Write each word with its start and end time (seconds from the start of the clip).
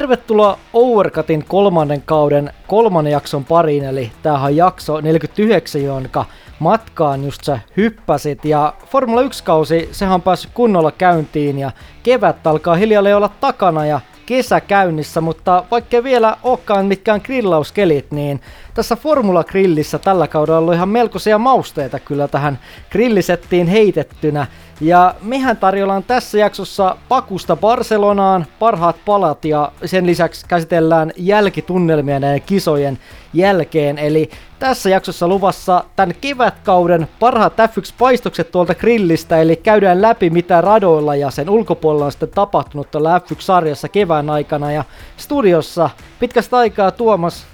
Tervetuloa 0.00 0.58
Overcutin 0.72 1.44
kolmannen 1.48 2.02
kauden 2.02 2.52
kolmannen 2.66 3.10
jakson 3.10 3.44
pariin, 3.44 3.84
eli 3.84 4.12
tämähän 4.22 4.50
on 4.50 4.56
jakso 4.56 5.00
49, 5.00 5.82
jonka 5.82 6.24
matkaan 6.58 7.24
just 7.24 7.44
sä 7.44 7.58
hyppäsit. 7.76 8.44
Ja 8.44 8.74
Formula 8.86 9.22
1-kausi, 9.22 9.88
sehän 9.92 10.14
on 10.14 10.22
päässyt 10.22 10.50
kunnolla 10.54 10.92
käyntiin 10.92 11.58
ja 11.58 11.70
kevät 12.02 12.46
alkaa 12.46 12.74
hiljalleen 12.74 13.16
olla 13.16 13.30
takana 13.40 13.86
ja 13.86 14.00
kesä 14.26 14.60
käynnissä, 14.60 15.20
mutta 15.20 15.64
vaikka 15.70 16.04
vielä 16.04 16.36
olekaan 16.42 16.86
mitkään 16.86 17.20
grillauskelit, 17.24 18.10
niin 18.10 18.40
tässä 18.74 18.96
Formula 18.96 19.44
Grillissä 19.44 19.98
tällä 19.98 20.28
kaudella 20.28 20.56
on 20.58 20.62
ollut 20.62 20.74
ihan 20.74 20.88
melkoisia 20.88 21.38
mausteita 21.38 21.98
kyllä 21.98 22.28
tähän 22.28 22.58
grillisettiin 22.90 23.66
heitettynä. 23.66 24.46
Ja 24.80 25.14
mehän 25.22 25.56
tarjollaan 25.56 26.02
tässä 26.02 26.38
jaksossa 26.38 26.96
Pakusta 27.08 27.56
Barcelonaan 27.56 28.46
parhaat 28.58 28.96
palat 29.04 29.44
ja 29.44 29.72
sen 29.84 30.06
lisäksi 30.06 30.46
käsitellään 30.48 31.12
jälkitunnelmia 31.16 32.20
näiden 32.20 32.42
kisojen 32.42 32.98
jälkeen. 33.34 33.98
Eli 33.98 34.30
tässä 34.58 34.90
jaksossa 34.90 35.28
luvassa 35.28 35.84
tämän 35.96 36.14
kevätkauden 36.20 37.08
parhaat 37.18 37.52
F1-paistokset 37.52 38.50
tuolta 38.50 38.74
grillistä, 38.74 39.40
eli 39.40 39.56
käydään 39.56 40.02
läpi 40.02 40.30
mitä 40.30 40.60
radoilla 40.60 41.16
ja 41.16 41.30
sen 41.30 41.50
ulkopuolella 41.50 42.04
on 42.04 42.12
sitten 42.12 42.28
tapahtunut 42.28 42.90
tuolla 42.90 43.18
F1-sarjassa 43.18 43.88
kevään 43.88 44.30
aikana. 44.30 44.72
Ja 44.72 44.84
studiossa 45.16 45.90
pitkästä 46.20 46.56
aikaa 46.56 46.90
Tuomas 46.90 47.46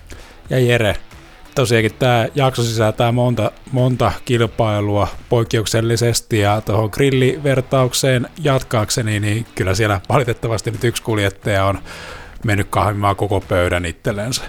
ja 0.50 0.58
Jere 0.58 0.96
tosiaankin 1.56 1.94
tämä 1.98 2.28
jakso 2.34 2.62
sisältää 2.62 3.12
monta, 3.12 3.50
monta 3.72 4.12
kilpailua 4.24 5.08
poikkeuksellisesti 5.28 6.38
ja 6.38 6.60
tuohon 6.60 6.90
grillivertaukseen 6.92 8.28
jatkaakseni, 8.42 9.20
niin 9.20 9.46
kyllä 9.54 9.74
siellä 9.74 10.00
valitettavasti 10.08 10.70
nyt 10.70 10.84
yksi 10.84 11.02
kuljettaja 11.02 11.64
on 11.64 11.78
mennyt 12.44 12.66
kahvimaan 12.70 13.16
koko 13.16 13.40
pöydän 13.40 13.84
itsellensä. 13.84 14.42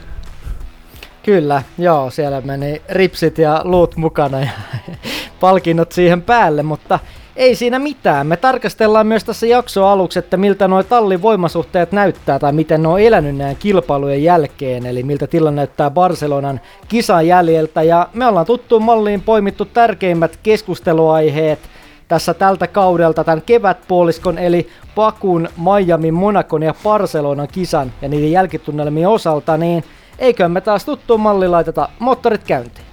Kyllä, 1.23 1.63
joo, 1.77 2.09
siellä 2.09 2.41
meni 2.41 2.81
ripsit 2.89 3.37
ja 3.37 3.61
luut 3.63 3.95
mukana 3.95 4.39
ja 4.39 4.49
palkinnot 5.39 5.91
siihen 5.91 6.21
päälle, 6.21 6.63
mutta 6.63 6.99
ei 7.37 7.55
siinä 7.55 7.79
mitään. 7.79 8.27
Me 8.27 8.37
tarkastellaan 8.37 9.07
myös 9.07 9.23
tässä 9.23 9.45
jakso 9.45 9.87
aluksi, 9.87 10.19
että 10.19 10.37
miltä 10.37 10.67
nuo 10.67 10.83
tallin 10.83 11.21
voimasuhteet 11.21 11.91
näyttää 11.91 12.39
tai 12.39 12.53
miten 12.53 12.81
ne 12.81 12.87
on 12.87 12.99
elänyt 12.99 13.35
näiden 13.35 13.55
kilpailujen 13.55 14.23
jälkeen, 14.23 14.85
eli 14.85 15.03
miltä 15.03 15.27
tilanne 15.27 15.59
näyttää 15.59 15.89
Barcelonan 15.89 16.61
kisan 16.87 17.27
jäljeltä. 17.27 17.83
Ja 17.83 18.07
me 18.13 18.27
ollaan 18.27 18.45
tuttuun 18.45 18.83
malliin 18.83 19.21
poimittu 19.21 19.65
tärkeimmät 19.65 20.39
keskusteluaiheet 20.43 21.59
tässä 22.07 22.33
tältä 22.33 22.67
kaudelta 22.67 23.23
tämän 23.23 23.41
kevätpuoliskon 23.41 24.37
eli 24.37 24.67
Pakun, 24.95 25.49
Miami, 25.57 26.11
Monakon 26.11 26.63
ja 26.63 26.73
Barcelonan 26.83 27.47
kisan 27.47 27.91
ja 28.01 28.09
niiden 28.09 28.31
jälkitunnelmien 28.31 29.09
osalta, 29.09 29.57
niin 29.57 29.83
eikö 30.19 30.49
me 30.49 30.61
taas 30.61 30.85
tuttuun 30.85 31.19
malliin 31.19 31.51
laiteta 31.51 31.89
moottorit 31.99 32.43
käyntiin. 32.43 32.86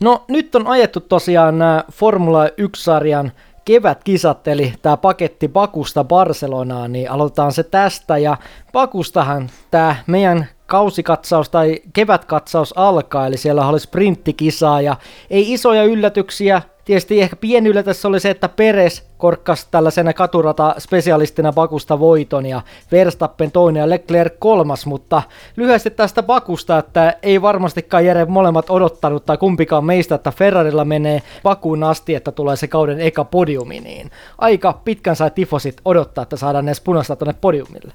No 0.00 0.24
nyt 0.28 0.54
on 0.54 0.66
ajettu 0.66 1.00
tosiaan 1.00 1.58
nämä 1.58 1.84
Formula 1.92 2.46
1-sarjan 2.46 3.32
kevätkisat, 3.64 4.48
eli 4.48 4.72
tämä 4.82 4.96
paketti 4.96 5.48
Pakusta 5.48 6.04
Barcelonaan, 6.04 6.92
niin 6.92 7.10
aloitetaan 7.10 7.52
se 7.52 7.62
tästä. 7.62 8.18
Ja 8.18 8.36
Pakustahan 8.72 9.50
tämä 9.70 9.96
meidän 10.06 10.46
kausikatsaus 10.66 11.48
tai 11.48 11.80
kevätkatsaus 11.92 12.74
alkaa, 12.76 13.26
eli 13.26 13.36
siellä 13.36 13.68
oli 13.68 13.80
sprinttikisaa 13.80 14.80
ja 14.80 14.96
ei 15.30 15.52
isoja 15.52 15.84
yllätyksiä, 15.84 16.62
Tietysti 16.88 17.20
ehkä 17.20 17.36
pieni 17.36 17.68
yllätys 17.68 18.04
oli 18.04 18.20
se, 18.20 18.30
että 18.30 18.48
Peres 18.48 19.02
korkkasi 19.18 19.66
tällaisena 19.70 20.12
katurata-spesialistina 20.12 21.52
Bakusta 21.52 21.98
voiton 21.98 22.46
ja 22.46 22.62
Verstappen 22.92 23.50
toinen 23.50 23.80
ja 23.80 23.88
Leclerc 23.88 24.34
kolmas, 24.38 24.86
mutta 24.86 25.22
lyhyesti 25.56 25.90
tästä 25.90 26.22
Bakusta, 26.22 26.78
että 26.78 27.16
ei 27.22 27.42
varmastikaan 27.42 28.04
Jere 28.04 28.24
molemmat 28.24 28.70
odottanut 28.70 29.26
tai 29.26 29.36
kumpikaan 29.36 29.84
meistä, 29.84 30.14
että 30.14 30.30
Ferrarilla 30.30 30.84
menee 30.84 31.22
Bakuun 31.42 31.84
asti, 31.84 32.14
että 32.14 32.32
tulee 32.32 32.56
se 32.56 32.68
kauden 32.68 33.00
eka 33.00 33.24
podiumi, 33.24 33.80
niin 33.80 34.10
aika 34.38 34.80
pitkän 34.84 35.16
sai 35.16 35.30
tifosit 35.30 35.80
odottaa, 35.84 36.22
että 36.22 36.36
saadaan 36.36 36.68
edes 36.68 36.80
punaista 36.80 37.16
tuonne 37.16 37.34
podiumille. 37.40 37.92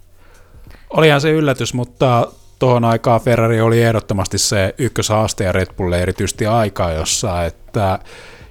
Olihan 0.90 1.22
se 1.22 1.32
yllätys, 1.32 1.74
mutta 1.74 2.28
tuohon 2.60 2.86
aikaan 2.86 3.22
Ferrari 3.22 3.62
oli 3.62 3.84
ehdottomasti 3.84 4.38
se 4.38 4.76
ykköshaaste 4.78 5.44
ja 5.44 5.52
Red 5.52 5.68
Bulle 5.78 6.02
erityisesti 6.02 6.46
aikaa, 6.46 6.92
jossa 6.92 7.44
että 7.44 8.00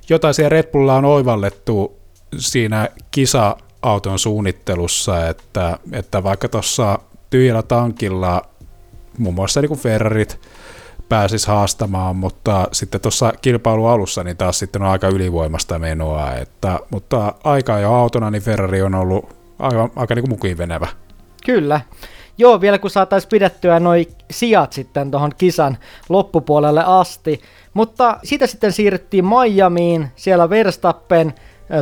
jotain 0.08 0.34
siellä 0.34 0.48
Red 0.48 0.70
Bullilla 0.72 0.94
on 0.94 1.04
oivallettu 1.04 2.00
siinä 2.36 2.88
kisa-auton 3.10 4.18
suunnittelussa, 4.18 5.28
että, 5.28 5.78
että 5.92 6.22
vaikka 6.22 6.48
tuossa 6.48 6.98
tyhjällä 7.30 7.62
tankilla 7.62 8.42
muun 9.18 9.34
muassa 9.34 9.60
niin 9.60 9.68
kuin 9.68 9.80
Ferrarit 9.80 10.40
pääsis 11.08 11.46
haastamaan, 11.46 12.16
mutta 12.16 12.68
sitten 12.72 13.00
tuossa 13.00 13.32
kilpailu 13.42 13.86
alussa 13.86 14.24
niin 14.24 14.36
taas 14.36 14.58
sitten 14.58 14.82
on 14.82 14.88
aika 14.88 15.08
ylivoimasta 15.08 15.78
menoa, 15.78 16.32
että, 16.32 16.78
mutta 16.90 17.34
aika 17.44 17.78
jo 17.78 17.92
autona 17.92 18.30
niin 18.30 18.42
Ferrari 18.42 18.82
on 18.82 18.94
ollut 18.94 19.36
aika, 19.58 19.88
aika 19.96 20.14
niin 20.14 20.22
kuin 20.22 20.30
mukiinvenevä. 20.30 20.88
Kyllä. 21.46 21.80
Joo, 22.38 22.60
vielä 22.60 22.78
kun 22.78 22.90
saataisiin 22.90 23.30
pidettyä 23.30 23.80
noin 23.80 24.06
sijat 24.30 24.72
sitten 24.72 25.10
tuohon 25.10 25.32
kisan 25.38 25.78
loppupuolelle 26.08 26.82
asti. 26.86 27.40
Mutta 27.74 28.18
siitä 28.24 28.46
sitten 28.46 28.72
siirryttiin 28.72 29.24
Miamiin, 29.24 30.08
siellä 30.16 30.50
Verstappen 30.50 31.34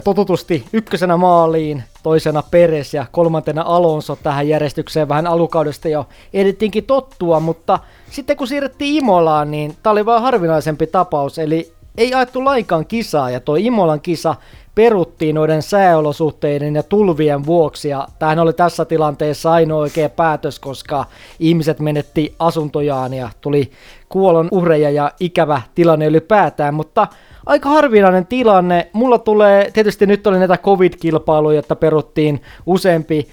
totutusti 0.05 0.65
ykkösenä 0.73 1.17
maaliin, 1.17 1.83
toisena 2.03 2.43
Peres 2.51 2.95
ja 2.95 3.07
kolmantena 3.13 3.63
Alonso 3.63 4.17
tähän 4.17 4.49
järjestykseen 4.49 5.09
vähän 5.09 5.27
alukaudesta 5.27 5.89
jo 5.89 6.09
ehdittiinkin 6.33 6.85
tottua, 6.85 7.41
mutta 7.41 7.79
sitten 8.11 8.37
kun 8.37 8.47
siirrettiin 8.47 8.95
Imolaan, 8.95 9.51
niin 9.51 9.77
tämä 9.83 9.93
oli 9.93 10.07
vaan 10.07 10.23
harvinaisempi 10.23 10.87
tapaus, 10.87 11.39
eli 11.39 11.73
ei 11.97 12.15
ajettu 12.15 12.45
lainkaan 12.45 12.87
kisaa, 12.87 13.31
ja 13.31 13.41
tuo 13.41 13.57
Imolan 13.57 14.01
kisa 14.01 14.35
peruttiin 14.75 15.35
noiden 15.35 15.63
sääolosuhteiden 15.63 16.75
ja 16.75 16.83
tulvien 16.83 17.47
vuoksi, 17.47 17.89
ja 17.89 18.09
tämähän 18.19 18.39
oli 18.39 18.53
tässä 18.53 18.85
tilanteessa 18.85 19.53
ainoa 19.53 19.81
oikea 19.81 20.09
päätös, 20.09 20.59
koska 20.59 21.05
ihmiset 21.39 21.81
menetti 21.81 22.35
asuntojaan 22.39 23.15
ja 23.15 23.31
tuli 23.41 23.71
kuolon 24.09 24.49
uhreja 24.51 24.91
ja 24.91 25.13
ikävä 25.21 25.63
tilanne 25.75 26.07
ylipäätään, 26.07 26.75
mutta 26.75 27.07
aika 27.47 27.69
harvinainen 27.69 28.27
tilanne. 28.27 28.91
Mulla 28.93 29.19
tulee, 29.19 29.71
tietysti 29.71 30.07
nyt 30.07 30.27
oli 30.27 30.39
näitä 30.39 30.59
covid-kilpailuja, 30.59 31.59
että 31.59 31.77
peruttiin 31.77 32.43
useampi 32.67 33.29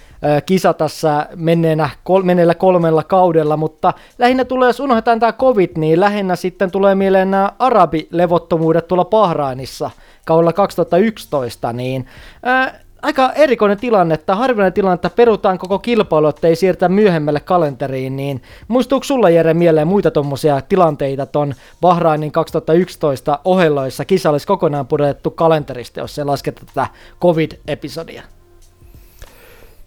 kisa 0.45 0.73
tässä 0.73 1.27
menneenä, 1.35 1.89
kol, 2.03 2.23
menneellä 2.23 2.55
kolmella 2.55 3.03
kaudella, 3.03 3.57
mutta 3.57 3.93
lähinnä 4.19 4.45
tulee, 4.45 4.69
jos 4.69 4.79
unohdetaan 4.79 5.19
tämä 5.19 5.31
covid, 5.33 5.71
niin 5.77 5.99
lähinnä 5.99 6.35
sitten 6.35 6.71
tulee 6.71 6.95
mieleen 6.95 7.31
nämä 7.31 7.51
arabilevottomuudet 7.59 8.87
tuolla 8.87 9.05
Bahrainissa 9.05 9.91
kaudella 10.25 10.53
2011, 10.53 11.73
niin 11.73 12.05
äh, 12.47 12.86
aika 13.07 13.31
erikoinen 13.35 13.77
tilanne, 13.77 14.15
että 14.15 14.35
harvinainen 14.35 14.73
tilanne, 14.73 14.95
että 14.95 15.09
perutaan 15.09 15.57
koko 15.57 15.79
kilpailu, 15.79 16.27
että 16.27 16.47
ei 16.47 16.55
siirtä 16.55 16.89
myöhemmälle 16.89 17.39
kalenteriin, 17.39 18.15
niin 18.15 18.41
muistuuko 18.67 19.03
sulla 19.03 19.29
Jere 19.29 19.53
mieleen 19.53 19.87
muita 19.87 20.11
tuommoisia 20.11 20.61
tilanteita 20.61 21.25
ton 21.25 21.53
Bahrainin 21.81 22.31
2011 22.31 23.39
ohelloissa 23.45 24.05
kisa 24.05 24.29
olisi 24.29 24.47
kokonaan 24.47 24.87
pudotettu 24.87 25.31
kalenterista, 25.31 25.99
jos 25.99 26.15
se 26.15 26.23
lasketaan 26.23 26.67
tätä 26.67 26.87
COVID-episodia? 27.21 28.23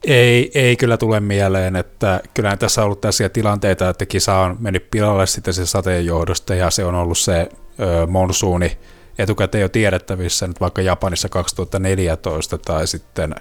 Ei, 0.05 0.50
ei 0.55 0.76
kyllä 0.76 0.96
tule 0.96 1.20
mieleen, 1.20 1.76
että 1.76 2.20
kyllä 2.34 2.56
tässä 2.56 2.81
on 2.81 2.84
ollut 2.84 3.00
tässä 3.00 3.28
tilanteita, 3.28 3.88
että 3.88 4.06
kisa 4.06 4.37
on 4.37 4.56
mennyt 4.61 4.90
pilalle 4.90 5.26
sitten 5.26 5.55
se 5.55 5.66
sateen 5.66 6.06
johdosta 6.06 6.55
ja 6.55 6.70
se 6.70 6.84
on 6.84 6.94
ollut 6.94 7.19
se 7.19 7.49
ö, 7.81 8.06
monsuuni, 8.06 8.78
etukäteen 9.20 9.62
jo 9.62 9.69
tiedettävissä, 9.69 10.49
nyt 10.49 10.61
vaikka 10.61 10.82
Japanissa 10.82 11.28
2014 11.28 12.58
tai 12.58 12.87
sitten 12.87 13.34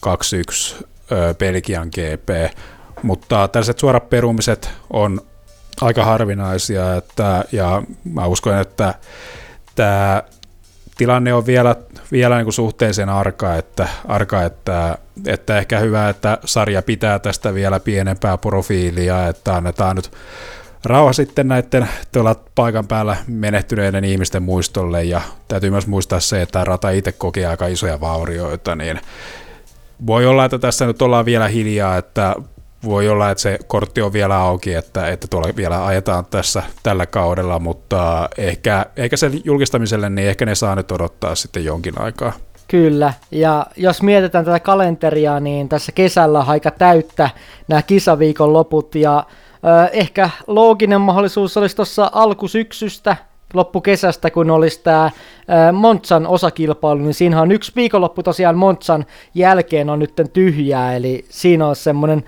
21 0.00 0.76
Belgian 1.38 1.88
GP, 1.88 2.56
mutta 3.02 3.48
tällaiset 3.48 3.78
suorat 3.78 4.10
perumiset 4.10 4.70
on 4.90 5.20
aika 5.80 6.04
harvinaisia, 6.04 6.96
että, 6.96 7.44
ja 7.52 7.82
mä 8.04 8.26
uskon, 8.26 8.58
että 8.58 8.94
tämä 9.74 10.22
tilanne 10.96 11.34
on 11.34 11.46
vielä, 11.46 11.76
vielä 12.12 12.36
niin 12.36 12.44
kuin 12.44 12.54
suhteellisen 12.54 13.08
arka, 13.08 13.54
että, 13.54 13.88
arka 14.08 14.42
että, 14.42 14.98
että 15.26 15.58
ehkä 15.58 15.78
hyvä, 15.78 16.08
että 16.08 16.38
sarja 16.44 16.82
pitää 16.82 17.18
tästä 17.18 17.54
vielä 17.54 17.80
pienempää 17.80 18.38
profiilia, 18.38 19.28
että 19.28 19.56
annetaan 19.56 19.96
nyt 19.96 20.10
rauha 20.86 21.12
sitten 21.12 21.48
näiden 21.48 21.88
paikan 22.54 22.86
päällä 22.86 23.16
menehtyneiden 23.26 24.04
ihmisten 24.04 24.42
muistolle 24.42 25.04
ja 25.04 25.20
täytyy 25.48 25.70
myös 25.70 25.86
muistaa 25.86 26.20
se, 26.20 26.42
että 26.42 26.64
rata 26.64 26.90
itse 26.90 27.12
koki 27.12 27.44
aika 27.44 27.66
isoja 27.66 28.00
vaurioita, 28.00 28.76
niin 28.76 29.00
voi 30.06 30.26
olla, 30.26 30.44
että 30.44 30.58
tässä 30.58 30.86
nyt 30.86 31.02
ollaan 31.02 31.24
vielä 31.24 31.48
hiljaa, 31.48 31.96
että 31.96 32.34
voi 32.84 33.08
olla, 33.08 33.30
että 33.30 33.42
se 33.42 33.58
kortti 33.66 34.02
on 34.02 34.12
vielä 34.12 34.36
auki, 34.36 34.74
että, 34.74 35.08
että 35.08 35.26
tuolla 35.28 35.48
vielä 35.56 35.86
ajetaan 35.86 36.26
tässä 36.26 36.62
tällä 36.82 37.06
kaudella, 37.06 37.58
mutta 37.58 38.28
ehkä, 38.38 38.86
ehkä 38.96 39.16
sen 39.16 39.40
julkistamiselle, 39.44 40.10
niin 40.10 40.28
ehkä 40.28 40.46
ne 40.46 40.54
saa 40.54 40.74
nyt 40.74 40.92
odottaa 40.92 41.34
sitten 41.34 41.64
jonkin 41.64 42.00
aikaa. 42.00 42.32
Kyllä, 42.68 43.12
ja 43.30 43.66
jos 43.76 44.02
mietitään 44.02 44.44
tätä 44.44 44.60
kalenteria, 44.60 45.40
niin 45.40 45.68
tässä 45.68 45.92
kesällä 45.92 46.38
on 46.38 46.48
aika 46.48 46.70
täyttä 46.70 47.30
nämä 47.68 47.82
kisaviikon 47.82 48.52
loput, 48.52 48.94
ja 48.94 49.24
ehkä 49.92 50.30
looginen 50.46 51.00
mahdollisuus 51.00 51.56
olisi 51.56 51.76
tuossa 51.76 52.10
alkusyksystä, 52.12 53.16
loppukesästä, 53.54 54.30
kun 54.30 54.50
olisi 54.50 54.80
tämä 54.82 55.10
Montsan 55.72 56.26
osakilpailu, 56.26 57.00
niin 57.00 57.14
siinä 57.14 57.40
on 57.40 57.52
yksi 57.52 57.72
viikonloppu 57.76 58.22
tosiaan 58.22 58.58
Montsan 58.58 59.06
jälkeen 59.34 59.90
on 59.90 59.98
nyt 59.98 60.12
tyhjää, 60.32 60.96
eli 60.96 61.24
siinä 61.28 61.66
on 61.66 61.76
semmoinen 61.76 62.24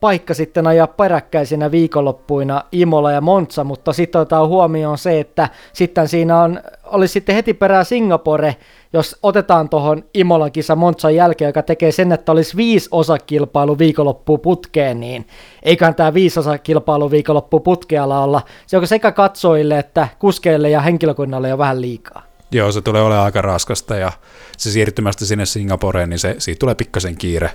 paikka 0.00 0.34
sitten 0.34 0.66
ajaa 0.66 0.86
peräkkäisinä 0.86 1.70
viikonloppuina 1.70 2.64
Imola 2.72 3.12
ja 3.12 3.20
Monza, 3.20 3.64
mutta 3.64 3.92
sitten 3.92 4.20
otetaan 4.20 4.48
huomioon 4.48 4.98
se, 4.98 5.20
että 5.20 5.48
sitten 5.72 6.08
siinä 6.08 6.40
on, 6.40 6.60
olisi 6.84 7.12
sitten 7.12 7.34
heti 7.34 7.54
perään 7.54 7.84
Singapore, 7.84 8.56
jos 8.92 9.16
otetaan 9.22 9.68
tuohon 9.68 10.04
Imolan 10.14 10.52
kisa 10.52 10.76
Monzan 10.76 11.14
jälkeen, 11.14 11.48
joka 11.48 11.62
tekee 11.62 11.92
sen, 11.92 12.12
että 12.12 12.32
olisi 12.32 12.56
viisi 12.56 12.88
osakilpailu 12.90 13.78
viikonloppuun 13.78 14.40
putkeen, 14.40 15.00
niin 15.00 15.26
eiköhän 15.62 15.94
tämä 15.94 16.14
viisi 16.14 16.40
osakilpailu 16.40 17.10
viikonloppuun 17.10 17.62
putkealla 17.62 18.24
olla, 18.24 18.42
se 18.66 18.76
onko 18.76 18.86
sekä 18.86 19.12
katsojille 19.12 19.78
että 19.78 20.08
kuskeille 20.18 20.70
ja 20.70 20.80
henkilökunnalle 20.80 21.48
jo 21.48 21.58
vähän 21.58 21.80
liikaa. 21.80 22.22
Joo, 22.52 22.72
se 22.72 22.82
tulee 22.82 23.02
olemaan 23.02 23.24
aika 23.24 23.42
raskasta 23.42 23.96
ja 23.96 24.12
se 24.56 24.70
siirtymästä 24.70 25.24
sinne 25.24 25.46
Singaporeen, 25.46 26.10
niin 26.10 26.18
se, 26.18 26.36
siitä 26.38 26.58
tulee 26.58 26.74
pikkasen 26.74 27.16
kiire, 27.16 27.50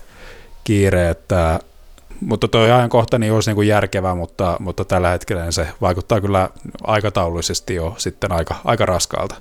kiire 0.63 1.09
että 1.09 1.59
mutta 2.21 2.47
tuo 2.47 2.61
ajankohta 2.61 3.19
niin 3.19 3.33
olisi 3.33 3.49
niin 3.49 3.55
kuin 3.55 3.67
järkevää, 3.67 4.15
mutta, 4.15 4.57
mutta 4.59 4.85
tällä 4.85 5.09
hetkellä 5.09 5.51
se 5.51 5.67
vaikuttaa 5.81 6.21
kyllä 6.21 6.49
aikataulullisesti 6.83 7.75
jo 7.75 7.95
sitten 7.97 8.31
aika, 8.31 8.55
aika 8.65 8.85
raskaalta. 8.85 9.35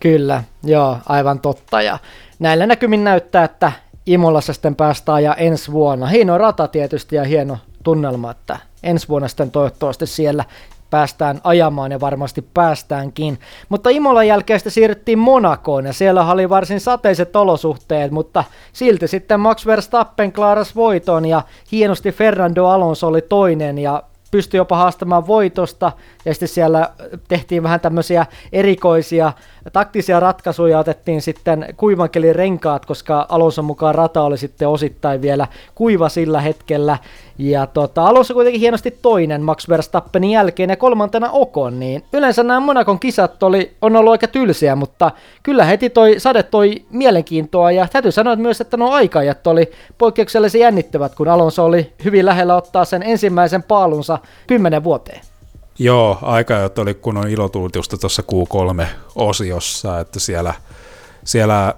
Kyllä, 0.00 0.44
joo, 0.64 0.98
aivan 1.06 1.40
totta. 1.40 1.82
Ja 1.82 1.98
näillä 2.38 2.66
näkymin 2.66 3.04
näyttää, 3.04 3.44
että 3.44 3.72
Imolassa 4.06 4.52
sitten 4.52 4.76
päästään 4.76 5.22
ja 5.22 5.34
ensi 5.34 5.72
vuonna. 5.72 6.06
Hieno 6.06 6.38
rata 6.38 6.68
tietysti 6.68 7.16
ja 7.16 7.24
hieno 7.24 7.58
tunnelma, 7.84 8.30
että 8.30 8.58
ensi 8.82 9.08
vuonna 9.08 9.28
sitten 9.28 9.50
toivottavasti 9.50 10.06
siellä 10.06 10.44
päästään 10.90 11.40
ajamaan 11.44 11.92
ja 11.92 12.00
varmasti 12.00 12.42
päästäänkin. 12.54 13.38
Mutta 13.68 13.90
Imolan 13.90 14.26
jälkeen 14.26 14.60
sitten 14.60 14.72
siirryttiin 14.72 15.18
Monakoon 15.18 15.86
ja 15.86 15.92
siellä 15.92 16.32
oli 16.32 16.48
varsin 16.48 16.80
sateiset 16.80 17.36
olosuhteet, 17.36 18.10
mutta 18.10 18.44
silti 18.72 19.08
sitten 19.08 19.40
Max 19.40 19.66
Verstappen 19.66 20.32
klaaras 20.32 20.76
voiton 20.76 21.26
ja 21.26 21.42
hienosti 21.72 22.12
Fernando 22.12 22.66
Alonso 22.66 23.06
oli 23.06 23.22
toinen 23.22 23.78
ja 23.78 24.02
pystyi 24.34 24.58
jopa 24.58 24.76
haastamaan 24.76 25.26
voitosta, 25.26 25.92
ja 26.24 26.34
sitten 26.34 26.48
siellä 26.48 26.90
tehtiin 27.28 27.62
vähän 27.62 27.80
tämmöisiä 27.80 28.26
erikoisia 28.52 29.32
taktisia 29.72 30.20
ratkaisuja, 30.20 30.78
otettiin 30.78 31.22
sitten 31.22 31.66
kuivankelin 31.76 32.36
renkaat, 32.36 32.86
koska 32.86 33.26
Alonson 33.28 33.64
mukaan 33.64 33.94
rata 33.94 34.22
oli 34.22 34.38
sitten 34.38 34.68
osittain 34.68 35.22
vielä 35.22 35.46
kuiva 35.74 36.08
sillä 36.08 36.40
hetkellä, 36.40 36.98
ja 37.38 37.66
tota, 37.66 38.06
Alonso 38.06 38.34
kuitenkin 38.34 38.60
hienosti 38.60 38.90
toinen 38.90 39.42
Max 39.42 39.68
Verstappenin 39.68 40.30
jälkeen 40.30 40.70
ja 40.70 40.76
kolmantena 40.76 41.30
Okon, 41.30 41.80
niin 41.80 42.04
yleensä 42.12 42.42
nämä 42.42 42.60
Monakon 42.60 42.98
kisat 42.98 43.42
oli, 43.42 43.76
on 43.82 43.96
ollut 43.96 44.10
aika 44.10 44.26
tylsiä, 44.26 44.76
mutta 44.76 45.10
kyllä 45.42 45.64
heti 45.64 45.90
toi 45.90 46.20
sade 46.20 46.42
toi 46.42 46.84
mielenkiintoa 46.90 47.72
ja 47.72 47.88
täytyy 47.92 48.12
sanoa 48.12 48.36
myös, 48.36 48.60
että 48.60 48.76
nuo 48.76 48.90
aikajat 48.90 49.46
oli 49.46 49.70
poikkeuksellisen 49.98 50.60
jännittävät, 50.60 51.14
kun 51.14 51.28
Alonso 51.28 51.64
oli 51.64 51.92
hyvin 52.04 52.26
lähellä 52.26 52.56
ottaa 52.56 52.84
sen 52.84 53.02
ensimmäisen 53.02 53.62
paalunsa 53.62 54.18
kymmenen 54.46 54.84
vuoteen. 54.84 55.20
Joo, 55.78 56.18
aikajat 56.22 56.78
oli 56.78 56.94
kunnon 56.94 57.28
ilotulitusta 57.28 57.98
tuossa 57.98 58.22
Q3-osiossa, 58.22 60.00
että 60.00 60.20
siellä, 60.20 60.54
siellä 61.24 61.74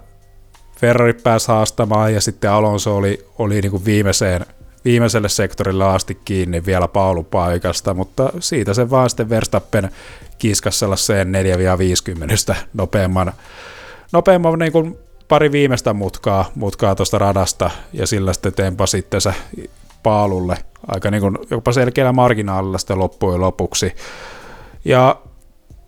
Ferrari 0.80 1.12
pääsi 1.12 1.48
haastamaan 1.48 2.14
ja 2.14 2.20
sitten 2.20 2.50
Alonso 2.50 2.96
oli, 2.96 3.26
oli 3.38 3.60
niin 3.60 3.70
kuin 3.70 3.84
viimeiseen 3.84 4.46
viimeiselle 4.86 5.28
sektorille 5.28 5.84
asti 5.84 6.18
kiinni 6.24 6.66
vielä 6.66 6.88
paulupaiikasta, 6.88 7.94
mutta 7.94 8.32
siitä 8.40 8.74
se 8.74 8.90
vaan 8.90 9.10
sitten 9.10 9.30
Verstappen 9.30 9.90
kiskasi 10.38 10.78
sellaiseen 10.78 11.32
4-50 12.50 12.54
nopeamman, 12.74 13.32
nopeamman 14.12 14.58
niin 14.58 14.72
kuin 14.72 14.98
pari 15.28 15.52
viimeistä 15.52 15.92
mutkaa, 15.92 16.50
mutkaa 16.54 16.94
tuosta 16.94 17.18
radasta 17.18 17.70
ja 17.92 18.06
sillä 18.06 18.32
sitten 18.32 18.52
tempa 18.52 18.86
sitten 18.86 19.20
se 19.20 19.34
paalulle 20.02 20.56
aika 20.86 21.10
niin 21.10 21.20
kuin 21.20 21.38
jopa 21.50 21.72
selkeällä 21.72 22.12
marginaalilla 22.12 22.78
sitten 22.78 22.98
loppujen 22.98 23.40
lopuksi. 23.40 23.92
Ja 24.84 25.16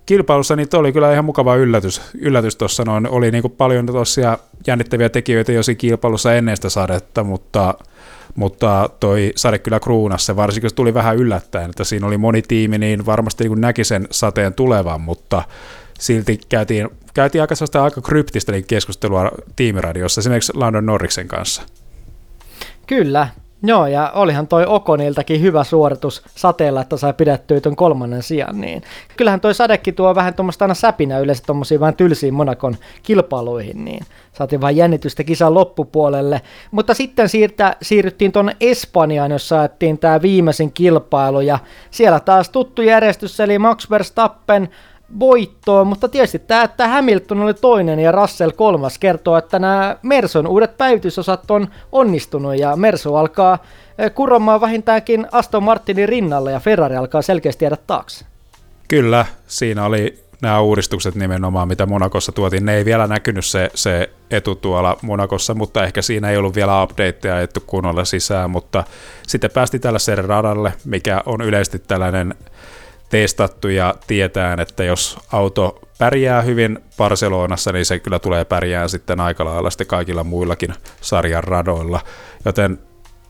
kilpailussa 0.06 0.56
niin 0.56 0.68
oli 0.74 0.92
kyllä 0.92 1.12
ihan 1.12 1.24
mukava 1.24 1.56
yllätys, 1.56 2.00
yllätys 2.14 2.56
tuossa 2.56 2.84
noin. 2.84 3.08
Oli 3.08 3.30
niin 3.30 3.42
kuin 3.42 3.54
paljon 3.56 3.86
tosiaan 3.86 4.38
jännittäviä 4.66 5.08
tekijöitä 5.08 5.52
jo 5.52 5.60
kilpailussa 5.78 6.34
ennen 6.34 6.56
sitä 6.56 6.68
sadetta, 6.68 7.24
mutta 7.24 7.74
mutta 8.38 8.90
toi 9.00 9.32
sade 9.36 9.58
kyllä 9.58 9.80
kruunas 9.80 10.26
se, 10.26 10.36
varsinkin 10.36 10.70
se 10.70 10.76
tuli 10.76 10.94
vähän 10.94 11.16
yllättäen, 11.16 11.70
että 11.70 11.84
siinä 11.84 12.06
oli 12.06 12.18
moni 12.18 12.42
tiimi, 12.42 12.78
niin 12.78 13.06
varmasti 13.06 13.48
niin 13.48 13.60
näki 13.60 13.84
sen 13.84 14.08
sateen 14.10 14.54
tulevan, 14.54 15.00
mutta 15.00 15.42
silti 15.98 16.40
käytiin, 16.48 16.88
käytiin 17.14 17.42
aika 17.42 17.54
sellaista 17.54 17.84
aika 17.84 18.00
kryptistä 18.00 18.52
keskustelua 18.66 19.30
tiimiradiossa, 19.56 20.20
esimerkiksi 20.20 20.52
Landon 20.54 20.86
Norriksen 20.86 21.28
kanssa. 21.28 21.62
Kyllä, 22.86 23.28
Joo, 23.62 23.86
ja 23.86 24.12
olihan 24.14 24.46
toi 24.46 24.64
Okoniltakin 24.66 25.40
hyvä 25.40 25.64
suoritus 25.64 26.22
sateella, 26.34 26.80
että 26.80 26.96
sai 26.96 27.12
pidettyä 27.12 27.60
tuon 27.60 27.76
kolmannen 27.76 28.22
sijan, 28.22 28.60
niin 28.60 28.82
kyllähän 29.16 29.40
toi 29.40 29.54
sadekin 29.54 29.94
tuo 29.94 30.14
vähän 30.14 30.34
tuommoista 30.34 30.64
aina 30.64 30.74
säpinä 30.74 31.18
yleensä 31.18 31.42
tuommoisiin 31.46 31.80
vähän 31.80 31.96
tylsiin 31.96 32.34
Monakon 32.34 32.76
kilpailuihin, 33.02 33.84
niin 33.84 34.04
saatiin 34.32 34.60
vähän 34.60 34.76
jännitystä 34.76 35.24
kisan 35.24 35.54
loppupuolelle. 35.54 36.40
Mutta 36.70 36.94
sitten 36.94 37.28
siirtä, 37.28 37.76
siirryttiin 37.82 38.32
tuonne 38.32 38.56
Espanjaan, 38.60 39.30
jossa 39.30 39.56
saatiin 39.56 39.98
tämä 39.98 40.22
viimeisin 40.22 40.72
kilpailu, 40.72 41.40
ja 41.40 41.58
siellä 41.90 42.20
taas 42.20 42.48
tuttu 42.48 42.82
järjestys, 42.82 43.40
eli 43.40 43.58
Max 43.58 43.90
Verstappen 43.90 44.68
voittoon, 45.20 45.86
mutta 45.86 46.08
tietysti 46.08 46.38
tämä, 46.38 46.62
että 46.62 46.88
Hamilton 46.88 47.40
oli 47.40 47.54
toinen 47.54 47.98
ja 47.98 48.12
Russell 48.12 48.50
kolmas, 48.50 48.98
kertoo, 48.98 49.36
että 49.36 49.58
nämä 49.58 49.96
Merson 50.02 50.46
uudet 50.46 50.78
päivitysosat 50.78 51.50
on 51.50 51.68
onnistunut 51.92 52.58
ja 52.58 52.76
Merso 52.76 53.16
alkaa 53.16 53.58
kuromaan 54.14 54.60
vähintäänkin 54.60 55.26
Aston 55.32 55.62
Martinin 55.62 56.08
rinnalle 56.08 56.52
ja 56.52 56.60
Ferrari 56.60 56.96
alkaa 56.96 57.22
selkeästi 57.22 57.64
jäädä 57.64 57.76
taakse. 57.86 58.24
Kyllä, 58.88 59.26
siinä 59.46 59.84
oli 59.84 60.24
nämä 60.42 60.60
uudistukset 60.60 61.14
nimenomaan, 61.14 61.68
mitä 61.68 61.86
Monakossa 61.86 62.32
tuotiin. 62.32 62.64
Ne 62.64 62.76
ei 62.76 62.84
vielä 62.84 63.06
näkynyt 63.06 63.44
se, 63.44 63.70
se 63.74 64.10
etu 64.30 64.54
tuolla 64.54 64.96
Monakossa, 65.02 65.54
mutta 65.54 65.84
ehkä 65.84 66.02
siinä 66.02 66.30
ei 66.30 66.36
ollut 66.36 66.54
vielä 66.54 66.82
updateja 66.82 67.40
ettu 67.40 67.60
kunnolla 67.66 68.04
sisään, 68.04 68.50
mutta 68.50 68.84
sitten 69.26 69.50
päästi 69.50 69.78
tällaiselle 69.78 70.22
radalle, 70.22 70.72
mikä 70.84 71.22
on 71.26 71.40
yleisesti 71.40 71.78
tällainen 71.78 72.34
testattu 73.08 73.68
ja 73.68 73.94
tietään, 74.06 74.60
että 74.60 74.84
jos 74.84 75.18
auto 75.32 75.78
pärjää 75.98 76.42
hyvin 76.42 76.78
Barcelonassa, 76.96 77.72
niin 77.72 77.86
se 77.86 77.98
kyllä 77.98 78.18
tulee 78.18 78.44
pärjää 78.44 78.88
sitten 78.88 79.20
aika 79.20 79.44
lailla 79.44 79.70
sitten 79.70 79.86
kaikilla 79.86 80.24
muillakin 80.24 80.74
sarjan 81.00 81.44
radoilla. 81.44 82.00
Joten 82.44 82.78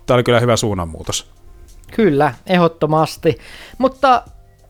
tämä 0.07 0.15
oli 0.15 0.23
kyllä 0.23 0.41
hyvä 0.41 0.57
suunnanmuutos. 0.57 1.31
Kyllä, 1.97 2.35
ehdottomasti. 2.47 3.39
Mutta 3.79 4.23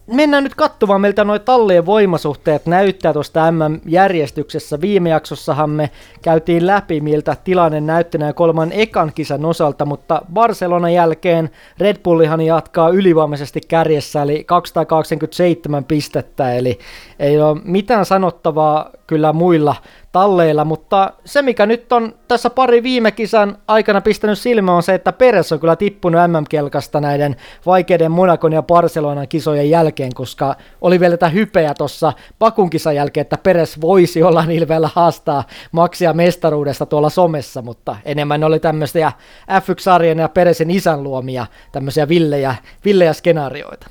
mennään 0.09 0.45
nyt 0.45 0.55
katsomaan, 0.55 1.01
miltä 1.01 1.25
nuo 1.25 1.39
tallien 1.39 1.87
voimasuhteet 1.87 2.67
näyttää 2.67 3.13
tuosta 3.13 3.53
MM-järjestyksessä. 3.53 4.81
Viime 4.81 5.11
jaksossahan 5.11 5.71
me 5.71 5.91
käytiin 6.23 6.67
läpi, 6.67 7.01
miltä 7.01 7.37
tilanne 7.45 7.81
näytti 7.81 8.19
näin 8.19 8.35
kolman 8.35 8.73
ekan 8.73 9.13
kisan 9.15 9.45
osalta, 9.45 9.85
mutta 9.85 10.23
Barcelonan 10.33 10.95
jälkeen 10.95 11.51
Red 11.79 11.97
Bullihan 12.03 12.41
jatkaa 12.41 12.89
ylivoimaisesti 12.89 13.61
kärjessä, 13.69 14.23
eli 14.23 14.45
227 14.45 15.85
pistettä, 15.85 16.53
eli 16.53 16.79
ei 17.19 17.41
ole 17.41 17.61
mitään 17.65 18.07
sanottavaa 18.07 18.91
kyllä 19.09 19.33
muilla 19.33 19.77
talleilla, 20.13 20.65
mutta 20.65 21.13
se 21.25 21.43
mikä 21.43 21.67
nyt 21.67 21.93
on 21.93 22.15
tässä 22.29 22.51
pari 22.51 22.83
viime 22.83 23.13
kisan 23.13 23.59
aikana 23.69 24.01
pistänyt 24.01 24.39
silmä 24.39 24.77
on 24.77 24.83
se, 24.83 24.95
että 24.95 25.13
Peres 25.13 25.53
on 25.53 25.61
kyllä 25.61 25.77
tippunut 25.77 26.21
MM-kelkasta 26.27 27.01
näiden 27.01 27.37
vaikeiden 27.67 28.11
Monakon 28.13 28.53
ja 28.53 28.63
Barcelonan 28.63 29.29
kisojen 29.29 29.71
jälkeen, 29.71 30.15
koska 30.15 30.57
oli 30.81 31.01
vielä 31.01 31.17
tätä 31.17 31.29
hypeä 31.29 31.75
tuossa 31.75 32.13
Pakun 32.39 32.71
kisan 32.71 32.97
jälkeen, 32.97 33.23
että 33.23 33.39
Peres 33.43 33.81
voisi 33.81 34.23
olla 34.23 34.45
vielä 34.69 34.91
haastaa 34.95 35.45
maksia 35.73 36.13
mestaruudesta 36.13 36.87
tuolla 36.87 37.11
somessa, 37.11 37.63
mutta 37.63 37.97
enemmän 38.05 38.45
oli 38.45 38.61
tämmöisiä 38.61 39.13
F1-sarjan 39.51 40.19
ja 40.19 40.29
Peresin 40.29 40.71
isän 40.71 41.03
luomia 41.03 41.47
tämmöisiä 41.73 42.09
villejä, 42.09 42.55
villejä 42.85 43.13
skenaarioita. 43.13 43.87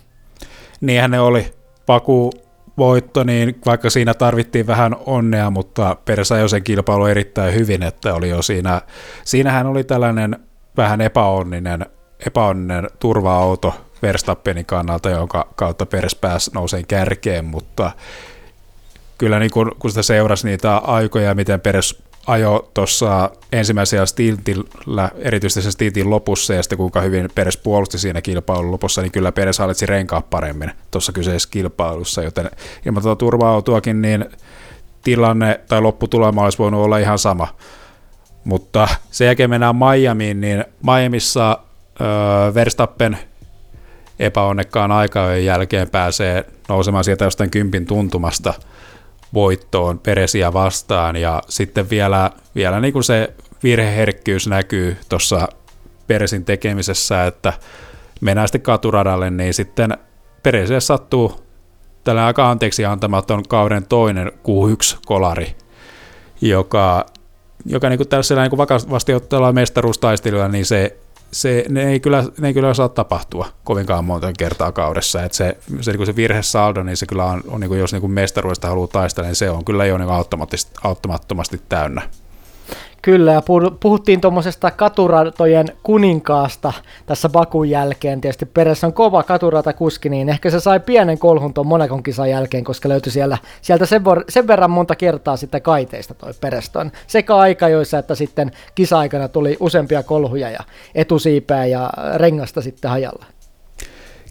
Niinhän 0.81 1.11
ne 1.11 1.19
oli. 1.19 1.45
Paku 1.85 2.31
voitto, 2.77 3.23
niin 3.23 3.61
vaikka 3.65 3.89
siinä 3.89 4.13
tarvittiin 4.13 4.67
vähän 4.67 4.95
onnea, 5.05 5.49
mutta 5.49 5.97
Peres 6.05 6.31
ajoi 6.31 6.49
sen 6.49 6.63
kilpailu 6.63 7.05
erittäin 7.05 7.53
hyvin, 7.53 7.83
että 7.83 8.13
oli 8.13 8.29
jo 8.29 8.41
siinä, 8.41 8.81
siinähän 9.23 9.67
oli 9.67 9.83
tällainen 9.83 10.39
vähän 10.77 11.01
epäonninen, 11.01 11.85
epäonninen 12.25 12.89
turva-auto 12.99 13.73
Verstappenin 14.01 14.65
kannalta, 14.65 15.09
jonka 15.09 15.47
kautta 15.55 15.85
Peres 15.85 16.15
pääsi 16.15 16.51
nouseen 16.53 16.87
kärkeen, 16.87 17.45
mutta 17.45 17.91
kyllä 19.17 19.39
niin 19.39 19.51
kun, 19.51 19.71
kun 19.79 19.91
sitä 19.91 20.03
seurasi 20.03 20.47
niitä 20.47 20.77
aikoja, 20.77 21.35
miten 21.35 21.61
Peres 21.61 22.03
ajo 22.27 22.71
tuossa 22.73 23.29
ensimmäisellä 23.51 24.05
stiltillä, 24.05 25.11
erityisesti 25.17 25.61
se 25.61 25.71
stiltin 25.71 26.09
lopussa 26.09 26.53
ja 26.53 26.63
sitten 26.63 26.77
kuinka 26.77 27.01
hyvin 27.01 27.29
Peres 27.35 27.57
puolusti 27.57 27.97
siinä 27.97 28.21
kilpailun 28.21 28.71
lopussa, 28.71 29.01
niin 29.01 29.11
kyllä 29.11 29.31
Peres 29.31 29.59
hallitsi 29.59 29.85
renkaa 29.85 30.21
paremmin 30.21 30.71
tuossa 30.91 31.11
kyseisessä 31.11 31.49
kilpailussa, 31.51 32.23
joten 32.23 32.51
ilman 32.85 33.03
tuota 33.03 33.19
turva-autoakin, 33.19 34.01
niin 34.01 34.25
tilanne 35.03 35.59
tai 35.67 35.81
lopputulema 35.81 36.43
olisi 36.43 36.57
voinut 36.57 36.85
olla 36.85 36.97
ihan 36.97 37.19
sama. 37.19 37.47
Mutta 38.43 38.87
sen 39.11 39.25
jälkeen 39.25 39.49
mennään 39.49 39.75
Miamiin, 39.75 40.41
niin 40.41 40.65
Miamissa 40.83 41.59
öö, 42.01 42.53
Verstappen 42.53 43.17
epäonnekkaan 44.19 44.91
aikajojen 44.91 45.45
jälkeen 45.45 45.89
pääsee 45.89 46.45
nousemaan 46.69 47.03
sieltä 47.03 47.25
jostain 47.25 47.49
kympin 47.51 47.85
tuntumasta 47.85 48.53
voittoon 49.33 49.99
Peresiä 49.99 50.53
vastaan. 50.53 51.15
Ja 51.15 51.41
sitten 51.49 51.89
vielä, 51.89 52.31
vielä 52.55 52.79
niin 52.79 52.93
kuin 52.93 53.03
se 53.03 53.33
virheherkkyys 53.63 54.47
näkyy 54.47 54.97
tuossa 55.09 55.47
Peresin 56.07 56.45
tekemisessä, 56.45 57.25
että 57.25 57.53
mennään 58.21 58.47
sitten 58.47 58.61
katuradalle, 58.61 59.29
niin 59.29 59.53
sitten 59.53 59.97
Peresille 60.43 60.79
sattuu 60.79 61.47
tällä 62.03 62.25
aika 62.25 62.49
anteeksi 62.49 62.85
antamaton 62.85 63.43
kauden 63.47 63.85
toinen 63.87 64.27
Q1-kolari, 64.27 65.55
joka, 66.41 67.05
joka 67.65 67.89
niin 67.89 67.97
kuin 67.97 68.09
tällaisella 68.09 68.41
niin 68.41 68.49
kuin 68.49 68.57
vakavasti 68.57 69.13
ottelua 69.13 69.53
mestaruustaistelua, 69.53 70.47
niin 70.47 70.65
se 70.65 70.97
se, 71.31 71.65
ne, 71.69 71.89
ei 71.91 71.99
kyllä, 71.99 72.23
ne 72.39 72.47
ei 72.47 72.53
kyllä 72.53 72.73
saa 72.73 72.89
tapahtua 72.89 73.47
kovinkaan 73.63 74.05
monta 74.05 74.33
kertaa 74.37 74.71
kaudessa. 74.71 75.23
Et 75.23 75.33
se, 75.33 75.57
se, 75.81 75.91
niin 75.91 76.05
se 76.05 76.15
virhesaldo, 76.15 76.83
niin 76.83 76.97
se 76.97 77.05
kyllä 77.05 77.25
on, 77.25 77.43
on 77.47 77.59
niin 77.59 77.69
kuin, 77.69 77.79
jos 77.79 77.93
niin 77.93 78.11
mestaruudesta 78.11 78.67
haluaa 78.67 78.87
taistella, 78.87 79.27
niin 79.27 79.35
se 79.35 79.49
on 79.49 79.65
kyllä 79.65 79.85
jo 79.85 79.97
niin 79.97 80.09
auttamattomasti 80.83 81.61
täynnä. 81.69 82.01
Kyllä, 83.01 83.33
ja 83.33 83.41
puhuttiin 83.79 84.21
tuommoisesta 84.21 84.71
katuratojen 84.71 85.67
kuninkaasta 85.83 86.73
tässä 87.05 87.29
Bakun 87.29 87.69
jälkeen. 87.69 88.21
Tietysti 88.21 88.45
Peres 88.45 88.83
on 88.83 88.93
kova 88.93 89.23
kuski, 89.77 90.09
niin 90.09 90.29
ehkä 90.29 90.49
se 90.49 90.59
sai 90.59 90.79
pienen 90.79 91.17
kolhun 91.17 91.53
tuon 91.53 91.67
Monakon 91.67 92.03
kisan 92.03 92.29
jälkeen, 92.29 92.63
koska 92.63 92.89
löytyi 92.89 93.11
siellä, 93.11 93.37
sieltä 93.61 93.85
sen, 93.85 94.03
vor, 94.03 94.23
sen 94.29 94.47
verran 94.47 94.71
monta 94.71 94.95
kertaa 94.95 95.37
sitten 95.37 95.61
kaiteista 95.61 96.13
toi 96.13 96.33
Peres 96.41 96.69
ton 96.69 96.91
sekä 97.07 97.35
aikajoissa, 97.35 97.97
että 97.97 98.15
sitten 98.15 98.51
kisa-aikana 98.75 99.27
tuli 99.27 99.57
useampia 99.59 100.03
kolhuja 100.03 100.49
ja 100.49 100.59
etusiipää 100.95 101.65
ja 101.65 101.89
rengasta 102.15 102.61
sitten 102.61 102.91
hajalla. 102.91 103.25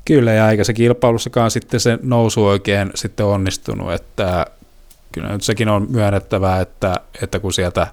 Kyllä, 0.05 0.33
ja 0.33 0.51
eikä 0.51 0.65
se 0.65 0.73
kilpailussakaan 0.73 1.51
sitten 1.51 1.81
se 1.81 1.99
nousu 2.03 2.47
oikein 2.47 2.91
sitten 2.95 3.27
onnistunut, 3.27 3.93
että 3.93 4.47
kyllä 5.13 5.29
nyt 5.29 5.43
sekin 5.43 5.69
on 5.69 5.87
myönnettävää, 5.91 6.61
että, 6.61 7.01
että 7.23 7.39
kun 7.39 7.53
sieltä 7.53 7.87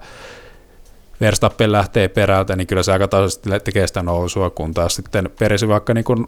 Verstappen 1.21 1.71
lähtee 1.71 2.07
perältä, 2.07 2.55
niin 2.55 2.67
kyllä 2.67 2.83
se 2.83 2.91
aika 2.91 3.07
tasaisesti 3.07 3.49
tekee 3.63 3.87
sitä 3.87 4.03
nousua, 4.03 4.49
kun 4.49 4.73
taas 4.73 4.95
sitten 4.95 5.29
Peresi 5.39 5.67
vaikka 5.67 5.93
niin 5.93 6.03
kuin 6.03 6.27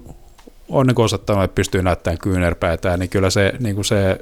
on 0.70 0.88
niin 0.88 1.02
osoittanut, 1.02 1.44
että 1.44 1.56
pystyy 1.56 1.84
näyttämään 1.84 2.18
kyynärpäitä, 2.18 2.98
niin 2.98 3.10
kyllä 3.10 3.30
se, 3.30 3.54
niin 3.60 3.76
kuin 3.76 3.86
se 3.86 4.20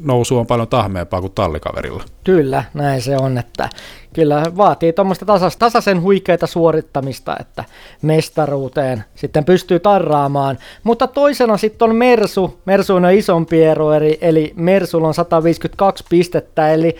nousu 0.00 0.38
on 0.38 0.46
paljon 0.46 0.68
tahmeempaa 0.68 1.20
kuin 1.20 1.32
tallikaverilla. 1.32 2.04
Kyllä, 2.24 2.64
näin 2.74 3.02
se 3.02 3.16
on, 3.16 3.38
että 3.38 3.68
kyllä 4.18 4.42
vaatii 4.56 4.92
tuommoista 4.92 5.26
tasas, 5.26 5.56
tasaisen 5.56 6.02
huikeita 6.02 6.46
suorittamista, 6.46 7.36
että 7.40 7.64
mestaruuteen 8.02 9.04
sitten 9.14 9.44
pystyy 9.44 9.80
tarraamaan. 9.80 10.58
Mutta 10.84 11.06
toisena 11.06 11.56
sitten 11.56 11.90
on 11.90 11.96
Mersu. 11.96 12.60
Mersu 12.64 12.94
on 12.94 13.10
isompi 13.10 13.62
ero, 13.62 13.92
eli, 13.92 14.18
eli 14.20 14.52
Mersulla 14.56 15.08
on 15.08 15.14
152 15.14 16.04
pistettä, 16.08 16.72
eli 16.72 16.96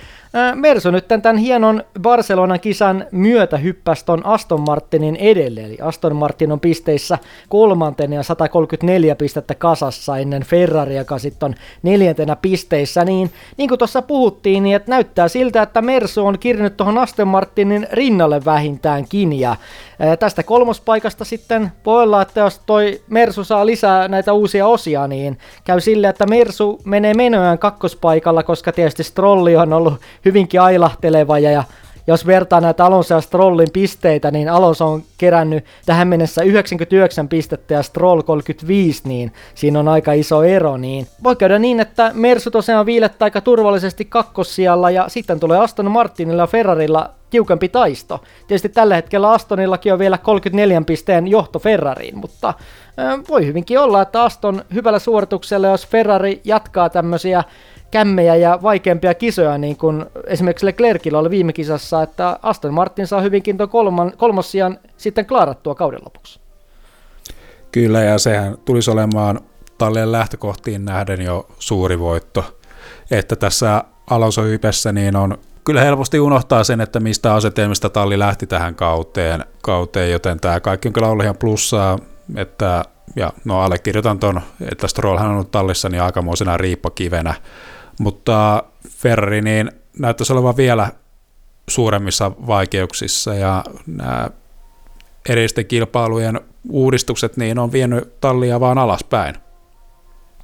Mersu 0.54 0.90
nyt 0.90 1.08
tämän 1.08 1.36
hienon 1.36 1.84
Barcelonan 2.02 2.60
kisan 2.60 3.04
myötä 3.12 3.56
hyppäsi 3.56 4.04
ton 4.04 4.26
Aston 4.26 4.60
Martinin 4.60 5.16
edelle, 5.16 5.60
eli 5.60 5.78
Aston 5.82 6.16
Martin 6.16 6.52
on 6.52 6.60
pisteissä 6.60 7.18
kolmanten 7.48 8.12
ja 8.12 8.22
134 8.22 9.16
pistettä 9.16 9.54
kasassa 9.54 10.18
ennen 10.18 10.42
Ferrari, 10.42 10.96
joka 10.96 11.18
sitten 11.18 11.46
on 11.46 11.54
neljäntenä 11.82 12.36
pisteissä, 12.36 13.04
niin 13.04 13.30
niin 13.56 13.68
kuin 13.68 13.78
tuossa 13.78 14.02
puhuttiin, 14.02 14.62
niin 14.62 14.76
että 14.76 14.90
näyttää 14.90 15.28
siltä, 15.28 15.62
että 15.62 15.82
Mersu 15.82 16.26
on 16.26 16.38
kirjannut 16.38 16.76
tuohon 16.76 16.98
Aston 17.08 17.28
Martinin 17.28 17.86
rinnalle 17.92 18.44
vähintäänkin, 18.44 19.32
ja 19.32 19.56
tästä 20.18 20.42
kolmospaikasta 20.42 21.24
sitten 21.24 21.72
voi 21.86 22.02
olla, 22.02 22.22
että 22.22 22.40
jos 22.40 22.58
toi 22.66 23.00
Mersu 23.08 23.44
saa 23.44 23.66
lisää 23.66 24.08
näitä 24.08 24.32
uusia 24.32 24.66
osia, 24.66 25.06
niin 25.06 25.38
käy 25.64 25.80
sille, 25.80 26.08
että 26.08 26.26
Mersu 26.26 26.80
menee 26.84 27.14
menoään 27.14 27.58
kakkospaikalla, 27.58 28.42
koska 28.42 28.72
tietysti 28.72 29.04
Strolli 29.04 29.56
on 29.56 29.72
ollut 29.72 30.00
hyvinkin 30.24 30.60
ailahteleva 30.60 31.38
ja 31.38 31.64
jos 32.08 32.26
vertaa 32.26 32.60
näitä 32.60 32.86
Alonso 32.86 33.14
ja 33.14 33.20
Strollin 33.20 33.68
pisteitä, 33.72 34.30
niin 34.30 34.48
Alonso 34.48 34.86
on 34.86 35.02
kerännyt 35.18 35.64
tähän 35.86 36.08
mennessä 36.08 36.42
99 36.42 37.28
pistettä 37.28 37.74
ja 37.74 37.82
Stroll 37.82 38.22
35, 38.22 39.02
niin 39.08 39.32
siinä 39.54 39.80
on 39.80 39.88
aika 39.88 40.12
iso 40.12 40.42
ero. 40.42 40.76
Niin 40.76 41.06
voi 41.22 41.36
käydä 41.36 41.58
niin, 41.58 41.80
että 41.80 42.10
Mersu 42.14 42.50
tosiaan 42.50 42.86
viilettää 42.86 43.26
aika 43.26 43.40
turvallisesti 43.40 44.04
kakkossijalla 44.04 44.90
ja 44.90 45.08
sitten 45.08 45.40
tulee 45.40 45.58
Aston 45.58 45.90
Martinilla 45.90 46.42
ja 46.42 46.46
Ferrarilla 46.46 47.10
tiukempi 47.30 47.68
taisto. 47.68 48.20
Tietysti 48.46 48.68
tällä 48.68 48.94
hetkellä 48.94 49.30
Astonillakin 49.30 49.92
on 49.92 49.98
vielä 49.98 50.18
34 50.18 50.82
pisteen 50.86 51.28
johto 51.28 51.58
Ferrariin, 51.58 52.18
mutta 52.18 52.54
voi 53.28 53.46
hyvinkin 53.46 53.78
olla, 53.78 54.02
että 54.02 54.22
Aston 54.22 54.64
hyvällä 54.74 54.98
suorituksella, 54.98 55.68
jos 55.68 55.86
Ferrari 55.86 56.40
jatkaa 56.44 56.90
tämmöisiä 56.90 57.44
kämmejä 57.90 58.36
ja 58.36 58.58
vaikeampia 58.62 59.14
kisoja, 59.14 59.58
niin 59.58 59.76
kuin 59.76 60.06
esimerkiksi 60.26 60.66
Leclercillä 60.66 61.18
oli 61.18 61.30
viime 61.30 61.52
kisassa, 61.52 62.02
että 62.02 62.38
Aston 62.42 62.74
Martin 62.74 63.06
saa 63.06 63.20
hyvinkin 63.20 63.56
tuon 63.56 63.68
kolman, 63.68 64.12
kolmossian 64.16 64.78
sitten 64.96 65.26
klaarattua 65.26 65.74
kauden 65.74 66.00
lopuksi. 66.04 66.40
Kyllä, 67.72 68.02
ja 68.02 68.18
sehän 68.18 68.58
tulisi 68.64 68.90
olemaan 68.90 69.40
tallien 69.78 70.12
lähtökohtiin 70.12 70.84
nähden 70.84 71.22
jo 71.22 71.48
suuri 71.58 71.98
voitto. 71.98 72.44
Että 73.10 73.36
tässä 73.36 73.84
Alonso 74.10 74.42
hypessä 74.42 74.92
niin 74.92 75.16
on 75.16 75.38
kyllä 75.64 75.80
helposti 75.80 76.20
unohtaa 76.20 76.64
sen, 76.64 76.80
että 76.80 77.00
mistä 77.00 77.34
asetelmista 77.34 77.90
talli 77.90 78.18
lähti 78.18 78.46
tähän 78.46 78.74
kauteen, 78.74 79.44
kauteen 79.62 80.10
joten 80.10 80.40
tämä 80.40 80.60
kaikki 80.60 80.88
on 80.88 80.92
kyllä 80.92 81.08
ollut 81.08 81.24
ihan 81.24 81.36
plussaa, 81.36 81.98
että 82.36 82.84
ja 83.16 83.32
no 83.44 83.60
allekirjoitan 83.60 84.18
ton, 84.18 84.40
että 84.72 84.88
Strollhan 84.88 85.26
on 85.26 85.34
ollut 85.34 85.50
tallissa 85.50 85.88
niin 85.88 86.02
aikamoisena 86.02 86.56
riippakivenä, 86.56 87.34
mutta 87.98 88.62
Ferrari 88.88 89.42
niin 89.42 89.72
näyttäisi 89.98 90.32
olevan 90.32 90.56
vielä 90.56 90.92
suuremmissa 91.68 92.32
vaikeuksissa 92.46 93.34
ja 93.34 93.64
nämä 93.86 94.30
erillisten 95.28 95.66
kilpailujen 95.66 96.40
uudistukset 96.70 97.36
niin 97.36 97.58
on 97.58 97.72
vienyt 97.72 98.20
tallia 98.20 98.60
vaan 98.60 98.78
alaspäin. 98.78 99.34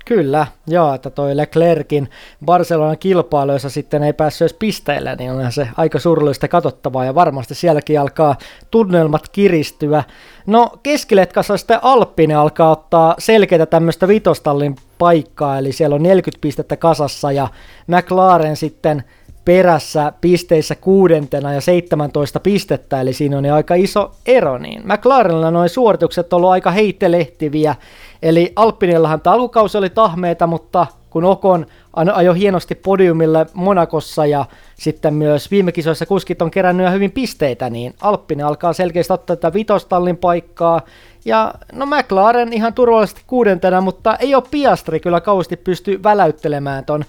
Kyllä, 0.04 0.46
joo, 0.66 0.94
että 0.94 1.10
toi 1.10 1.36
Leclerkin 1.36 2.10
Barcelonan 2.44 2.98
kilpailuissa 2.98 3.70
sitten 3.70 4.02
ei 4.02 4.12
päässyt 4.12 4.40
edes 4.42 4.56
pisteille, 4.58 5.16
niin 5.16 5.30
on 5.30 5.52
se 5.52 5.68
aika 5.76 5.98
surullista 5.98 6.48
katsottavaa 6.48 7.04
ja 7.04 7.14
varmasti 7.14 7.54
sielläkin 7.54 8.00
alkaa 8.00 8.36
tunnelmat 8.70 9.28
kiristyä. 9.28 10.04
No 10.46 10.70
keskiletkassa 10.82 11.56
sitten 11.56 11.78
Alppinen 11.82 12.38
alkaa 12.38 12.70
ottaa 12.70 13.14
selkeitä 13.18 13.66
tämmöistä 13.66 14.08
vitostallin 14.08 14.76
paikkaa, 14.98 15.58
eli 15.58 15.72
siellä 15.72 15.96
on 15.96 16.02
40 16.02 16.40
pistettä 16.40 16.76
kasassa 16.76 17.32
ja 17.32 17.48
McLaren 17.86 18.56
sitten 18.56 19.04
perässä 19.44 20.12
pisteissä 20.20 20.74
kuudentena 20.74 21.52
ja 21.52 21.60
17 21.60 22.40
pistettä, 22.40 23.00
eli 23.00 23.12
siinä 23.12 23.38
on 23.38 23.44
aika 23.46 23.74
iso 23.74 24.10
ero, 24.26 24.58
niin 24.58 24.82
McLarenilla 24.84 25.50
noin 25.50 25.68
suoritukset 25.68 26.32
on 26.32 26.36
ollut 26.36 26.50
aika 26.50 26.70
heittelehtiviä, 26.70 27.74
eli 28.22 28.52
Alppinillahan 28.56 29.20
alkukausi 29.24 29.78
oli 29.78 29.90
tahmeita, 29.90 30.46
mutta 30.46 30.86
kun 31.10 31.24
Okon 31.24 31.66
ajo 31.92 32.32
hienosti 32.32 32.74
podiumille 32.74 33.46
Monakossa 33.52 34.26
ja 34.26 34.44
sitten 34.74 35.14
myös 35.14 35.50
viime 35.50 35.72
kisoissa 35.72 36.06
kuskit 36.06 36.42
on 36.42 36.50
kerännyt 36.50 36.92
hyvin 36.92 37.10
pisteitä, 37.10 37.70
niin 37.70 37.94
Alppinen 38.00 38.46
alkaa 38.46 38.72
selkeästi 38.72 39.12
ottaa 39.12 39.36
tätä 39.36 39.52
vitostallin 39.54 40.16
paikkaa. 40.16 40.80
Ja 41.24 41.54
no 41.72 41.86
McLaren 41.86 42.52
ihan 42.52 42.74
turvallisesti 42.74 43.22
kuudentena, 43.26 43.80
mutta 43.80 44.16
ei 44.16 44.34
ole 44.34 44.44
Piastri 44.50 45.00
kyllä 45.00 45.20
kauheasti 45.20 45.56
pysty 45.56 46.02
väläyttelemään 46.02 46.84
ton 46.84 47.04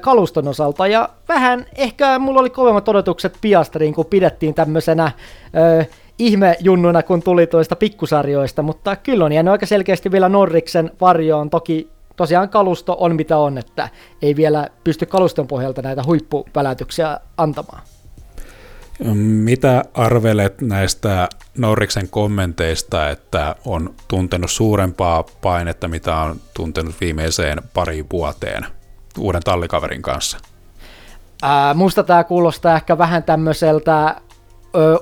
kaluston 0.00 0.48
osalta. 0.48 0.86
Ja 0.86 1.08
vähän 1.28 1.66
ehkä 1.76 2.18
mulla 2.18 2.40
oli 2.40 2.50
kovemmat 2.50 2.88
odotukset 2.88 3.36
Piastriin, 3.40 3.94
kun 3.94 4.06
pidettiin 4.06 4.54
tämmöisenä 4.54 5.12
ihmejunnuna, 6.18 7.02
kun 7.02 7.22
tuli 7.22 7.46
toista 7.46 7.76
pikkusarjoista, 7.76 8.62
mutta 8.62 8.96
kyllä 8.96 9.24
on 9.24 9.32
jäänyt 9.32 9.52
aika 9.52 9.66
selkeästi 9.66 10.12
vielä 10.12 10.28
Norriksen 10.28 10.90
varjoon. 11.00 11.50
Toki 11.50 11.90
tosiaan 12.16 12.48
kalusto 12.48 12.96
on 13.00 13.16
mitä 13.16 13.38
on, 13.38 13.58
että 13.58 13.88
ei 14.22 14.36
vielä 14.36 14.68
pysty 14.84 15.06
kaluston 15.06 15.46
pohjalta 15.46 15.82
näitä 15.82 16.02
huippuvälätyksiä 16.06 17.20
antamaan. 17.36 17.82
Mitä 19.24 19.84
arvelet 19.94 20.60
näistä 20.60 21.28
Norriksen 21.58 22.08
kommenteista, 22.08 23.10
että 23.10 23.56
on 23.66 23.94
tuntenut 24.08 24.50
suurempaa 24.50 25.24
painetta, 25.42 25.88
mitä 25.88 26.16
on 26.16 26.36
tuntenut 26.54 26.94
viimeiseen 27.00 27.58
pari 27.74 28.06
vuoteen 28.12 28.66
uuden 29.18 29.42
tallikaverin 29.42 30.02
kanssa? 30.02 30.38
Ää, 31.42 31.74
musta 31.74 32.02
tämä 32.02 32.24
kuulostaa 32.24 32.76
ehkä 32.76 32.98
vähän 32.98 33.22
tämmöiseltä 33.22 34.16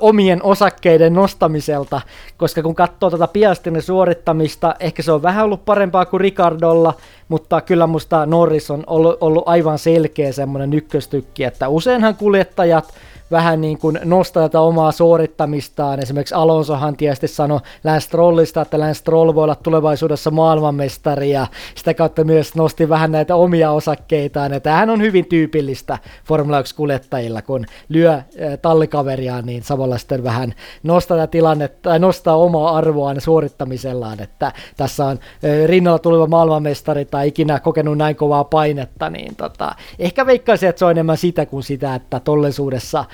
omien 0.00 0.42
osakkeiden 0.42 1.14
nostamiselta, 1.14 2.00
koska 2.36 2.62
kun 2.62 2.74
katsoo 2.74 3.10
tätä 3.10 3.28
Piastrin 3.28 3.82
suorittamista, 3.82 4.74
ehkä 4.80 5.02
se 5.02 5.12
on 5.12 5.22
vähän 5.22 5.44
ollut 5.44 5.64
parempaa 5.64 6.06
kuin 6.06 6.20
Ricardolla, 6.20 6.94
mutta 7.28 7.60
kyllä 7.60 7.86
musta 7.86 8.26
Norris 8.26 8.70
on 8.70 8.84
ollut, 8.86 9.16
ollut 9.20 9.42
aivan 9.46 9.78
selkeä 9.78 10.32
semmoinen 10.32 10.74
ykköstykki, 10.74 11.44
että 11.44 11.68
useinhan 11.68 12.14
kuljettajat 12.14 12.94
vähän 13.30 13.60
niin 13.60 13.78
kuin 13.78 13.98
nostaa 14.04 14.42
tätä 14.42 14.60
omaa 14.60 14.92
suorittamistaan. 14.92 16.00
Esimerkiksi 16.00 16.34
Alonsohan 16.34 16.96
tietysti 16.96 17.28
sanoi 17.28 17.60
Lance 17.84 18.00
Strollista, 18.00 18.62
että 18.62 18.78
Lance 18.78 18.94
Stroll 18.94 19.34
voi 19.34 19.44
olla 19.44 19.54
tulevaisuudessa 19.54 20.30
maailmanmestari 20.30 21.30
ja 21.30 21.46
sitä 21.74 21.94
kautta 21.94 22.24
myös 22.24 22.54
nosti 22.54 22.88
vähän 22.88 23.12
näitä 23.12 23.36
omia 23.36 23.70
osakkeitaan. 23.70 24.52
Ja 24.52 24.60
tämähän 24.60 24.90
on 24.90 25.00
hyvin 25.00 25.26
tyypillistä 25.26 25.98
Formula 26.24 26.60
1-kuljettajilla, 26.60 27.42
kun 27.42 27.66
lyö 27.88 28.22
tallikaveriaan, 28.62 29.46
niin 29.46 29.62
samalla 29.62 29.98
sitten 29.98 30.24
vähän 30.24 30.54
nostaa 30.82 31.16
tätä 31.16 31.30
tilannetta 31.30 31.78
tai 31.82 31.98
nostaa 31.98 32.36
omaa 32.36 32.76
arvoaan 32.76 33.20
suorittamisellaan, 33.20 34.22
että 34.22 34.52
tässä 34.76 35.04
on 35.06 35.18
rinnalla 35.66 35.98
tuleva 35.98 36.26
maailmanmestari 36.26 37.04
tai 37.04 37.28
ikinä 37.28 37.60
kokenut 37.60 37.98
näin 37.98 38.16
kovaa 38.16 38.44
painetta, 38.44 39.10
niin 39.10 39.36
tota, 39.36 39.74
ehkä 39.98 40.26
veikkaisin, 40.26 40.68
että 40.68 40.78
se 40.78 40.84
on 40.84 40.90
enemmän 40.90 41.16
sitä 41.16 41.46
kuin 41.46 41.62
sitä, 41.62 41.94
että 41.94 42.20
tollisuudessa 42.20 43.04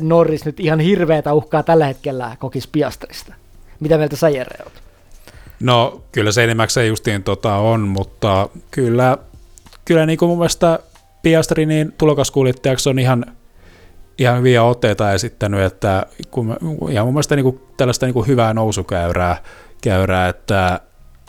Norris 0.00 0.44
nyt 0.44 0.60
ihan 0.60 0.80
hirveätä 0.80 1.32
uhkaa 1.32 1.62
tällä 1.62 1.86
hetkellä 1.86 2.36
kokisi 2.38 2.68
Piastrista. 2.72 3.34
Mitä 3.80 3.98
mieltä 3.98 4.16
sä 4.16 4.28
Jere 4.28 4.64
oot? 4.64 4.82
No 5.60 6.02
kyllä 6.12 6.32
se 6.32 6.44
enimmäkseen 6.44 6.88
justiin 6.88 7.22
tota 7.22 7.54
on, 7.54 7.80
mutta 7.80 8.48
kyllä, 8.70 9.18
kyllä 9.84 10.06
niin 10.06 10.18
kuin 10.18 10.28
mun 10.28 10.38
mielestä 10.38 10.78
Piastri 11.22 11.66
niin 11.66 11.92
tulokaskuljettajaksi 11.98 12.88
on 12.88 12.98
ihan, 12.98 13.26
ihan 14.18 14.38
hyviä 14.38 14.62
otteita 14.62 15.12
esittänyt, 15.12 15.60
että 15.60 16.06
kun, 16.30 16.56
ja 16.90 17.04
mun 17.04 17.14
mielestä 17.14 17.36
niin 17.36 17.44
kuin 17.44 17.60
tällaista 17.76 18.06
niin 18.06 18.14
kuin 18.14 18.26
hyvää 18.26 18.54
nousukäyrää, 18.54 19.36
käyrää, 19.80 20.28
että 20.28 20.80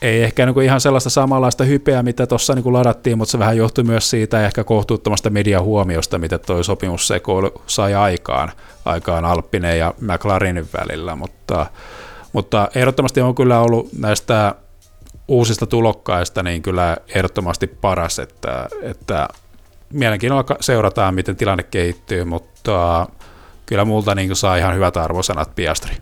ei 0.01 0.23
ehkä 0.23 0.45
niin 0.45 0.53
kuin 0.53 0.65
ihan 0.65 0.81
sellaista 0.81 1.09
samanlaista 1.09 1.63
hypeä, 1.63 2.03
mitä 2.03 2.27
tuossa 2.27 2.55
niin 2.55 2.73
ladattiin, 2.73 3.17
mutta 3.17 3.31
se 3.31 3.39
vähän 3.39 3.57
johtui 3.57 3.83
myös 3.83 4.09
siitä 4.09 4.45
ehkä 4.45 4.63
kohtuuttomasta 4.63 5.29
median 5.29 5.63
huomiosta, 5.63 6.19
mitä 6.19 6.37
tuo 6.37 6.63
sopimussekoilu 6.63 7.61
sai 7.67 7.95
aikaan, 7.95 8.51
aikaan 8.85 9.25
Alppinen 9.25 9.79
ja 9.79 9.93
McLarenin 10.01 10.67
välillä, 10.73 11.15
mutta, 11.15 11.65
mutta 12.33 12.69
ehdottomasti 12.75 13.21
on 13.21 13.35
kyllä 13.35 13.59
ollut 13.59 13.89
näistä 13.99 14.55
uusista 15.27 15.65
tulokkaista 15.65 16.43
niin 16.43 16.61
kyllä 16.61 16.97
ehdottomasti 17.15 17.67
paras, 17.67 18.19
että, 18.19 18.67
että 18.81 19.27
mielenkiinnolla 19.93 20.45
seurataan, 20.59 21.15
miten 21.15 21.35
tilanne 21.35 21.63
kehittyy, 21.63 22.23
mutta 22.25 23.07
kyllä 23.65 23.85
multa 23.85 24.15
niin 24.15 24.35
saa 24.35 24.55
ihan 24.55 24.75
hyvät 24.75 24.97
arvosanat 24.97 25.55
Piastri. 25.55 25.95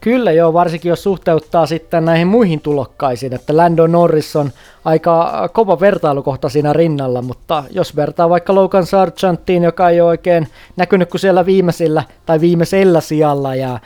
Kyllä 0.00 0.32
joo, 0.32 0.52
varsinkin 0.52 0.90
jos 0.90 1.02
suhteuttaa 1.02 1.66
sitten 1.66 2.04
näihin 2.04 2.26
muihin 2.26 2.60
tulokkaisiin, 2.60 3.32
että 3.32 3.56
Lando 3.56 3.86
Norris 3.86 4.36
on 4.36 4.52
aika 4.84 5.48
kova 5.52 5.80
vertailukohta 5.80 6.48
siinä 6.48 6.72
rinnalla, 6.72 7.22
mutta 7.22 7.64
jos 7.70 7.96
vertaa 7.96 8.28
vaikka 8.28 8.54
Logan 8.54 8.86
Sargentiin, 8.86 9.62
joka 9.62 9.88
ei 9.88 10.00
ole 10.00 10.08
oikein 10.08 10.48
näkynyt 10.76 11.10
kuin 11.10 11.20
siellä 11.20 11.46
viimeisillä 11.46 12.02
tai 12.26 12.40
viimeisellä 12.40 13.00
sijalla 13.00 13.54
ja 13.54 13.78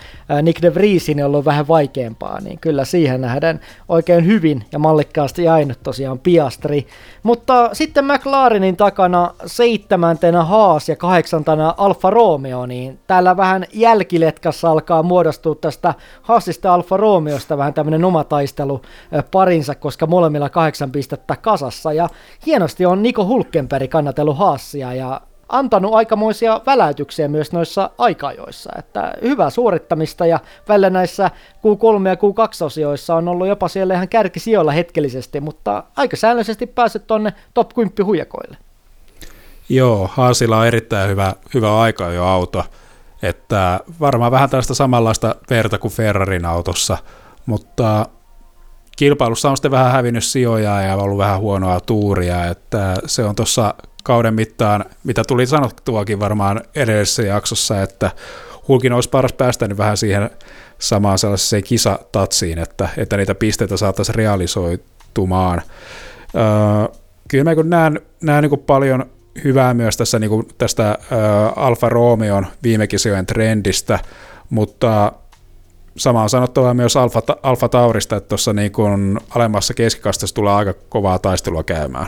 Nick 0.42 0.62
de 0.62 0.74
Vriesin 0.74 1.20
on 1.20 1.26
ollut 1.26 1.44
vähän 1.44 1.68
vaikeampaa, 1.68 2.40
niin 2.40 2.59
kyllä 2.59 2.85
siihen 2.85 3.20
nähdään 3.20 3.61
oikein 3.88 4.26
hyvin 4.26 4.64
ja 4.72 4.78
mallikkaasti 4.78 5.48
ainut 5.48 5.78
tosiaan 5.83 6.18
Piastri. 6.18 6.87
Mutta 7.22 7.70
sitten 7.72 8.04
McLarenin 8.04 8.76
takana 8.76 9.30
seitsemäntenä 9.46 10.44
Haas 10.44 10.88
ja 10.88 10.96
kahdeksantena 10.96 11.74
Alfa 11.76 12.11
Romeo, 12.11 12.66
niin 12.66 12.98
täällä 13.07 13.37
vähän 13.37 13.64
jälkiletkassa 13.72 14.70
alkaa 14.70 15.02
muodostua 15.02 15.54
tästä 15.54 15.94
Haasista 16.22 16.74
Alfa 16.74 16.96
Romeosta 16.96 17.59
vähän 17.59 17.74
tämmöinen 17.74 18.04
oma 18.04 18.24
taistelu 18.24 18.83
parinsa, 19.30 19.74
koska 19.74 20.07
molemmilla 20.07 20.48
kahdeksan 20.48 20.83
pistettä 20.92 21.36
kasassa. 21.36 21.92
Ja 21.92 22.08
hienosti 22.46 22.86
on 22.86 23.02
Niko 23.02 23.24
Hulkenberg 23.26 23.90
kannatellut 23.90 24.38
Haassia 24.38 24.94
ja 24.94 25.20
antanut 25.48 25.94
aikamoisia 25.94 26.60
väläytyksiä 26.66 27.28
myös 27.28 27.52
noissa 27.52 27.90
aikajoissa, 27.98 28.70
että 28.78 29.14
hyvää 29.22 29.50
suorittamista 29.50 30.26
ja 30.26 30.40
välillä 30.68 30.90
näissä 30.90 31.30
Q3 31.56 32.08
ja 32.08 32.14
Q2-osioissa 32.14 33.14
on 33.14 33.28
ollut 33.28 33.46
jopa 33.48 33.68
siellä 33.68 33.94
ihan 33.94 34.08
kärkisijoilla 34.08 34.72
hetkellisesti, 34.72 35.40
mutta 35.40 35.84
aika 35.96 36.16
säännöllisesti 36.16 36.66
päässyt 36.66 37.06
tonne 37.06 37.34
top 37.54 37.74
10 37.74 38.06
huijakoille. 38.06 38.56
Joo, 39.68 40.10
Haasilla 40.12 40.58
on 40.58 40.66
erittäin 40.66 41.10
hyvä, 41.10 41.32
hyvä 41.54 41.80
aika 41.80 42.12
jo 42.12 42.24
auto, 42.24 42.64
että 43.22 43.80
varmaan 44.00 44.32
vähän 44.32 44.50
tällaista 44.50 44.74
samanlaista 44.74 45.34
verta 45.50 45.78
kuin 45.78 45.92
Ferrarin 45.92 46.44
autossa, 46.44 46.98
mutta 47.46 48.06
kilpailussa 48.96 49.50
on 49.50 49.57
sitten 49.57 49.70
vähän 49.70 49.92
hävinnyt 49.92 50.24
sijoja 50.24 50.83
ja 50.83 50.96
ollut 50.96 51.18
vähän 51.18 51.40
huonoa 51.40 51.80
tuuria, 51.80 52.46
että 52.46 52.96
se 53.07 53.24
on 53.24 53.35
tuossa 53.35 53.74
kauden 54.04 54.35
mittaan, 54.35 54.85
mitä 55.04 55.22
tuli 55.28 55.46
sanottuakin 55.46 56.20
varmaan 56.20 56.61
edellisessä 56.74 57.22
jaksossa, 57.22 57.83
että 57.83 58.11
Hulkin 58.68 58.92
olisi 58.92 59.11
paras 59.11 59.33
päästä 59.33 59.68
nyt 59.68 59.78
vähän 59.78 59.96
siihen 59.96 60.30
samaan 60.78 61.18
sellaiseen 61.18 61.64
kisatatsiin, 61.64 62.59
että, 62.59 62.88
että 62.96 63.16
niitä 63.16 63.35
pisteitä 63.35 63.76
saataisiin 63.76 64.14
realisoitumaan. 64.14 65.62
Öö, 66.35 66.94
kyllä 67.28 67.44
mä 67.44 67.54
kun 67.54 67.70
näen, 67.70 68.00
näen 68.22 68.42
niin 68.42 68.59
paljon 68.59 69.04
hyvää 69.44 69.74
myös 69.74 69.96
tässä, 69.96 70.18
niin 70.18 70.30
kuin 70.30 70.48
tästä 70.59 70.98
öö, 71.12 71.18
Alfa 71.57 71.88
Romeon 71.88 72.46
viime 72.62 72.87
kisojen 72.87 73.26
trendistä, 73.26 73.98
mutta 74.50 75.12
sama 75.96 76.22
on 76.22 76.30
sanottava 76.30 76.74
myös 76.74 76.96
Alfa, 76.96 77.22
Alfa 77.42 77.68
Taurista, 77.68 78.16
että 78.16 78.28
tuossa 78.28 78.52
niin 78.52 78.72
alemmassa 79.30 79.74
keskikastassa 79.74 80.35
tulee 80.35 80.52
aika 80.52 80.74
kovaa 80.88 81.18
taistelua 81.18 81.62
käymään. 81.62 82.07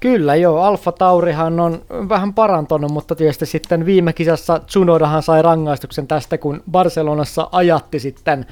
Kyllä 0.00 0.34
joo, 0.34 0.62
Alfa 0.62 0.92
Taurihan 0.92 1.60
on 1.60 1.82
vähän 1.90 2.34
parantunut, 2.34 2.90
mutta 2.90 3.14
tietysti 3.14 3.46
sitten 3.46 3.86
viime 3.86 4.12
kisassa 4.12 4.58
Tsunodahan 4.58 5.22
sai 5.22 5.42
rangaistuksen 5.42 6.06
tästä, 6.06 6.38
kun 6.38 6.62
Barcelonassa 6.70 7.48
ajatti 7.52 8.00
sitten 8.00 8.46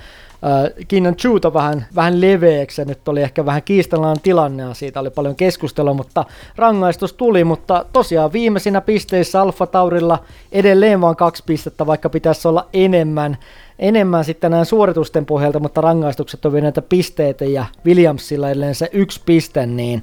äh, 0.44 0.86
Kinnan 0.88 1.16
Chuta 1.16 1.54
vähän, 1.54 1.86
vähän 1.94 2.20
leveäksi, 2.20 2.84
nyt 2.84 3.08
oli 3.08 3.22
ehkä 3.22 3.46
vähän 3.46 3.62
kiistellaan 3.62 4.16
tilanne 4.22 4.62
ja 4.62 4.74
siitä 4.74 5.00
oli 5.00 5.10
paljon 5.10 5.36
keskustelua, 5.36 5.94
mutta 5.94 6.24
rangaistus 6.56 7.12
tuli, 7.12 7.44
mutta 7.44 7.84
tosiaan 7.92 8.32
viimeisinä 8.32 8.80
pisteissä 8.80 9.40
Alfa 9.40 9.66
Taurilla 9.66 10.18
edelleen 10.52 11.00
vain 11.00 11.16
kaksi 11.16 11.42
pistettä, 11.46 11.86
vaikka 11.86 12.08
pitäisi 12.08 12.48
olla 12.48 12.68
enemmän 12.72 13.38
enemmän 13.78 14.24
sitten 14.24 14.50
näin 14.50 14.66
suoritusten 14.66 15.26
pohjalta, 15.26 15.60
mutta 15.60 15.80
rangaistukset 15.80 16.44
on 16.44 16.52
vielä 16.52 16.64
näitä 16.64 16.82
pisteitä 16.82 17.44
ja 17.44 17.66
Williamsilla 17.86 18.50
edelleen 18.50 18.74
se 18.74 18.90
yksi 18.92 19.20
piste, 19.26 19.66
niin 19.66 20.02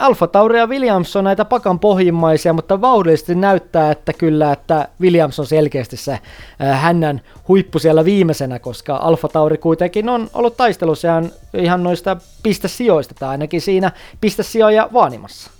Alfa 0.00 0.26
Tauri 0.26 0.58
ja 0.58 0.66
Williams 0.66 1.16
on 1.16 1.24
näitä 1.24 1.44
pakan 1.44 1.78
pohjimmaisia, 1.78 2.52
mutta 2.52 2.80
vauhdillisesti 2.80 3.34
näyttää, 3.34 3.90
että 3.90 4.12
kyllä, 4.12 4.52
että 4.52 4.88
Williams 5.00 5.40
on 5.40 5.46
selkeästi 5.46 5.96
se 5.96 6.18
hännän 6.58 7.20
huippu 7.48 7.78
siellä 7.78 8.04
viimeisenä, 8.04 8.58
koska 8.58 8.96
Alfa 8.96 9.28
Tauri 9.28 9.58
kuitenkin 9.58 10.08
on 10.08 10.30
ollut 10.34 10.56
taistelussa 10.56 11.08
ihan, 11.08 11.30
ihan 11.54 11.82
noista 11.82 12.16
pistesijoista 12.42 13.14
tai 13.14 13.28
ainakin 13.28 13.60
siinä 13.60 13.92
pistesijoja 14.20 14.88
vaanimassa. 14.92 15.50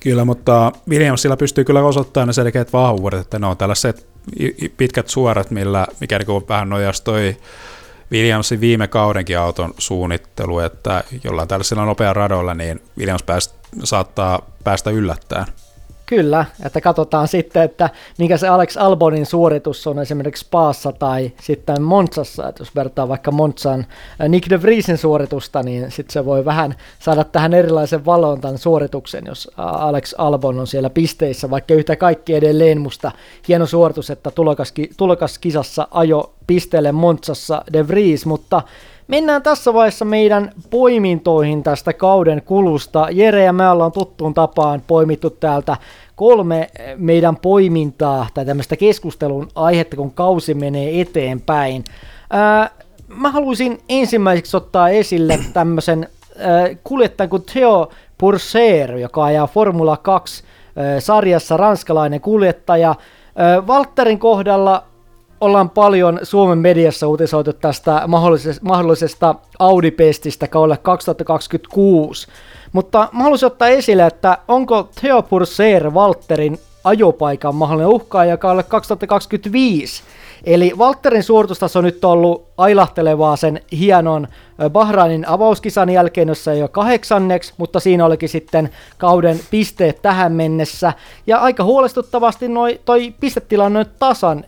Kyllä, 0.00 0.24
mutta 0.24 0.72
Williamsilla 0.88 1.36
pystyy 1.36 1.64
kyllä 1.64 1.82
osoittamaan 1.82 2.26
ne 2.26 2.32
selkeät 2.32 2.72
vahvuudet, 2.72 3.20
että 3.20 3.38
ne 3.38 3.46
on 3.46 3.56
tällaiset 3.56 4.06
pitkät 4.76 5.08
suorat, 5.08 5.50
millä, 5.50 5.86
mikä 6.00 6.18
niin 6.18 6.48
vähän 6.48 6.68
nojasi 6.68 7.04
toi 7.04 7.36
Williamsin 8.12 8.60
viime 8.60 8.88
kaudenkin 8.88 9.38
auton 9.38 9.74
suunnittelu, 9.78 10.58
että 10.58 11.04
jollain 11.24 11.48
tällaisilla 11.48 11.84
nopea 11.84 12.12
radoilla, 12.12 12.54
niin 12.54 12.82
Williams 12.98 13.22
pääst, 13.22 13.54
saattaa 13.84 14.50
päästä 14.64 14.90
yllättäen. 14.90 15.46
Kyllä, 16.06 16.44
että 16.64 16.80
katsotaan 16.80 17.28
sitten, 17.28 17.62
että 17.62 17.90
mikä 18.18 18.36
se 18.36 18.48
Alex 18.48 18.76
Albonin 18.76 19.26
suoritus 19.26 19.86
on 19.86 19.98
esimerkiksi 19.98 20.46
Paassa 20.50 20.92
tai 20.92 21.32
sitten 21.42 21.82
Montsassa, 21.82 22.48
että 22.48 22.60
jos 22.60 22.74
vertaa 22.74 23.08
vaikka 23.08 23.30
Montsan 23.30 23.86
äh, 24.20 24.28
Nick 24.28 24.50
de 24.50 24.62
Vriesin 24.62 24.98
suoritusta, 24.98 25.62
niin 25.62 25.90
sitten 25.90 26.12
se 26.12 26.24
voi 26.24 26.44
vähän 26.44 26.74
saada 26.98 27.24
tähän 27.24 27.54
erilaisen 27.54 28.04
valon 28.04 28.40
tämän 28.40 28.58
suorituksen, 28.58 29.24
jos 29.26 29.50
äh, 29.58 29.66
Alex 29.66 30.14
Albon 30.18 30.60
on 30.60 30.66
siellä 30.66 30.90
pisteissä, 30.90 31.50
vaikka 31.50 31.74
yhtä 31.74 31.96
kaikki 31.96 32.34
edelleen 32.34 32.80
musta 32.80 33.12
hieno 33.48 33.66
suoritus, 33.66 34.10
että 34.10 34.30
tulokas, 34.96 35.38
kisassa 35.38 35.88
ajo 35.90 36.34
pisteelle 36.46 36.92
Montsassa 36.92 37.64
de 37.72 37.88
Vries, 37.88 38.26
mutta 38.26 38.62
Mennään 39.08 39.42
tässä 39.42 39.74
vaiheessa 39.74 40.04
meidän 40.04 40.52
poimintoihin 40.70 41.62
tästä 41.62 41.92
kauden 41.92 42.42
kulusta. 42.42 43.08
Jere 43.10 43.44
ja 43.44 43.52
me 43.52 43.70
ollaan 43.70 43.92
tuttuun 43.92 44.34
tapaan 44.34 44.82
poimittu 44.86 45.30
täältä 45.30 45.76
kolme 46.16 46.70
meidän 46.96 47.36
poimintaa 47.36 48.26
tai 48.34 48.44
tämmöistä 48.46 48.76
keskustelun 48.76 49.48
aihetta, 49.54 49.96
kun 49.96 50.12
kausi 50.12 50.54
menee 50.54 51.00
eteenpäin. 51.00 51.84
Ää, 52.30 52.70
mä 53.08 53.30
haluaisin 53.30 53.78
ensimmäiseksi 53.88 54.56
ottaa 54.56 54.88
esille 54.88 55.38
tämmöisen 55.52 56.08
kuljettajan 56.84 57.30
kuin 57.30 57.42
Theo 57.42 57.88
Purser, 58.18 58.96
joka 58.96 59.24
ajaa 59.24 59.46
Formula 59.46 59.96
2 59.96 60.44
sarjassa 60.98 61.56
ranskalainen 61.56 62.20
kuljettaja. 62.20 62.94
Valtterin 63.66 64.18
kohdalla 64.18 64.84
ollaan 65.40 65.70
paljon 65.70 66.20
Suomen 66.22 66.58
mediassa 66.58 67.08
uutisoitu 67.08 67.52
tästä 67.52 68.02
mahdollisesta, 68.06 68.64
mahdollisesta 68.64 69.34
Audi-pestistä 69.58 70.48
kaudelle 70.48 70.76
2026, 70.76 72.26
mutta 72.72 73.08
mä 73.12 73.22
haluaisin 73.22 73.46
ottaa 73.46 73.68
esille, 73.68 74.06
että 74.06 74.38
onko 74.48 74.88
Theo 75.00 75.22
Purser 75.22 75.94
Valtterin 75.94 76.58
ajopaikan 76.84 77.54
mahdollinen 77.54 77.94
uhkaaja 77.94 78.36
kaudelle 78.36 78.62
2025, 78.62 80.02
Eli 80.46 80.72
Valtterin 80.78 81.22
suoritustaso 81.22 81.78
on 81.78 81.84
nyt 81.84 82.04
ollut 82.04 82.48
ailahtelevaa 82.56 83.36
sen 83.36 83.60
hienon 83.72 84.28
Bahrainin 84.70 85.28
avauskisan 85.28 85.90
jälkeen, 85.90 86.28
jossa 86.28 86.52
ei 86.52 86.60
ole 86.62 86.68
kahdeksanneksi, 86.68 87.54
mutta 87.56 87.80
siinä 87.80 88.06
olikin 88.06 88.28
sitten 88.28 88.70
kauden 88.98 89.40
pisteet 89.50 90.02
tähän 90.02 90.32
mennessä. 90.32 90.92
Ja 91.26 91.38
aika 91.38 91.64
huolestuttavasti 91.64 92.48
noi, 92.48 92.80
toi 92.84 93.14
pistetilanne 93.20 93.78
on 93.78 93.86
tasan 93.98 94.44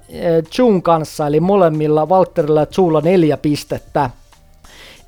Jun 0.58 0.82
kanssa, 0.82 1.26
eli 1.26 1.40
molemmilla 1.40 2.08
Valtterilla 2.08 2.61
ja 2.61 2.66
Julla 2.76 3.00
neljä 3.00 3.37
pistettä. 3.37 4.11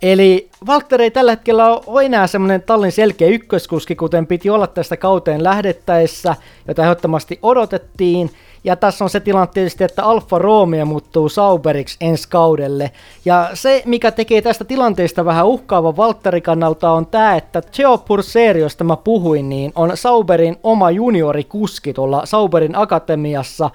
Eli 0.02 0.48
Valtteri 0.66 1.04
ei 1.04 1.10
tällä 1.10 1.32
hetkellä 1.32 1.80
ole 1.86 2.04
enää 2.04 2.26
semmoinen 2.26 2.62
tallin 2.62 2.92
selkeä 2.92 3.28
ykköskuski, 3.28 3.96
kuten 3.96 4.26
piti 4.26 4.50
olla 4.50 4.66
tästä 4.66 4.96
kauteen 4.96 5.44
lähdettäessä, 5.44 6.36
jota 6.68 6.82
ehdottomasti 6.82 7.38
odotettiin. 7.42 8.30
Ja 8.64 8.76
tässä 8.76 9.04
on 9.04 9.10
se 9.10 9.20
tilanne 9.20 9.52
tietysti, 9.54 9.84
että 9.84 10.04
Alfa 10.04 10.38
Romeo 10.38 10.84
muuttuu 10.84 11.28
Sauberiksi 11.28 11.96
ensi 12.00 12.28
kaudelle. 12.28 12.90
Ja 13.24 13.50
se, 13.54 13.82
mikä 13.86 14.10
tekee 14.10 14.42
tästä 14.42 14.64
tilanteesta 14.64 15.24
vähän 15.24 15.46
uhkaavan 15.46 15.96
Valtteri 15.96 16.40
kannalta, 16.40 16.90
on 16.90 17.06
tämä, 17.06 17.36
että 17.36 17.62
Geo 17.76 17.98
Purser, 17.98 18.56
josta 18.56 18.84
mä 18.84 18.96
puhuin, 18.96 19.48
niin 19.48 19.72
on 19.74 19.90
Sauberin 19.94 20.56
oma 20.62 20.90
juniorikuski 20.90 21.92
tuolla 21.92 22.26
Sauberin 22.26 22.76
akatemiassa. 22.76 23.70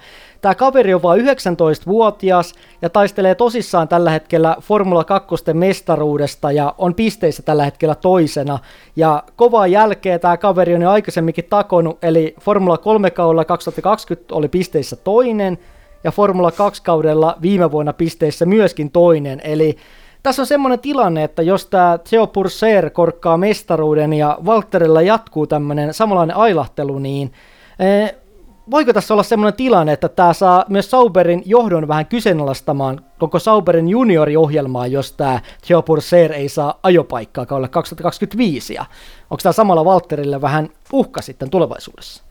Tämä 0.46 0.54
kaveri 0.54 0.94
on 0.94 1.02
vain 1.02 1.20
19-vuotias 1.20 2.54
ja 2.82 2.90
taistelee 2.90 3.34
tosissaan 3.34 3.88
tällä 3.88 4.10
hetkellä 4.10 4.56
Formula 4.60 5.04
2 5.04 5.34
mestaruudesta 5.52 6.52
ja 6.52 6.74
on 6.78 6.94
pisteissä 6.94 7.42
tällä 7.42 7.64
hetkellä 7.64 7.94
toisena. 7.94 8.58
Ja 8.96 9.22
kovaa 9.36 9.66
jälkeä 9.66 10.18
tämä 10.18 10.36
kaveri 10.36 10.74
on 10.74 10.82
jo 10.82 10.90
aikaisemminkin 10.90 11.44
takonut, 11.50 12.04
eli 12.04 12.34
Formula 12.40 12.78
3 12.78 13.10
kaudella 13.10 13.44
2020 13.44 14.34
oli 14.34 14.48
pisteissä 14.48 14.96
toinen 14.96 15.58
ja 16.04 16.12
Formula 16.12 16.52
2 16.52 16.82
kaudella 16.82 17.36
viime 17.42 17.70
vuonna 17.70 17.92
pisteissä 17.92 18.46
myöskin 18.46 18.90
toinen. 18.90 19.40
Eli 19.44 19.76
tässä 20.22 20.42
on 20.42 20.46
semmoinen 20.46 20.80
tilanne, 20.80 21.24
että 21.24 21.42
jos 21.42 21.66
tämä 21.66 21.98
Theo 22.08 22.26
Purser 22.26 22.90
korkkaa 22.90 23.36
mestaruuden 23.36 24.12
ja 24.12 24.38
Walterilla 24.44 25.02
jatkuu 25.02 25.46
tämmöinen 25.46 25.94
samanlainen 25.94 26.36
ailahtelu, 26.36 26.98
niin 26.98 27.32
eh, 27.78 28.14
voiko 28.70 28.92
tässä 28.92 29.14
olla 29.14 29.22
semmoinen 29.22 29.56
tilanne, 29.56 29.92
että 29.92 30.08
tämä 30.08 30.32
saa 30.32 30.64
myös 30.68 30.90
Sauberin 30.90 31.42
johdon 31.46 31.88
vähän 31.88 32.06
kyseenalaistamaan 32.06 33.00
koko 33.18 33.38
Sauberin 33.38 33.88
junioriohjelmaa, 33.88 34.86
jos 34.86 35.12
tämä 35.12 35.40
Theo 35.66 35.82
Purser 35.82 36.32
ei 36.32 36.48
saa 36.48 36.78
ajopaikkaa 36.82 37.46
kaudella 37.46 37.68
2025, 37.68 38.74
ja 38.74 38.84
onko 39.30 39.40
tämä 39.42 39.52
samalla 39.52 39.84
Walterille 39.84 40.40
vähän 40.40 40.68
uhka 40.92 41.22
sitten 41.22 41.50
tulevaisuudessa? 41.50 42.22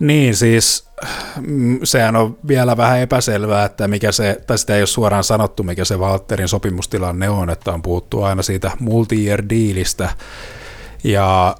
Niin, 0.00 0.36
siis 0.36 0.88
mm, 1.40 1.78
sehän 1.84 2.16
on 2.16 2.38
vielä 2.48 2.76
vähän 2.76 3.00
epäselvää, 3.00 3.64
että 3.64 3.88
mikä 3.88 4.12
se, 4.12 4.40
tai 4.46 4.58
sitä 4.58 4.74
ei 4.74 4.80
ole 4.80 4.86
suoraan 4.86 5.24
sanottu, 5.24 5.62
mikä 5.62 5.84
se 5.84 5.96
Walterin 5.96 6.48
sopimustilanne 6.48 7.28
on, 7.28 7.50
että 7.50 7.72
on 7.72 7.82
puhuttu 7.82 8.22
aina 8.22 8.42
siitä 8.42 8.70
multi-year 8.78 9.42
dealistä, 9.48 10.08
ja 11.04 11.56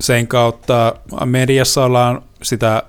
sen 0.00 0.28
kautta 0.28 0.94
mediassa 1.24 1.84
ollaan 1.84 2.22
sitä 2.42 2.82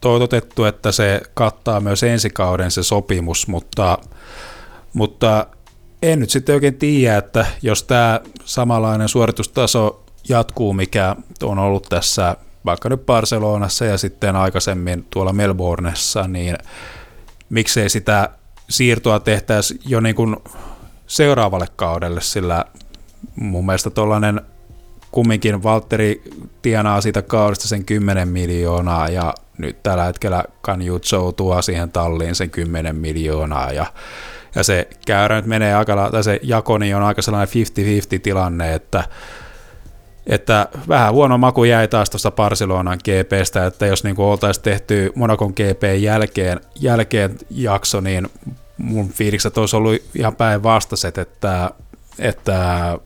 toitotettu, 0.00 0.64
että 0.64 0.92
se 0.92 1.20
kattaa 1.34 1.80
myös 1.80 2.02
ensi 2.02 2.30
kauden 2.30 2.70
se 2.70 2.82
sopimus, 2.82 3.48
mutta, 3.48 3.98
mutta 4.92 5.46
en 6.02 6.20
nyt 6.20 6.30
sitten 6.30 6.54
oikein 6.54 6.74
tiedä, 6.74 7.16
että 7.16 7.46
jos 7.62 7.82
tämä 7.82 8.20
samanlainen 8.44 9.08
suoritustaso 9.08 10.04
jatkuu, 10.28 10.72
mikä 10.72 11.16
on 11.42 11.58
ollut 11.58 11.86
tässä 11.88 12.36
vaikka 12.64 12.88
nyt 12.88 13.06
Barcelonassa 13.06 13.84
ja 13.84 13.98
sitten 13.98 14.36
aikaisemmin 14.36 15.06
tuolla 15.10 15.32
Melbourneessa, 15.32 16.28
niin 16.28 16.58
miksei 17.50 17.88
sitä 17.88 18.30
siirtoa 18.70 19.20
tehtäisi 19.20 19.80
jo 19.86 20.00
niin 20.00 20.14
kuin 20.14 20.36
seuraavalle 21.06 21.66
kaudelle, 21.76 22.20
sillä 22.20 22.64
mun 23.34 23.66
mielestä 23.66 23.90
tuollainen 23.90 24.40
kumminkin 25.10 25.62
Valtteri 25.62 26.22
tienaa 26.62 27.00
siitä 27.00 27.22
kaudesta 27.22 27.68
sen 27.68 27.84
10 27.84 28.28
miljoonaa 28.28 29.08
ja 29.08 29.34
nyt 29.58 29.82
tällä 29.82 30.04
hetkellä 30.04 30.44
Kanjutso 30.60 31.32
tuo 31.32 31.62
siihen 31.62 31.92
talliin 31.92 32.34
sen 32.34 32.50
10 32.50 32.96
miljoonaa 32.96 33.72
ja, 33.72 33.86
ja 34.54 34.62
se 34.62 34.88
käyrä 35.06 35.36
nyt 35.36 35.46
menee 35.46 35.74
aika, 35.74 36.08
tai 36.10 36.24
se 36.24 36.40
jakoni 36.42 36.94
on 36.94 37.02
aika 37.02 37.22
sellainen 37.22 37.54
50-50 38.18 38.20
tilanne, 38.22 38.74
että 38.74 39.04
että 40.28 40.68
vähän 40.88 41.12
huono 41.12 41.38
maku 41.38 41.64
jäi 41.64 41.88
taas 41.88 42.10
tuosta 42.10 42.30
Barcelonan 42.30 42.98
GPstä, 43.04 43.66
että 43.66 43.86
jos 43.86 44.04
niin 44.04 44.20
oltaisiin 44.20 44.64
tehty 44.64 45.12
Monakon 45.14 45.50
GP 45.50 45.82
jälkeen, 46.00 46.60
jälkeen 46.80 47.38
jakso, 47.50 48.00
niin 48.00 48.28
mun 48.78 49.08
fiilikset 49.08 49.58
olisi 49.58 49.76
ollut 49.76 50.02
ihan 50.14 50.36
päinvastaiset, 50.36 51.18
että, 51.18 51.70
että 52.18 52.98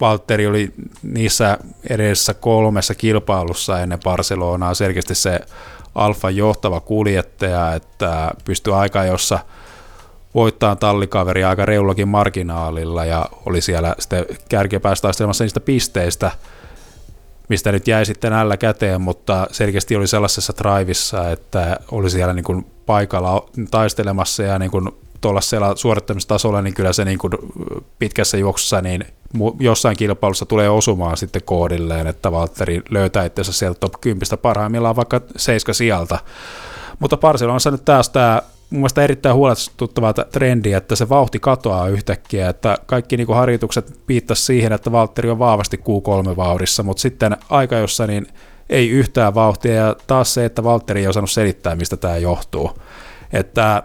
Valtteri 0.00 0.46
oli 0.46 0.72
niissä 1.02 1.58
edessä 1.90 2.34
kolmessa 2.34 2.94
kilpailussa 2.94 3.80
ennen 3.80 4.00
Barcelonaa 4.04 4.74
selkeästi 4.74 5.14
se 5.14 5.40
alfa 5.94 6.30
johtava 6.30 6.80
kuljettaja, 6.80 7.74
että 7.74 8.30
pystyi 8.44 8.72
aika 8.72 9.04
jossa 9.04 9.38
voittaa 10.34 10.76
tallikaveri 10.76 11.44
aika 11.44 11.66
reullakin 11.66 12.08
marginaalilla 12.08 13.04
ja 13.04 13.26
oli 13.46 13.60
siellä 13.60 13.94
sitten 13.98 14.26
taistelemassa 15.02 15.44
niistä 15.44 15.60
pisteistä, 15.60 16.30
mistä 17.48 17.72
nyt 17.72 17.88
jäi 17.88 18.06
sitten 18.06 18.32
näillä 18.32 18.56
käteen, 18.56 19.00
mutta 19.00 19.46
selkeästi 19.52 19.96
oli 19.96 20.06
sellaisessa 20.06 20.52
drivissa, 20.58 21.30
että 21.30 21.76
oli 21.90 22.10
siellä 22.10 22.34
niin 22.34 22.44
kuin 22.44 22.66
paikalla 22.86 23.48
taistelemassa 23.70 24.42
ja 24.42 24.58
niin 24.58 24.70
kuin 24.70 24.90
tuollaisella 25.20 25.76
suorittamistasolla, 25.76 26.62
niin 26.62 26.74
kyllä 26.74 26.92
se 26.92 27.04
niin 27.04 27.18
kuin 27.18 27.32
pitkässä 27.98 28.36
juoksussa 28.36 28.80
niin 28.80 29.06
jossain 29.60 29.96
kilpailussa 29.96 30.46
tulee 30.46 30.70
osumaan 30.70 31.16
sitten 31.16 31.42
koodilleen, 31.44 32.06
että 32.06 32.32
Valtteri 32.32 32.82
löytää 32.90 33.24
itsensä 33.24 33.52
sieltä 33.52 33.80
top 33.80 34.00
10 34.00 34.38
parhaimmillaan 34.42 34.96
vaikka 34.96 35.20
7 35.36 35.74
sieltä. 35.74 36.18
Mutta 36.98 37.16
Barcelonassa 37.16 37.70
nyt 37.70 37.84
taas 37.84 38.08
tämä 38.08 38.42
mun 38.70 38.80
mielestä 38.80 39.02
erittäin 39.02 39.34
huolestuttava 39.34 40.12
trendi, 40.12 40.72
että 40.72 40.96
se 40.96 41.08
vauhti 41.08 41.38
katoaa 41.40 41.88
yhtäkkiä, 41.88 42.48
että 42.48 42.78
kaikki 42.86 43.16
niin 43.16 43.34
harjoitukset 43.34 44.00
viittasi 44.08 44.44
siihen, 44.44 44.72
että 44.72 44.92
Valtteri 44.92 45.30
on 45.30 45.38
vahvasti 45.38 45.76
Q3-vauhdissa, 45.76 46.82
mutta 46.82 47.00
sitten 47.00 47.36
aika 47.50 47.76
jossa 47.76 48.06
niin 48.06 48.26
ei 48.70 48.90
yhtään 48.90 49.34
vauhtia, 49.34 49.74
ja 49.74 49.96
taas 50.06 50.34
se, 50.34 50.44
että 50.44 50.64
Valtteri 50.64 51.00
ei 51.00 51.06
osannut 51.06 51.30
selittää, 51.30 51.76
mistä 51.76 51.96
tämä 51.96 52.16
johtuu. 52.16 52.70
Että 53.32 53.82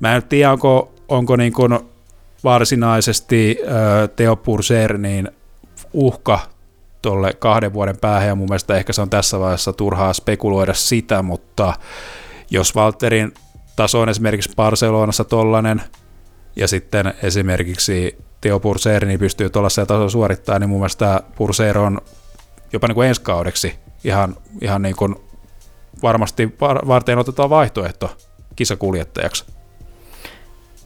mä 0.00 0.16
en 0.16 0.22
tiedä, 0.22 0.52
onko, 0.52 0.94
onko 1.08 1.36
niin 1.36 1.52
kuin 1.52 1.78
varsinaisesti 2.44 3.58
Teo 4.16 4.36
Purser 4.36 4.98
niin 4.98 5.28
uhka 5.92 6.40
tuolle 7.02 7.32
kahden 7.32 7.72
vuoden 7.72 7.96
päähän, 8.00 8.28
ja 8.28 8.34
mun 8.34 8.48
mielestä 8.48 8.76
ehkä 8.76 8.92
se 8.92 9.02
on 9.02 9.10
tässä 9.10 9.40
vaiheessa 9.40 9.72
turhaa 9.72 10.12
spekuloida 10.12 10.74
sitä, 10.74 11.22
mutta 11.22 11.74
jos 12.50 12.74
Valterin 12.74 13.34
taso 13.76 14.00
on 14.00 14.08
esimerkiksi 14.08 14.50
Barcelonassa 14.56 15.24
tollanen, 15.24 15.82
ja 16.56 16.68
sitten 16.68 17.14
esimerkiksi 17.22 18.18
Teo 18.40 18.60
Purser 18.60 19.06
niin 19.06 19.18
pystyy 19.18 19.50
tuollaisella 19.50 19.86
tasolla 19.86 20.08
suorittamaan, 20.08 20.60
niin 20.60 20.68
mun 20.68 20.78
mielestä 20.78 21.22
Purser 21.36 21.78
on 21.78 22.00
jopa 22.72 22.88
niin 22.88 22.94
kuin 22.94 23.08
ensi 23.08 23.20
kaudeksi 23.20 23.74
ihan, 24.04 24.36
ihan 24.60 24.82
niin 24.82 24.96
kuin 24.96 25.16
varmasti 26.02 26.56
varten 26.60 27.18
otetaan 27.18 27.50
vaihtoehto 27.50 28.16
kisakuljettajaksi. 28.56 29.44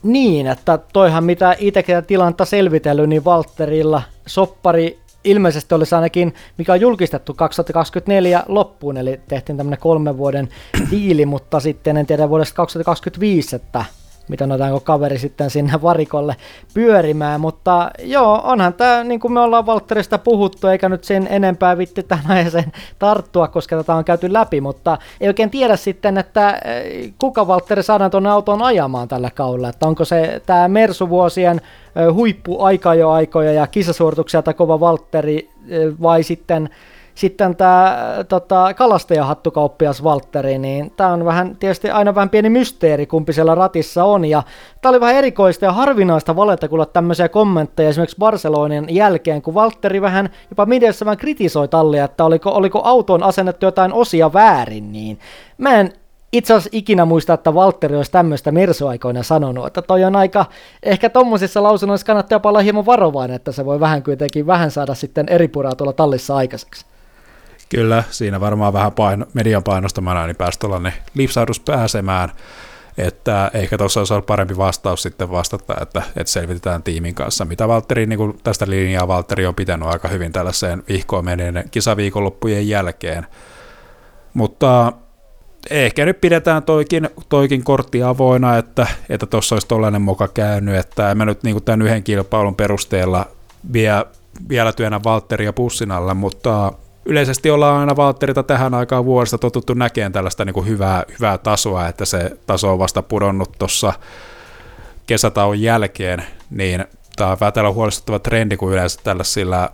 Niin, 0.03 0.47
että 0.47 0.79
toihan 0.93 1.23
mitä 1.23 1.55
itsekin 1.59 2.05
tilannetta 2.07 2.45
selvitellyt, 2.45 3.09
niin 3.09 3.25
Valterilla 3.25 4.01
soppari 4.25 4.99
ilmeisesti 5.23 5.75
olisi 5.75 5.95
ainakin, 5.95 6.33
mikä 6.57 6.73
on 6.73 6.81
julkistettu 6.81 7.33
2024 7.33 8.43
loppuun, 8.47 8.97
eli 8.97 9.19
tehtiin 9.27 9.57
tämmöinen 9.57 9.79
kolmen 9.79 10.17
vuoden 10.17 10.49
diili, 10.91 11.25
mutta 11.25 11.59
sitten 11.59 11.97
en 11.97 12.05
tiedä 12.05 12.29
vuodesta 12.29 12.55
2025, 12.55 13.55
että 13.55 13.85
mitä 14.29 14.45
otetaanko 14.45 14.79
kaveri 14.79 15.19
sitten 15.19 15.49
sinne 15.49 15.73
varikolle 15.81 16.35
pyörimään, 16.73 17.41
mutta 17.41 17.91
joo, 18.03 18.41
onhan 18.43 18.73
tämä, 18.73 19.03
niin 19.03 19.19
kuin 19.19 19.31
me 19.31 19.39
ollaan 19.39 19.65
Valtterista 19.65 20.17
puhuttu, 20.17 20.67
eikä 20.67 20.89
nyt 20.89 21.03
sen 21.03 21.27
enempää 21.29 21.77
vitti 21.77 22.03
tähän 22.03 22.31
aiheeseen 22.37 22.71
tarttua, 22.99 23.47
koska 23.47 23.77
tätä 23.77 23.95
on 23.95 24.05
käyty 24.05 24.33
läpi, 24.33 24.61
mutta 24.61 24.97
ei 25.21 25.27
oikein 25.27 25.49
tiedä 25.49 25.75
sitten, 25.75 26.17
että 26.17 26.59
eh, 26.65 27.13
kuka 27.19 27.47
Valtteri 27.47 27.83
saadaan 27.83 28.11
tuonne 28.11 28.29
autoon 28.29 28.61
ajamaan 28.61 29.07
tällä 29.07 29.29
kaudella, 29.35 29.69
että 29.69 29.87
onko 29.87 30.05
se 30.05 30.41
tämä 30.45 30.67
Mersu-vuosien 30.67 31.61
eh, 31.95 32.13
huippu 32.13 32.61
aika 32.61 32.95
jo 32.95 33.09
aikoja 33.09 33.53
ja 33.53 33.67
kisasuorituksia 33.67 34.43
kova 34.55 34.79
Valtteri 34.79 35.49
eh, 35.67 35.93
vai 36.01 36.23
sitten 36.23 36.69
sitten 37.19 37.55
tämä 37.55 37.97
tota, 38.29 38.73
kalastajahattukauppias 38.73 40.03
Valtteri, 40.03 40.57
niin 40.57 40.91
tämä 40.97 41.13
on 41.13 41.25
vähän 41.25 41.55
tietysti 41.55 41.89
aina 41.89 42.15
vähän 42.15 42.29
pieni 42.29 42.49
mysteeri, 42.49 43.05
kumpi 43.05 43.33
siellä 43.33 43.55
ratissa 43.55 44.03
on. 44.03 44.25
Ja 44.25 44.43
tämä 44.81 44.89
oli 44.89 44.99
vähän 44.99 45.15
erikoista 45.15 45.65
ja 45.65 45.71
harvinaista 45.71 46.35
valetta 46.35 46.67
kuulla 46.67 46.85
tämmöisiä 46.85 47.29
kommentteja 47.29 47.89
esimerkiksi 47.89 48.17
Barcelonin 48.19 48.85
jälkeen, 48.89 49.41
kun 49.41 49.53
Valtteri 49.53 50.01
vähän 50.01 50.29
jopa 50.49 50.65
mediassa 50.65 51.05
vähän 51.05 51.17
kritisoi 51.17 51.67
tallia, 51.67 52.05
että 52.05 52.25
oliko, 52.25 52.51
oliko 52.51 52.81
autoon 52.83 53.23
asennettu 53.23 53.65
jotain 53.65 53.93
osia 53.93 54.33
väärin, 54.33 54.91
niin 54.91 55.19
mä 55.57 55.75
en 55.75 55.93
itse 56.33 56.53
asiassa 56.53 56.69
ikinä 56.73 57.05
muista, 57.05 57.33
että 57.33 57.53
Valtteri 57.53 57.95
olisi 57.95 58.11
tämmöistä 58.11 58.51
Mersu-aikoina 58.51 59.23
sanonut, 59.23 59.67
että 59.67 59.81
toi 59.81 60.03
on 60.03 60.15
aika, 60.15 60.45
ehkä 60.83 61.09
tommosissa 61.09 61.63
lausunnoissa 61.63 62.05
kannattaa 62.05 62.39
olla 62.43 62.59
hieman 62.59 62.85
varovainen, 62.85 63.35
että 63.35 63.51
se 63.51 63.65
voi 63.65 63.79
vähän 63.79 64.03
kuitenkin 64.03 64.47
vähän 64.47 64.71
saada 64.71 64.95
sitten 64.95 65.29
eri 65.29 65.47
puraa 65.47 65.75
tuolla 65.75 65.93
tallissa 65.93 66.35
aikaiseksi. 66.35 66.85
Kyllä, 67.69 68.03
siinä 68.09 68.39
varmaan 68.39 68.73
vähän 68.73 68.91
paino, 68.91 69.25
median 69.33 69.63
painostamana 69.63 70.25
niin 70.27 70.35
pääsi 70.35 70.59
tuollainen 70.59 70.93
lipsaudus 71.13 71.59
pääsemään, 71.59 72.29
että 72.97 73.51
ehkä 73.53 73.77
tuossa 73.77 73.99
olisi 73.99 74.13
ollut 74.13 74.25
parempi 74.25 74.57
vastaus 74.57 75.01
sitten 75.01 75.31
vastata, 75.31 75.75
että, 75.81 76.01
että 76.07 76.31
selvitetään 76.31 76.83
tiimin 76.83 77.15
kanssa, 77.15 77.45
mitä 77.45 77.67
Valtteri, 77.67 78.05
niin 78.05 78.17
kuin 78.17 78.39
tästä 78.43 78.69
linjaa 78.69 79.07
Valtteri 79.07 79.45
on 79.45 79.55
pitänyt 79.55 79.87
aika 79.87 80.07
hyvin 80.07 80.31
tällaiseen 80.31 80.83
vihkoon 80.89 81.25
menneiden 81.25 81.69
kisaviikonloppujen 81.71 82.69
jälkeen. 82.69 83.27
Mutta 84.33 84.93
ehkä 85.69 86.05
nyt 86.05 86.21
pidetään 86.21 86.63
toikin, 86.63 87.09
toikin 87.29 87.63
kortti 87.63 88.03
avoina, 88.03 88.57
että 88.57 88.87
että 89.09 89.25
tuossa 89.25 89.55
olisi 89.55 89.67
tollainen 89.67 90.01
moka 90.01 90.27
käynyt, 90.27 90.75
että 90.75 91.11
en 91.11 91.17
mä 91.17 91.25
nyt 91.25 91.43
niin 91.43 91.63
tämän 91.63 91.81
yhden 91.81 92.03
kilpailun 92.03 92.55
perusteella 92.55 93.25
vie, 93.73 94.05
vielä 94.49 94.73
työnnä 94.73 95.03
Valtteria 95.03 95.53
pussin 95.53 95.91
alle, 95.91 96.13
mutta 96.13 96.73
yleisesti 97.09 97.49
ollaan 97.49 97.79
aina 97.79 97.95
Valtterita 97.95 98.43
tähän 98.43 98.73
aikaan 98.73 99.05
vuodesta 99.05 99.37
totuttu 99.37 99.73
näkemään 99.73 100.11
tällaista 100.11 100.45
niin 100.45 100.53
kuin 100.53 100.67
hyvää, 100.67 101.03
hyvää 101.17 101.37
tasoa, 101.37 101.87
että 101.87 102.05
se 102.05 102.37
taso 102.47 102.71
on 102.71 102.79
vasta 102.79 103.01
pudonnut 103.01 103.51
tuossa 103.59 103.93
kesätauon 105.07 105.61
jälkeen, 105.61 106.23
niin 106.49 106.85
tämä 107.15 107.31
on 107.31 107.37
vähän 107.39 107.73
huolestuttava 107.73 108.19
trendi, 108.19 108.57
kun 108.57 108.73
yleensä 108.73 108.99
tällaisilla 109.03 109.71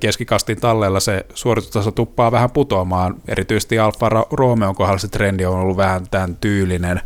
keskikastin 0.00 0.60
talleilla 0.60 1.00
se 1.00 1.26
suoritustaso 1.34 1.90
tuppaa 1.90 2.32
vähän 2.32 2.50
putoamaan. 2.50 3.14
Erityisesti 3.28 3.78
Alfa 3.78 4.08
Romeo 4.30 4.74
kohdalla 4.74 4.98
se 4.98 5.08
trendi 5.08 5.44
on 5.44 5.58
ollut 5.58 5.76
vähän 5.76 6.06
tämän 6.10 6.36
tyylinen, 6.36 7.00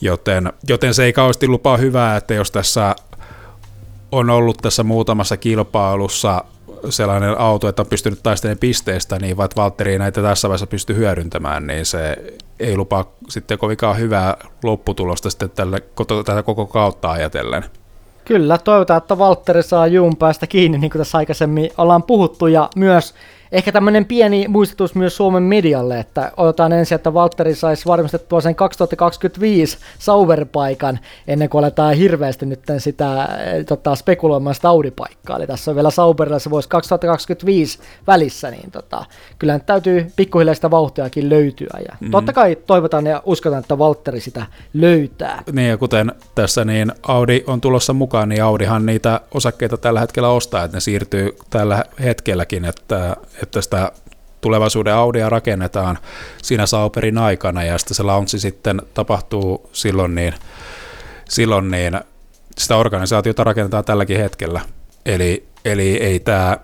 joten, 0.00 0.52
joten 0.68 0.94
se 0.94 1.04
ei 1.04 1.12
kauheasti 1.12 1.48
lupaa 1.48 1.76
hyvää, 1.76 2.16
että 2.16 2.34
jos 2.34 2.50
tässä 2.50 2.96
on 4.12 4.30
ollut 4.30 4.58
tässä 4.62 4.84
muutamassa 4.84 5.36
kilpailussa 5.36 6.44
sellainen 6.90 7.38
auto, 7.38 7.68
että 7.68 7.82
on 7.82 7.86
pystynyt 7.86 8.22
taistelemaan 8.22 8.58
pisteestä, 8.58 9.18
niin 9.18 9.36
vaikka 9.36 9.62
Valtteri 9.62 9.98
näitä 9.98 10.22
tässä 10.22 10.48
vaiheessa 10.48 10.66
pysty 10.66 10.96
hyödyntämään, 10.96 11.66
niin 11.66 11.86
se 11.86 12.16
ei 12.60 12.76
lupaa 12.76 13.12
sitten 13.28 13.58
kovinkaan 13.58 13.98
hyvää 13.98 14.36
lopputulosta 14.62 15.30
sitten 15.30 15.50
tälle, 15.50 15.82
tätä 16.24 16.42
koko 16.42 16.66
kautta 16.66 17.10
ajatellen. 17.10 17.64
Kyllä, 18.24 18.58
toivotaan, 18.58 18.98
että 18.98 19.18
Valtteri 19.18 19.62
saa 19.62 19.86
juun 19.86 20.16
päästä 20.16 20.46
kiinni, 20.46 20.78
niin 20.78 20.90
kuin 20.90 21.00
tässä 21.00 21.18
aikaisemmin 21.18 21.70
ollaan 21.78 22.02
puhuttu, 22.02 22.46
ja 22.46 22.70
myös 22.76 23.14
ehkä 23.54 23.72
tämmöinen 23.72 24.04
pieni 24.04 24.48
muistutus 24.48 24.94
myös 24.94 25.16
Suomen 25.16 25.42
medialle, 25.42 25.98
että 25.98 26.32
odotetaan 26.36 26.72
ensin, 26.72 26.96
että 26.96 27.14
Valtteri 27.14 27.54
saisi 27.54 27.86
varmistettua 27.86 28.40
sen 28.40 28.54
2025 28.54 29.78
Sauber-paikan 29.98 30.98
ennen 31.26 31.48
kuin 31.48 31.64
aletaan 31.64 31.94
hirveästi 31.94 32.46
nyt 32.46 32.60
sitä 32.78 33.28
tota, 33.68 33.94
spekuloimaan 33.94 34.54
sitä 34.54 34.68
Audi-paikkaa. 34.68 35.36
Eli 35.36 35.46
tässä 35.46 35.70
on 35.70 35.74
vielä 35.74 35.90
Sauberilla 35.90 36.38
se 36.38 36.50
vuosi 36.50 36.68
2025 36.68 37.78
välissä, 38.06 38.50
niin 38.50 38.70
tota, 38.70 39.04
kyllä 39.38 39.54
nyt 39.54 39.66
täytyy 39.66 40.06
pikkuhiljaa 40.16 40.54
sitä 40.54 40.70
vauhtiakin 40.70 41.28
löytyä. 41.28 41.78
Ja 41.78 41.92
mm-hmm. 41.92 42.10
totta 42.10 42.32
kai 42.32 42.56
toivotaan 42.66 43.06
ja 43.06 43.22
uskotaan, 43.24 43.60
että 43.60 43.78
Valtteri 43.78 44.20
sitä 44.20 44.46
löytää. 44.72 45.42
Niin 45.52 45.68
ja 45.68 45.76
kuten 45.76 46.12
tässä 46.34 46.64
niin 46.64 46.92
Audi 47.02 47.44
on 47.46 47.60
tulossa 47.60 47.92
mukaan, 47.92 48.28
niin 48.28 48.44
Audihan 48.44 48.86
niitä 48.86 49.20
osakkeita 49.34 49.76
tällä 49.76 50.00
hetkellä 50.00 50.28
ostaa, 50.28 50.64
että 50.64 50.76
ne 50.76 50.80
siirtyy 50.80 51.36
tällä 51.50 51.84
hetkelläkin, 52.04 52.64
että 52.64 53.16
että 53.44 53.60
sitä 53.60 53.92
tulevaisuuden 54.40 54.94
Audia 54.94 55.30
rakennetaan 55.30 55.98
siinä 56.42 56.66
Sauperin 56.66 57.18
aikana 57.18 57.64
ja 57.64 57.78
sitten 57.78 57.94
se 57.94 58.02
launchi 58.02 58.38
sitten 58.38 58.82
tapahtuu 58.94 59.70
silloin 59.72 60.14
niin, 60.14 60.34
silloin 61.28 61.70
niin 61.70 62.00
sitä 62.58 62.76
organisaatiota 62.76 63.44
rakennetaan 63.44 63.84
tälläkin 63.84 64.18
hetkellä. 64.18 64.60
Eli, 65.06 65.48
eli 65.64 65.96
ei 65.96 66.20
tämä 66.20 66.58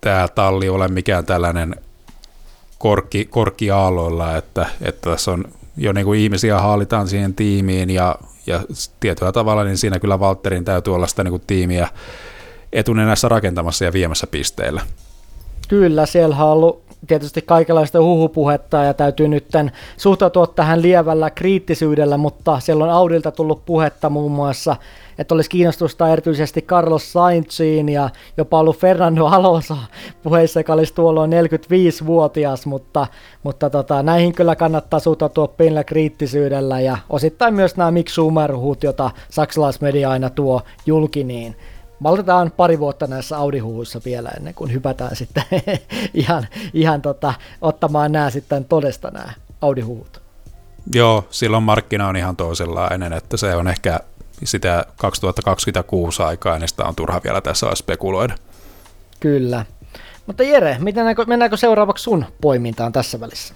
tää 0.00 0.28
talli 0.28 0.68
ole 0.68 0.88
mikään 0.88 1.26
tällainen 1.26 1.74
korkki, 2.78 3.24
korkki 3.24 3.70
aalloilla, 3.70 4.36
että, 4.36 4.66
että 4.82 5.10
tässä 5.10 5.30
on 5.30 5.44
jo 5.76 5.92
niin 5.92 6.04
kuin 6.04 6.20
ihmisiä 6.20 6.58
haalitaan 6.58 7.08
siihen 7.08 7.34
tiimiin 7.34 7.90
ja, 7.90 8.16
ja 8.46 8.60
tietyllä 9.00 9.32
tavalla 9.32 9.64
niin 9.64 9.78
siinä 9.78 9.98
kyllä 9.98 10.20
Valtterin 10.20 10.64
täytyy 10.64 10.94
olla 10.94 11.06
sitä 11.06 11.24
niin 11.24 11.32
kuin 11.32 11.42
tiimiä 11.46 11.88
etunenässä 12.72 13.28
rakentamassa 13.28 13.84
ja 13.84 13.92
viemässä 13.92 14.26
pisteillä. 14.26 14.82
Kyllä, 15.68 16.06
siellä 16.06 16.36
on 16.36 16.52
ollut 16.52 16.88
tietysti 17.06 17.42
kaikenlaista 17.42 18.02
huhupuhetta 18.02 18.76
ja 18.76 18.94
täytyy 18.94 19.28
nyt 19.28 19.46
suhtautua 19.96 20.46
tähän 20.46 20.82
lievällä 20.82 21.30
kriittisyydellä, 21.30 22.16
mutta 22.16 22.60
siellä 22.60 22.84
on 22.84 22.90
Audilta 22.90 23.30
tullut 23.30 23.64
puhetta 23.64 24.10
muun 24.10 24.32
muassa, 24.32 24.76
että 25.18 25.34
olisi 25.34 25.50
kiinnostusta 25.50 26.08
erityisesti 26.08 26.62
Carlos 26.62 27.12
Sainziin 27.12 27.88
ja 27.88 28.10
jopa 28.36 28.58
ollut 28.58 28.76
Fernando 28.76 29.26
Alonso 29.26 29.76
puheissa, 30.22 30.60
joka 30.60 30.72
olisi 30.72 30.94
tuolloin 30.94 31.30
45-vuotias, 31.32 32.66
mutta, 32.66 33.06
mutta 33.42 33.70
tota, 33.70 34.02
näihin 34.02 34.34
kyllä 34.34 34.56
kannattaa 34.56 35.00
suhtautua 35.00 35.48
pienellä 35.48 35.84
kriittisyydellä 35.84 36.80
ja 36.80 36.98
osittain 37.10 37.54
myös 37.54 37.76
nämä 37.76 37.90
Mick 37.90 38.08
Schumer-huut, 38.08 38.80
saksalaismedia 39.30 40.10
aina 40.10 40.30
tuo 40.30 40.62
julki, 40.86 41.24
niin 41.24 41.56
maltetaan 41.98 42.52
pari 42.56 42.78
vuotta 42.78 43.06
näissä 43.06 43.38
audi 43.38 43.58
vielä 44.04 44.28
ennen 44.28 44.54
kuin 44.54 44.72
hypätään 44.72 45.16
sitten 45.16 45.44
ihan, 46.14 46.46
ihan 46.74 47.02
tota, 47.02 47.34
ottamaan 47.60 48.12
nämä 48.12 48.30
sitten 48.30 48.64
todesta 48.64 49.10
nämä 49.10 49.32
audi 49.60 49.82
Joo, 50.94 51.24
silloin 51.30 51.62
markkina 51.62 52.08
on 52.08 52.16
ihan 52.16 52.36
toisenlainen, 52.36 53.12
että 53.12 53.36
se 53.36 53.54
on 53.54 53.68
ehkä 53.68 54.00
sitä 54.44 54.86
2026 54.96 56.22
aikaa, 56.22 56.58
niin 56.58 56.68
sitä 56.68 56.84
on 56.84 56.94
turha 56.96 57.20
vielä 57.24 57.40
tässä 57.40 57.66
spekuloida. 57.74 58.34
Kyllä. 59.20 59.64
Mutta 60.26 60.42
Jere, 60.42 60.76
mennäänkö, 60.78 61.24
mennäänkö 61.24 61.56
seuraavaksi 61.56 62.02
sun 62.02 62.24
poimintaan 62.40 62.92
tässä 62.92 63.20
välissä? 63.20 63.54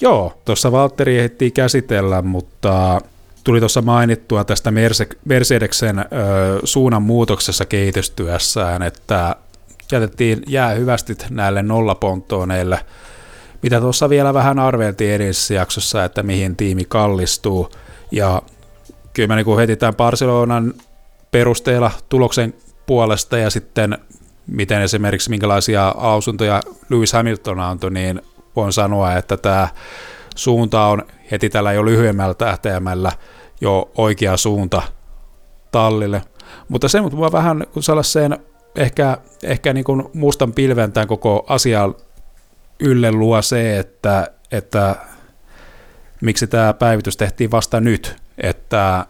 Joo, 0.00 0.32
tuossa 0.44 0.72
Valtteri 0.72 1.18
ehtii 1.18 1.50
käsitellä, 1.50 2.22
mutta 2.22 3.00
tuli 3.44 3.60
tuossa 3.60 3.82
mainittua 3.82 4.44
tästä 4.44 4.72
Mercedeksen 5.24 5.98
ö, 5.98 6.04
suunnan 6.64 7.02
muutoksessa 7.02 7.66
kehitystyössään, 7.66 8.82
että 8.82 9.36
jätettiin 9.92 10.42
jäähyvästit 10.46 11.26
näille 11.30 11.62
nollaponttooneille, 11.62 12.84
mitä 13.62 13.80
tuossa 13.80 14.08
vielä 14.08 14.34
vähän 14.34 14.58
arveltiin 14.58 15.14
edellisessä 15.14 15.54
jaksossa, 15.54 16.04
että 16.04 16.22
mihin 16.22 16.56
tiimi 16.56 16.84
kallistuu. 16.84 17.70
Ja 18.10 18.42
kyllä 19.12 19.26
mä 19.26 19.36
niin 19.36 19.58
heti 19.58 19.76
tämän 19.76 19.94
Barcelonan 19.94 20.74
perusteella 21.30 21.90
tuloksen 22.08 22.54
puolesta 22.86 23.38
ja 23.38 23.50
sitten 23.50 23.98
miten 24.46 24.82
esimerkiksi 24.82 25.30
minkälaisia 25.30 25.94
lausuntoja 25.96 26.62
Lewis 26.88 27.12
Hamilton 27.12 27.60
antoi, 27.60 27.90
niin 27.90 28.22
voin 28.56 28.72
sanoa, 28.72 29.16
että 29.16 29.36
tämä 29.36 29.68
suunta 30.34 30.86
on 30.86 31.02
heti 31.30 31.50
tällä 31.50 31.72
jo 31.72 31.84
lyhyemmällä 31.84 32.34
tähtäimellä 32.34 33.12
jo 33.60 33.90
oikea 33.96 34.36
suunta 34.36 34.82
tallille. 35.72 36.22
Mutta 36.68 36.88
se 36.88 37.00
mutta 37.00 37.32
vähän 37.32 37.66
sellaiseen 37.80 38.38
ehkä, 38.76 39.18
ehkä 39.42 39.72
niin 39.72 39.84
kuin 39.84 40.04
mustan 40.14 40.52
pilven 40.52 40.92
tämän 40.92 41.08
koko 41.08 41.44
asian 41.48 41.94
ylle 42.80 43.12
luo 43.12 43.42
se, 43.42 43.78
että, 43.78 44.28
että 44.52 44.96
miksi 46.20 46.46
tämä 46.46 46.72
päivitys 46.72 47.16
tehtiin 47.16 47.50
vasta 47.50 47.80
nyt, 47.80 48.16
että 48.38 49.06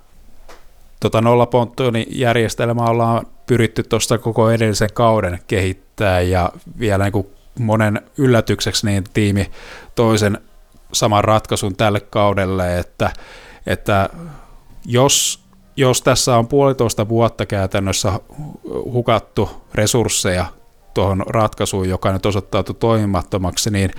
tota 1.01 1.21
nollaponttoni 1.21 2.07
järjestelmä 2.11 2.85
ollaan 2.85 3.27
pyritty 3.47 3.83
tuossa 3.83 4.19
koko 4.19 4.51
edellisen 4.51 4.89
kauden 4.95 5.39
kehittää 5.47 6.21
ja 6.21 6.53
vielä 6.79 7.05
niin 7.05 7.13
kuin 7.13 7.27
monen 7.59 8.01
yllätykseksi 8.19 8.87
niin 8.87 9.05
tiimi 9.15 9.51
toisen 9.95 10.39
saman 10.93 11.25
ratkaisun 11.25 11.77
tälle 11.77 12.01
kaudelle, 12.01 12.79
että, 12.79 13.11
että 13.67 14.09
jos, 14.87 15.45
jos 15.77 16.03
tässä 16.03 16.37
on 16.37 16.49
puolitoista 16.49 17.09
vuotta 17.09 17.47
käytännössä 17.47 18.13
hukattu 18.85 19.51
resursseja 19.75 20.47
tuohon 20.95 21.25
ratkaisuun, 21.27 21.89
joka 21.89 22.13
nyt 22.13 22.27
osoittautui 22.27 22.75
toimimattomaksi, 22.75 23.71
niin 23.71 23.91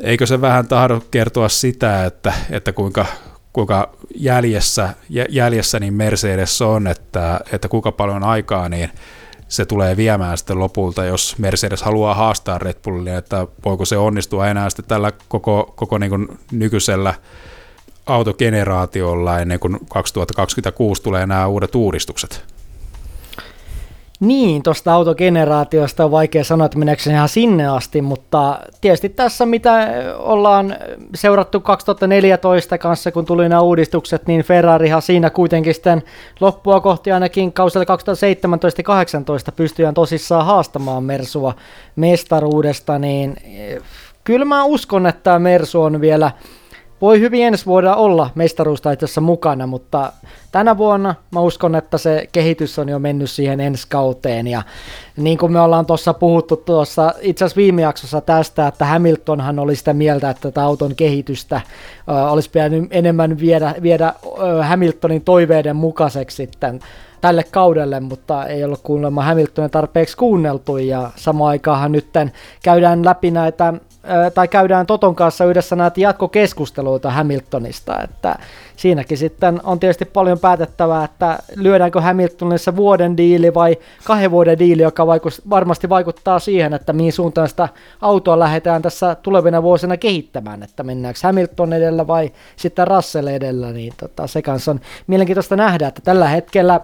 eikö 0.00 0.26
se 0.26 0.40
vähän 0.40 0.68
tahdo 0.68 1.00
kertoa 1.10 1.48
sitä, 1.48 2.04
että, 2.04 2.32
että 2.50 2.72
kuinka, 2.72 3.06
kuinka 3.52 3.90
jäljessä, 4.14 4.94
jäljessä 5.28 5.80
niin 5.80 5.94
Mercedes 5.94 6.62
on, 6.62 6.86
että, 6.86 7.40
että 7.52 7.68
kuinka 7.68 7.92
paljon 7.92 8.24
aikaa 8.24 8.68
niin 8.68 8.90
se 9.52 9.66
tulee 9.66 9.96
viemään 9.96 10.38
sitten 10.38 10.58
lopulta, 10.58 11.04
jos 11.04 11.38
Mercedes 11.38 11.82
haluaa 11.82 12.14
haastaa 12.14 12.58
Red 12.58 12.76
Bullia, 12.84 13.18
että 13.18 13.46
voiko 13.64 13.84
se 13.84 13.96
onnistua 13.96 14.48
enää 14.48 14.70
sitten 14.70 14.84
tällä 14.84 15.12
koko, 15.28 15.72
koko 15.76 15.98
niin 15.98 16.10
kuin 16.10 16.38
nykyisellä 16.52 17.14
autogeneraatiolla 18.06 19.38
ennen 19.38 19.60
kuin 19.60 19.78
2026 19.88 21.02
tulee 21.02 21.26
nämä 21.26 21.46
uudet 21.46 21.74
uudistukset. 21.74 22.44
Niin, 24.22 24.62
tuosta 24.62 24.92
autogeneraatiosta 24.92 26.04
on 26.04 26.10
vaikea 26.10 26.44
sanoa, 26.44 26.66
että 26.66 26.78
meneekö 26.78 27.02
se 27.02 27.10
ihan 27.10 27.28
sinne 27.28 27.68
asti, 27.68 28.02
mutta 28.02 28.60
tietysti 28.80 29.08
tässä 29.08 29.46
mitä 29.46 29.88
ollaan 30.18 30.76
seurattu 31.14 31.60
2014 31.60 32.78
kanssa, 32.78 33.12
kun 33.12 33.24
tuli 33.24 33.48
nämä 33.48 33.60
uudistukset, 33.60 34.26
niin 34.26 34.42
Ferrarihan 34.42 35.02
siinä 35.02 35.30
kuitenkin 35.30 35.74
sitten 35.74 36.02
loppua 36.40 36.80
kohti 36.80 37.12
ainakin 37.12 37.52
kausilla 37.52 37.96
2017-2018 39.50 39.52
pystyään 39.56 39.94
tosissaan 39.94 40.46
haastamaan 40.46 41.04
Mersua 41.04 41.54
mestaruudesta, 41.96 42.98
niin 42.98 43.36
kyllä 44.24 44.44
mä 44.44 44.64
uskon, 44.64 45.06
että 45.06 45.38
Mersu 45.38 45.82
on 45.82 46.00
vielä 46.00 46.30
voi 47.02 47.20
hyvin 47.20 47.46
ensi 47.46 47.66
vuonna 47.66 47.96
olla 47.96 48.30
mestaruustaitossa 48.34 49.20
mukana, 49.20 49.66
mutta 49.66 50.12
tänä 50.52 50.78
vuonna 50.78 51.14
mä 51.30 51.40
uskon, 51.40 51.74
että 51.74 51.98
se 51.98 52.28
kehitys 52.32 52.78
on 52.78 52.88
jo 52.88 52.98
mennyt 52.98 53.30
siihen 53.30 53.60
ensi 53.60 53.86
kauteen. 53.88 54.46
Ja 54.46 54.62
niin 55.16 55.38
kuin 55.38 55.52
me 55.52 55.60
ollaan 55.60 55.86
tuossa 55.86 56.14
puhuttu 56.14 56.56
tuossa 56.56 57.14
itse 57.20 57.44
asiassa 57.44 57.58
viime 57.60 57.82
jaksossa 57.82 58.20
tästä, 58.20 58.66
että 58.66 58.84
Hamiltonhan 58.84 59.58
oli 59.58 59.76
sitä 59.76 59.92
mieltä, 59.92 60.30
että 60.30 60.50
tätä 60.50 60.64
auton 60.64 60.94
kehitystä 60.94 61.56
äh, 61.56 62.32
olisi 62.32 62.50
pitänyt 62.50 62.84
enemmän 62.90 63.38
viedä, 63.38 63.74
viedä 63.82 64.06
äh, 64.06 64.68
Hamiltonin 64.68 65.24
toiveiden 65.24 65.76
mukaiseksi 65.76 66.36
sitten 66.36 66.80
tälle 67.20 67.44
kaudelle, 67.50 68.00
mutta 68.00 68.46
ei 68.46 68.64
ollut 68.64 68.80
kuulemma 68.82 69.22
Hamiltonin 69.22 69.70
tarpeeksi 69.70 70.16
kuunneltu 70.16 70.76
ja 70.76 71.10
samaan 71.16 71.50
aikaan 71.50 71.92
nyt 71.92 72.06
käydään 72.62 73.04
läpi 73.04 73.30
näitä 73.30 73.74
tai 74.34 74.48
käydään 74.48 74.86
Toton 74.86 75.14
kanssa 75.14 75.44
yhdessä 75.44 75.76
näitä 75.76 76.00
jatkokeskusteluita 76.00 77.10
Hamiltonista, 77.10 78.02
että 78.02 78.36
siinäkin 78.76 79.18
sitten 79.18 79.60
on 79.64 79.80
tietysti 79.80 80.04
paljon 80.04 80.38
päätettävää, 80.38 81.04
että 81.04 81.38
lyödäänkö 81.56 82.00
Hamiltonissa 82.00 82.76
vuoden 82.76 83.16
diili 83.16 83.54
vai 83.54 83.76
kahden 84.04 84.30
vuoden 84.30 84.58
diili, 84.58 84.82
joka 84.82 85.06
vaikus, 85.06 85.42
varmasti 85.50 85.88
vaikuttaa 85.88 86.38
siihen, 86.38 86.74
että 86.74 86.92
mihin 86.92 87.12
suuntaan 87.12 87.48
sitä 87.48 87.68
autoa 88.00 88.38
lähdetään 88.38 88.82
tässä 88.82 89.14
tulevina 89.14 89.62
vuosina 89.62 89.96
kehittämään, 89.96 90.62
että 90.62 90.82
mennäänkö 90.82 91.20
Hamilton 91.22 91.72
edellä 91.72 92.06
vai 92.06 92.32
sitten 92.56 92.86
Russell 92.86 93.26
edellä, 93.26 93.72
niin 93.72 93.92
tota, 93.96 94.26
se 94.26 94.42
kanssa 94.42 94.70
on 94.70 94.80
mielenkiintoista 95.06 95.56
nähdä, 95.56 95.88
että 95.88 96.00
tällä 96.04 96.28
hetkellä 96.28 96.80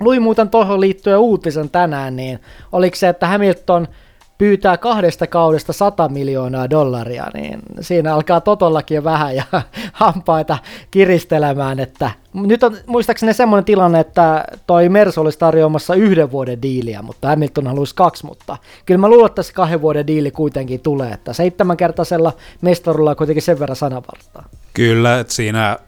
luin 0.00 0.22
muuten 0.22 0.50
tuohon 0.50 0.80
liittyen 0.80 1.18
uutisen 1.18 1.70
tänään, 1.70 2.16
niin 2.16 2.40
oliko 2.72 2.96
se, 2.96 3.08
että 3.08 3.26
Hamilton– 3.26 3.88
pyytää 4.38 4.76
kahdesta 4.76 5.26
kaudesta 5.26 5.72
100 5.72 6.08
miljoonaa 6.08 6.70
dollaria, 6.70 7.26
niin 7.34 7.62
siinä 7.80 8.14
alkaa 8.14 8.40
Totollakin 8.40 8.94
jo 8.94 9.04
vähän 9.04 9.36
ja 9.36 9.44
hampaita 9.92 10.58
kiristelemään, 10.90 11.80
että 11.80 12.10
nyt 12.32 12.62
on 12.62 12.76
muistaakseni 12.86 13.34
semmoinen 13.34 13.64
tilanne, 13.64 14.00
että 14.00 14.44
toi 14.66 14.88
Mersu 14.88 15.20
olisi 15.20 15.38
tarjoamassa 15.38 15.94
yhden 15.94 16.30
vuoden 16.30 16.62
diiliä, 16.62 17.02
mutta 17.02 17.28
Hamilton 17.28 17.66
haluaisi 17.66 17.94
kaksi, 17.94 18.26
mutta 18.26 18.56
kyllä 18.86 18.98
mä 18.98 19.08
luulen, 19.08 19.26
että 19.26 19.42
se 19.42 19.52
kahden 19.52 19.82
vuoden 19.82 20.06
diili 20.06 20.30
kuitenkin 20.30 20.80
tulee, 20.80 21.10
että 21.12 21.32
seitsemänkertaisella 21.32 22.32
mestarulla 22.60 23.10
on 23.10 23.16
kuitenkin 23.16 23.42
sen 23.42 23.58
verran 23.58 23.76
sanavartaa. 23.76 24.48
Kyllä, 24.74 25.20
että 25.20 25.34
siinä, 25.34 25.78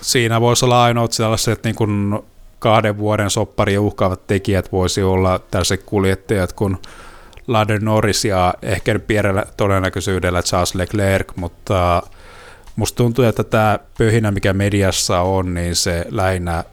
siinä 0.00 0.40
voisi 0.40 0.64
olla 0.64 0.84
ainoat 0.84 1.12
sellaiset 1.12 1.64
niin 1.64 1.74
kuin 1.74 2.18
kahden 2.58 2.98
vuoden 2.98 3.30
soppari 3.30 3.78
uhkaavat 3.78 4.26
tekijät 4.26 4.72
voisi 4.72 5.02
olla 5.02 5.38
tällaiset 5.50 5.82
kuljettajat, 5.82 6.52
kun 6.52 6.78
Lando 7.50 7.78
Norris 7.80 8.24
ja 8.24 8.54
ehkä 8.62 8.98
pienellä 8.98 9.44
todennäköisyydellä 9.56 10.42
Charles 10.42 10.74
Leclerc, 10.74 11.36
mutta 11.36 12.02
musta 12.76 12.96
tuntuu, 12.96 13.24
että 13.24 13.44
tämä 13.44 13.78
pöhinä, 13.98 14.30
mikä 14.30 14.52
mediassa 14.52 15.20
on, 15.20 15.54
niin 15.54 15.76
se 15.76 16.04
lähinnä 16.10 16.64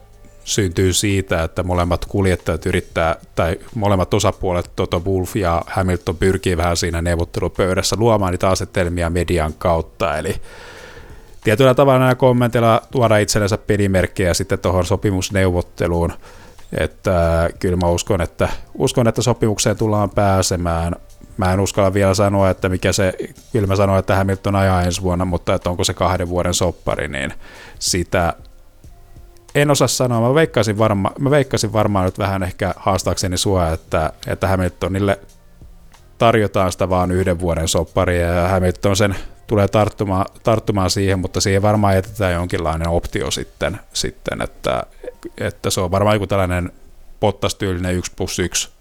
syntyy 0.43 0.93
siitä, 0.93 1.43
että 1.43 1.63
molemmat 1.63 2.05
kuljettajat 2.05 2.65
yrittää, 2.65 3.15
tai 3.35 3.59
molemmat 3.75 4.13
osapuolet, 4.13 4.71
Toto 4.75 4.99
Wolf 4.99 5.35
ja 5.35 5.61
Hamilton 5.67 6.17
pyrkii 6.17 6.57
vähän 6.57 6.77
siinä 6.77 7.01
neuvottelupöydässä 7.01 7.95
luomaan 7.99 8.31
niitä 8.31 8.49
asetelmia 8.49 9.09
median 9.09 9.53
kautta, 9.53 10.17
eli 10.17 10.35
tietyllä 11.43 11.73
tavalla 11.73 11.99
nämä 11.99 12.15
kommenteilla 12.15 12.81
tuoda 12.91 13.17
itsellensä 13.17 13.57
pelimerkkejä 13.57 14.33
sitten 14.33 14.59
tuohon 14.59 14.85
sopimusneuvotteluun, 14.85 16.13
että 16.73 17.49
kyllä 17.59 17.77
mä 17.77 17.87
uskon, 17.87 18.21
että, 18.21 18.49
uskon, 18.77 19.07
että 19.07 19.21
sopimukseen 19.21 19.77
tullaan 19.77 20.09
pääsemään. 20.09 20.95
Mä 21.37 21.53
en 21.53 21.59
uskalla 21.59 21.93
vielä 21.93 22.13
sanoa, 22.13 22.49
että 22.49 22.69
mikä 22.69 22.93
se, 22.93 23.13
kyllä 23.51 23.67
mä 23.67 23.75
sanoin, 23.75 23.99
että 23.99 24.15
Hamilton 24.15 24.55
ajaa 24.55 24.83
ensi 24.83 25.01
vuonna, 25.01 25.25
mutta 25.25 25.53
että 25.53 25.69
onko 25.69 25.83
se 25.83 25.93
kahden 25.93 26.29
vuoden 26.29 26.53
soppari, 26.53 27.07
niin 27.07 27.33
sitä 27.79 28.33
en 29.55 29.71
osaa 29.71 29.87
sanoa. 29.87 30.29
Mä 30.29 30.35
veikkaisin, 30.35 30.77
varma, 30.77 31.11
mä 31.19 31.31
veikkaisin 31.31 31.73
varmaan 31.73 32.05
nyt 32.05 32.19
vähän 32.19 32.43
ehkä 32.43 32.73
haastaakseni 32.77 33.37
sua, 33.37 33.69
että, 33.69 34.13
että 34.27 34.47
Hamiltonille 34.47 35.19
tarjotaan 36.17 36.71
sitä 36.71 36.89
vaan 36.89 37.11
yhden 37.11 37.39
vuoden 37.39 37.67
sopparia 37.67 38.27
ja 38.27 38.47
Hamilton 38.47 38.95
sen 38.95 39.15
tulee 39.47 39.67
tarttumaan, 39.67 40.25
tarttumaan 40.43 40.89
siihen, 40.89 41.19
mutta 41.19 41.41
siihen 41.41 41.61
varmaan 41.61 41.95
jätetään 41.95 42.33
jonkinlainen 42.33 42.89
optio 42.89 43.31
sitten, 43.31 43.79
sitten 43.93 44.41
että, 44.41 44.83
että 45.37 45.69
se 45.69 45.81
on 45.81 45.91
varmaan 45.91 46.15
joku 46.15 46.27
tällainen 46.27 46.71
pottastyylinen 47.19 47.95
1 47.95 48.11
plus 48.15 48.39
1 48.39 48.76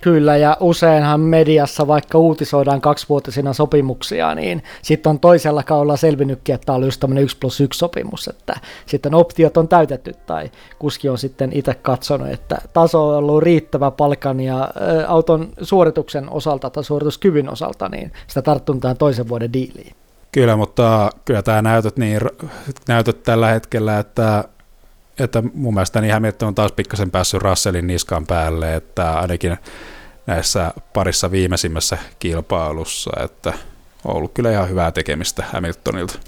Kyllä, 0.00 0.36
ja 0.36 0.56
useinhan 0.60 1.20
mediassa, 1.20 1.86
vaikka 1.86 2.18
uutisoidaan 2.18 2.80
kaksivuotisina 2.80 3.52
sopimuksia, 3.52 4.34
niin 4.34 4.62
sitten 4.82 5.10
on 5.10 5.20
toisella 5.20 5.62
kaudella 5.62 5.96
selvinnytkin, 5.96 6.54
että 6.54 6.72
on 6.72 6.84
just 6.84 7.00
tämmöinen 7.00 7.24
1 7.24 7.36
plus 7.38 7.60
1 7.60 7.78
sopimus, 7.78 8.28
että 8.28 8.56
sitten 8.86 9.14
optiot 9.14 9.56
on 9.56 9.68
täytetty, 9.68 10.12
tai 10.26 10.50
kuski 10.78 11.08
on 11.08 11.18
sitten 11.18 11.50
itse 11.54 11.74
katsonut, 11.74 12.28
että 12.28 12.58
taso 12.72 13.08
on 13.08 13.16
ollut 13.16 13.42
riittävä 13.42 13.90
palkan 13.90 14.40
ja 14.40 14.70
auton 15.06 15.48
suorituksen 15.62 16.30
osalta 16.30 16.70
tai 16.70 16.84
suorituskyvyn 16.84 17.48
osalta, 17.48 17.88
niin 17.88 18.12
sitä 18.26 18.42
tarttun 18.42 18.80
tähän 18.80 18.96
toisen 18.96 19.28
vuoden 19.28 19.52
diiliin. 19.52 19.92
Kyllä, 20.32 20.56
mutta 20.56 21.10
kyllä 21.24 21.42
tämä 21.42 21.62
näytöt, 21.62 21.96
niin, 21.96 22.20
näytöt 22.88 23.22
tällä 23.22 23.48
hetkellä, 23.48 23.98
että 23.98 24.44
että 25.18 25.42
mun 25.54 25.74
mielestä 25.74 26.00
niin 26.00 26.12
Hamilton 26.12 26.48
on 26.48 26.54
taas 26.54 26.72
pikkasen 26.72 27.10
päässyt 27.10 27.42
Russellin 27.42 27.86
niskan 27.86 28.26
päälle, 28.26 28.74
että 28.74 29.12
ainakin 29.12 29.56
näissä 30.26 30.72
parissa 30.92 31.30
viimeisimmässä 31.30 31.98
kilpailussa, 32.18 33.10
että 33.24 33.52
on 34.04 34.16
ollut 34.16 34.34
kyllä 34.34 34.50
ihan 34.50 34.68
hyvää 34.68 34.92
tekemistä 34.92 35.44
Hamiltonilta. 35.52 36.18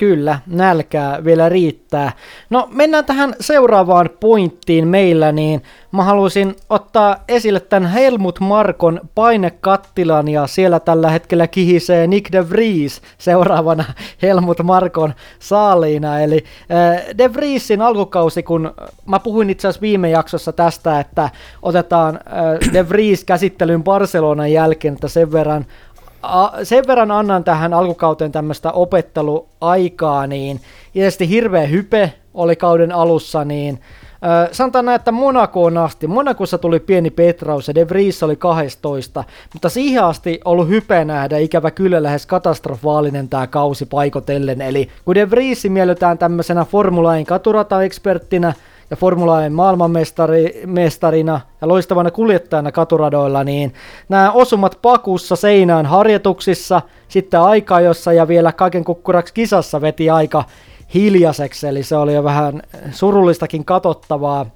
Kyllä, 0.00 0.38
nälkää 0.46 1.24
vielä 1.24 1.48
riittää. 1.48 2.12
No 2.50 2.68
mennään 2.72 3.04
tähän 3.04 3.34
seuraavaan 3.40 4.10
pointtiin 4.20 4.88
meillä, 4.88 5.32
niin 5.32 5.62
mä 5.92 6.04
haluaisin 6.04 6.56
ottaa 6.70 7.16
esille 7.28 7.60
tämän 7.60 7.90
Helmut 7.90 8.40
Markon 8.40 9.00
painekattilan 9.14 10.28
ja 10.28 10.46
siellä 10.46 10.80
tällä 10.80 11.10
hetkellä 11.10 11.46
kihisee 11.46 12.06
Nick 12.06 12.32
de 12.32 12.50
Vries 12.50 13.02
seuraavana 13.18 13.84
Helmut 14.22 14.58
Markon 14.62 15.14
saaliina. 15.38 16.20
Eli 16.20 16.44
äh, 16.70 17.18
de 17.18 17.34
Vriesin 17.34 17.82
alkukausi, 17.82 18.42
kun 18.42 18.74
mä 19.06 19.18
puhuin 19.18 19.50
itse 19.50 19.68
asiassa 19.68 19.82
viime 19.82 20.10
jaksossa 20.10 20.52
tästä, 20.52 21.00
että 21.00 21.30
otetaan 21.62 22.14
äh, 22.14 22.72
de 22.72 22.88
Vries 22.88 23.24
käsittelyyn 23.24 23.84
Barcelonan 23.84 24.52
jälkeen, 24.52 24.94
että 24.94 25.08
sen 25.08 25.32
verran 25.32 25.66
sen 26.62 26.84
verran 26.86 27.10
annan 27.10 27.44
tähän 27.44 27.74
alkukauteen 27.74 28.32
tämmöistä 28.32 28.72
opetteluaikaa, 28.72 30.26
niin 30.26 30.60
tietysti 30.92 31.28
hirveä 31.28 31.66
hype 31.66 32.12
oli 32.34 32.56
kauden 32.56 32.92
alussa, 32.92 33.44
niin 33.44 33.80
äh, 34.24 34.48
sanotaan 34.52 34.84
näin, 34.84 34.96
että 34.96 35.12
Monakoon 35.12 35.78
asti. 35.78 36.06
Monakossa 36.06 36.58
tuli 36.58 36.80
pieni 36.80 37.10
petraus 37.10 37.68
ja 37.68 37.74
De 37.74 37.88
Vries 37.88 38.22
oli 38.22 38.36
12, 38.36 39.24
mutta 39.52 39.68
siihen 39.68 40.04
asti 40.04 40.40
ollut 40.44 40.68
hype 40.68 41.04
nähdä 41.04 41.38
ikävä 41.38 41.70
kyllä 41.70 42.02
lähes 42.02 42.26
katastrofaalinen 42.26 43.28
tämä 43.28 43.46
kausi 43.46 43.86
paikotellen. 43.86 44.60
Eli 44.60 44.88
kun 45.04 45.14
De 45.14 45.30
Vries 45.30 45.64
mielletään 45.64 46.18
tämmöisenä 46.18 46.64
Formula 46.64 47.16
1 47.16 47.24
katurata-eksperttinä, 47.24 48.52
ja 48.90 48.96
Formula 48.96 49.40
1 49.40 49.50
maailmanmestarina 49.50 51.40
ja 51.60 51.68
loistavana 51.68 52.10
kuljettajana 52.10 52.72
katuradoilla, 52.72 53.44
niin 53.44 53.74
nämä 54.08 54.32
osumat 54.32 54.78
pakussa 54.82 55.36
seinään 55.36 55.86
harjoituksissa, 55.86 56.82
sitten 57.08 57.40
aikajossa 57.40 58.12
ja 58.12 58.28
vielä 58.28 58.52
kaiken 58.52 58.84
kukkuraksi 58.84 59.34
kisassa 59.34 59.80
veti 59.80 60.10
aika 60.10 60.44
hiljaiseksi, 60.94 61.66
eli 61.66 61.82
se 61.82 61.96
oli 61.96 62.14
jo 62.14 62.24
vähän 62.24 62.62
surullistakin 62.90 63.64
katottavaa. 63.64 64.46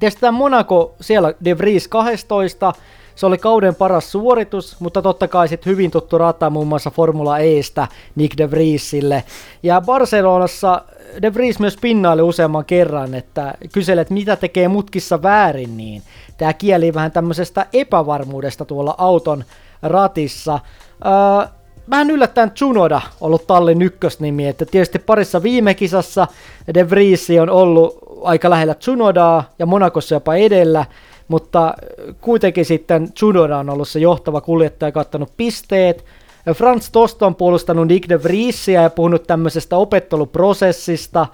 Tietysti 0.00 0.20
tämä 0.20 0.38
Monaco, 0.38 0.94
siellä 1.00 1.34
De 1.44 1.58
Vries 1.58 1.88
12, 1.88 2.72
se 3.14 3.26
oli 3.26 3.38
kauden 3.38 3.74
paras 3.74 4.12
suoritus, 4.12 4.80
mutta 4.80 5.02
totta 5.02 5.28
kai 5.28 5.48
sitten 5.48 5.70
hyvin 5.70 5.90
tuttu 5.90 6.18
rata 6.18 6.50
muun 6.50 6.66
muassa 6.66 6.90
Formula 6.90 7.38
Estä 7.38 7.88
Nick 8.14 8.38
de 8.38 8.50
Vriesille. 8.50 9.24
Ja 9.62 9.80
Barcelonassa 9.80 10.82
De 11.22 11.34
Vries 11.34 11.58
myös 11.58 11.76
pinnaili 11.80 12.22
useamman 12.22 12.64
kerran, 12.64 13.14
että 13.14 13.54
kyselet 13.72 14.10
mitä 14.10 14.36
tekee 14.36 14.68
mutkissa 14.68 15.22
väärin, 15.22 15.76
niin 15.76 16.02
tämä 16.38 16.52
kieli 16.52 16.94
vähän 16.94 17.12
tämmöisestä 17.12 17.66
epävarmuudesta 17.72 18.64
tuolla 18.64 18.94
auton 18.98 19.44
ratissa. 19.82 20.58
Öö, 21.06 21.48
vähän 21.90 22.10
yllättäen 22.10 22.50
Tsunoda 22.50 23.00
ollut 23.20 23.46
tallin 23.46 23.82
ykkösnimi, 23.82 24.48
että 24.48 24.66
tietysti 24.66 24.98
parissa 24.98 25.42
viime 25.42 25.74
kisassa 25.74 26.26
De 26.74 26.90
Vries 26.90 27.28
on 27.42 27.50
ollut 27.50 27.98
aika 28.22 28.50
lähellä 28.50 28.74
Tsunodaa 28.74 29.44
ja 29.58 29.66
Monakossa 29.66 30.14
jopa 30.14 30.34
edellä, 30.34 30.84
mutta 31.28 31.74
kuitenkin 32.20 32.64
sitten 32.64 33.12
Tsunoda 33.12 33.58
on 33.58 33.70
ollut 33.70 33.88
se 33.88 33.98
johtava 33.98 34.40
kuljettaja, 34.40 34.92
kattanut 34.92 35.32
pisteet. 35.36 36.04
Franz 36.52 36.90
Tost 36.92 37.22
on 37.22 37.34
puolustanut 37.34 37.88
Nick 37.88 38.08
de 38.08 38.22
Vriesia 38.22 38.82
ja 38.82 38.90
puhunut 38.90 39.26
tämmöisestä 39.26 39.76
opetteluprosessista, 39.76 41.26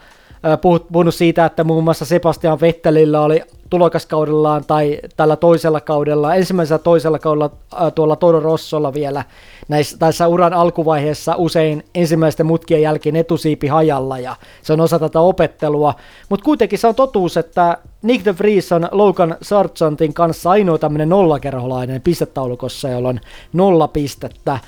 puhunut 0.92 1.14
siitä, 1.14 1.44
että 1.44 1.64
muun 1.64 1.84
muassa 1.84 2.04
Sebastian 2.04 2.60
Vettelillä 2.60 3.20
oli 3.20 3.42
tulokaskaudellaan 3.70 4.64
tai 4.66 5.00
tällä 5.16 5.36
toisella 5.36 5.80
kaudella, 5.80 6.34
ensimmäisellä 6.34 6.78
toisella 6.78 7.18
kaudella 7.18 7.50
tuolla 7.94 8.16
Toro 8.16 8.40
Rossolla 8.40 8.94
vielä 8.94 9.24
näissä, 9.68 9.98
tässä 9.98 10.28
uran 10.28 10.54
alkuvaiheessa 10.54 11.34
usein 11.36 11.84
ensimmäisten 11.94 12.46
mutkien 12.46 12.82
jälkeen 12.82 13.16
etusiipi 13.16 13.66
hajalla 13.66 14.18
ja 14.18 14.36
se 14.62 14.72
on 14.72 14.80
osa 14.80 14.98
tätä 14.98 15.20
opettelua, 15.20 15.94
mutta 16.28 16.44
kuitenkin 16.44 16.78
se 16.78 16.86
on 16.86 16.94
totuus, 16.94 17.36
että 17.36 17.78
Nick 18.02 18.24
de 18.24 18.38
Vries 18.38 18.72
on 18.72 18.88
Logan 18.92 19.36
Sargentin 19.42 20.14
kanssa 20.14 20.50
ainoa 20.50 20.78
tämmöinen 20.78 21.08
nollakerholainen 21.08 22.02
pistetaulukossa, 22.02 22.88
jolla 22.88 23.08
on 23.08 23.20
nolla 23.52 23.88
pistettä. 23.88 24.58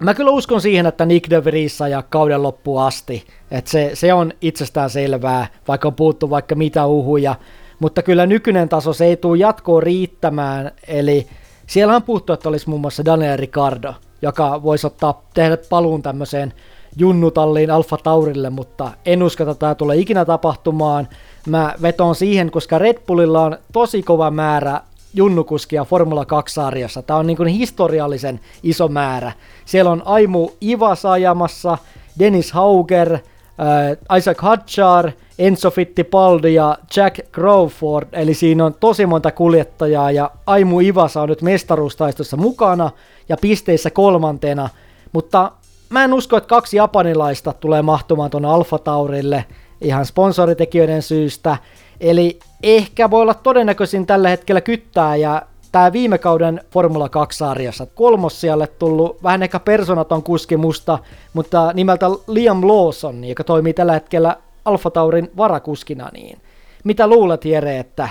Mä 0.00 0.14
kyllä 0.14 0.30
uskon 0.30 0.60
siihen, 0.60 0.86
että 0.86 1.06
Nick 1.06 1.30
de 1.30 1.44
Vries 1.44 1.78
ja 1.90 2.02
kauden 2.02 2.42
loppuun 2.42 2.82
asti, 2.82 3.26
että 3.50 3.70
se, 3.70 3.90
se 3.94 4.12
on 4.12 4.32
itsestään 4.40 4.90
selvää, 4.90 5.46
vaikka 5.68 5.88
on 5.88 5.94
puuttu 5.94 6.30
vaikka 6.30 6.54
mitä 6.54 6.86
uhuja, 6.86 7.34
mutta 7.78 8.02
kyllä 8.02 8.26
nykyinen 8.26 8.68
taso 8.68 8.92
se 8.92 9.04
ei 9.04 9.16
tule 9.16 9.38
jatkoon 9.38 9.82
riittämään, 9.82 10.70
eli 10.88 11.26
siellä 11.66 11.96
on 11.96 12.02
puhuttu, 12.02 12.32
että 12.32 12.48
olisi 12.48 12.68
muun 12.68 12.80
muassa 12.80 13.04
Daniel 13.04 13.36
Ricardo, 13.36 13.94
joka 14.22 14.62
voisi 14.62 14.86
ottaa, 14.86 15.22
tehdä 15.34 15.58
paluun 15.70 16.02
tämmöiseen 16.02 16.52
junnutalliin 16.96 17.70
Alfa 17.70 17.96
Taurille, 17.96 18.50
mutta 18.50 18.90
en 19.06 19.22
usko, 19.22 19.42
että 19.42 19.54
tämä 19.54 19.74
tulee 19.74 19.96
ikinä 19.96 20.24
tapahtumaan. 20.24 21.08
Mä 21.46 21.74
vetoon 21.82 22.14
siihen, 22.14 22.50
koska 22.50 22.78
Red 22.78 22.98
Bullilla 23.06 23.42
on 23.42 23.58
tosi 23.72 24.02
kova 24.02 24.30
määrä 24.30 24.80
junnukuskia 25.14 25.84
Formula 25.84 26.24
2-sarjassa. 26.24 27.02
Tämä 27.02 27.18
on 27.18 27.26
niin 27.26 27.36
kuin 27.36 27.48
historiallisen 27.48 28.40
iso 28.62 28.88
määrä. 28.88 29.32
Siellä 29.64 29.90
on 29.90 30.02
Aimu 30.04 30.50
Ivas 30.60 31.04
ajamassa, 31.04 31.78
Dennis 32.18 32.52
Hauger, 32.52 33.14
äh, 33.14 34.18
Isaac 34.18 34.40
Hadjar, 34.40 35.10
Enzo 35.38 35.70
Fittipaldi 35.70 36.54
ja 36.54 36.78
Jack 36.96 37.32
Crawford, 37.32 38.08
eli 38.12 38.34
siinä 38.34 38.64
on 38.64 38.74
tosi 38.74 39.06
monta 39.06 39.30
kuljettajaa 39.30 40.10
ja 40.10 40.30
Aimu 40.46 40.80
Ivasa 40.80 41.22
on 41.22 41.28
nyt 41.28 41.42
mestaruustaistossa 41.42 42.36
mukana 42.36 42.90
ja 43.28 43.36
pisteissä 43.40 43.90
kolmantena, 43.90 44.68
mutta 45.12 45.52
mä 45.90 46.04
en 46.04 46.14
usko, 46.14 46.36
että 46.36 46.48
kaksi 46.48 46.76
japanilaista 46.76 47.52
tulee 47.52 47.82
mahtumaan 47.82 48.30
tuonne 48.30 48.48
Alfa 48.48 48.78
Taurille 48.78 49.44
ihan 49.80 50.06
sponsoritekijöiden 50.06 51.02
syystä, 51.02 51.56
eli 52.00 52.38
ehkä 52.62 53.10
voi 53.10 53.22
olla 53.22 53.34
todennäköisin 53.34 54.06
tällä 54.06 54.28
hetkellä 54.28 54.60
kyttää 54.60 55.16
ja 55.16 55.42
tämä 55.72 55.92
viime 55.92 56.18
kauden 56.18 56.60
Formula 56.70 57.06
2-sarjassa 57.06 57.86
kolmossijalle 57.94 58.66
tullut 58.66 59.22
vähän 59.22 59.42
ehkä 59.42 59.60
personaton 59.60 60.22
kuski 60.22 60.56
musta, 60.56 60.98
mutta 61.32 61.72
nimeltä 61.74 62.06
Liam 62.26 62.68
Lawson, 62.68 63.24
joka 63.24 63.44
toimii 63.44 63.74
tällä 63.74 63.92
hetkellä 63.92 64.36
Alfa 64.64 64.90
Taurin 64.90 65.30
varakuskina, 65.36 66.10
niin 66.12 66.38
mitä 66.84 67.06
luulet 67.06 67.44
Jere, 67.44 67.78
että 67.78 68.08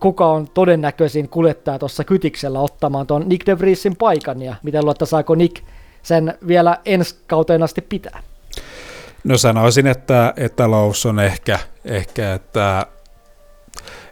kuka 0.00 0.26
on 0.26 0.48
todennäköisin 0.48 1.28
kuljettaja 1.28 1.78
tuossa 1.78 2.04
kytiksellä 2.04 2.60
ottamaan 2.60 3.06
tuon 3.06 3.28
Nick 3.28 3.46
de 3.46 3.58
Vriesin 3.58 3.96
paikan 3.96 4.42
ja 4.42 4.54
miten 4.62 4.84
luotta 4.84 5.06
saako 5.06 5.34
Nick 5.34 5.62
sen 6.02 6.38
vielä 6.46 6.78
ensi 6.84 7.16
kauteen 7.26 7.62
asti 7.62 7.80
pitää? 7.80 8.22
No 9.24 9.38
sanoisin, 9.38 9.86
että, 9.86 10.34
että 10.36 10.70
Lawson 10.70 11.20
ehkä, 11.20 11.58
ehkä, 11.84 12.34
että 12.34 12.86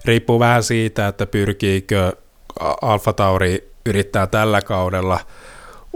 riippuu 0.04 0.38
vähän 0.38 0.62
siitä, 0.62 1.08
että 1.08 1.26
pyrkiikö 1.26 2.12
Alfa 2.82 3.12
Tauri 3.12 3.72
yrittää 3.86 4.26
tällä 4.26 4.62
kaudella 4.62 5.20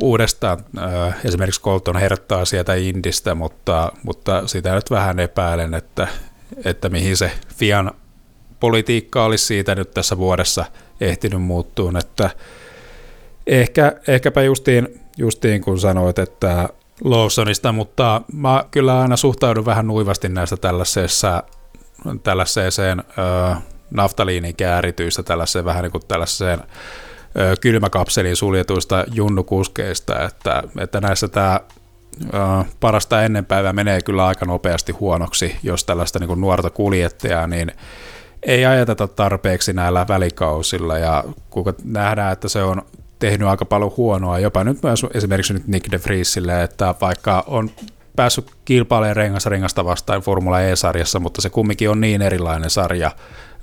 uudestaan 0.03 0.59
äh, 0.79 1.16
esimerkiksi 1.24 1.62
Colton 1.62 1.97
herttaa 1.97 2.45
sieltä 2.45 2.74
Indistä, 2.74 3.35
mutta, 3.35 3.93
mutta 4.03 4.47
sitä 4.47 4.74
nyt 4.74 4.91
vähän 4.91 5.20
epäilen, 5.20 5.74
että, 5.74 6.09
että 6.64 6.89
mihin 6.89 7.16
se 7.16 7.31
Fian 7.57 7.91
politiikka 8.61 9.24
olisi 9.24 9.45
siitä 9.45 9.74
nyt 9.74 9.91
tässä 9.91 10.16
vuodessa 10.18 10.64
ehtinyt 11.01 11.43
muuttua, 11.43 11.93
että 11.99 12.31
ehkä, 13.47 13.93
ehkäpä 14.09 14.43
justiin, 14.43 15.01
justiin 15.16 15.61
kun 15.61 15.81
sanoit, 15.81 16.18
että 16.18 16.68
Lawsonista, 17.05 17.72
mutta 17.72 18.22
mä 18.33 18.64
kyllä 18.70 19.01
aina 19.01 19.16
suhtaudun 19.16 19.66
vähän 19.66 19.87
nuivasti 19.87 20.29
näistä 20.29 20.57
tällaisessa, 20.57 21.43
tällaiseen 22.22 23.05
naftaliinin 23.90 24.57
käärityistä, 24.57 25.22
tällaiseen 25.22 25.64
vähän 25.64 25.82
niin 25.82 25.92
kuin 25.92 26.07
tällaiseen 26.09 26.61
ö, 27.38 27.55
kylmäkapselin 27.61 28.36
suljetuista 28.36 29.05
junnukuskeista, 29.12 30.24
että, 30.24 30.62
että 30.78 31.01
näissä 31.01 31.28
tämä 31.28 31.61
parasta 32.80 33.22
ennenpäivää 33.22 33.72
menee 33.72 34.01
kyllä 34.03 34.26
aika 34.26 34.47
nopeasti 34.47 34.92
huonoksi, 34.92 35.57
jos 35.62 35.84
tällaista 35.84 36.18
niin 36.18 36.40
nuorta 36.40 36.70
kuljettajaa, 36.70 37.47
niin 37.47 37.72
ei 38.42 38.66
ajateta 38.66 39.09
tarpeeksi 39.09 39.72
näillä 39.72 40.07
välikausilla, 40.09 40.99
ja 40.99 41.24
kun 41.51 41.74
nähdään, 41.84 42.32
että 42.32 42.49
se 42.49 42.62
on 42.62 42.82
tehnyt 43.18 43.49
aika 43.49 43.64
paljon 43.64 43.92
huonoa, 43.97 44.38
jopa 44.38 44.64
nyt 44.64 44.82
myös 44.82 45.07
esimerkiksi 45.14 45.53
nyt 45.53 45.66
Nick 45.66 45.90
de 45.90 46.01
Vriesille, 46.05 46.62
että 46.62 46.94
vaikka 47.01 47.44
on 47.47 47.70
päässyt 48.17 48.51
kilpailemaan 48.64 49.17
rengas 49.17 49.47
rengasta 49.47 49.85
vastaan 49.85 50.21
Formula 50.21 50.61
E-sarjassa, 50.61 51.21
mutta 51.21 51.41
se 51.41 51.51
kumminkin 51.51 51.91
on 51.91 52.01
niin 52.01 52.23
erilainen 52.23 52.71
sarja 52.71 53.11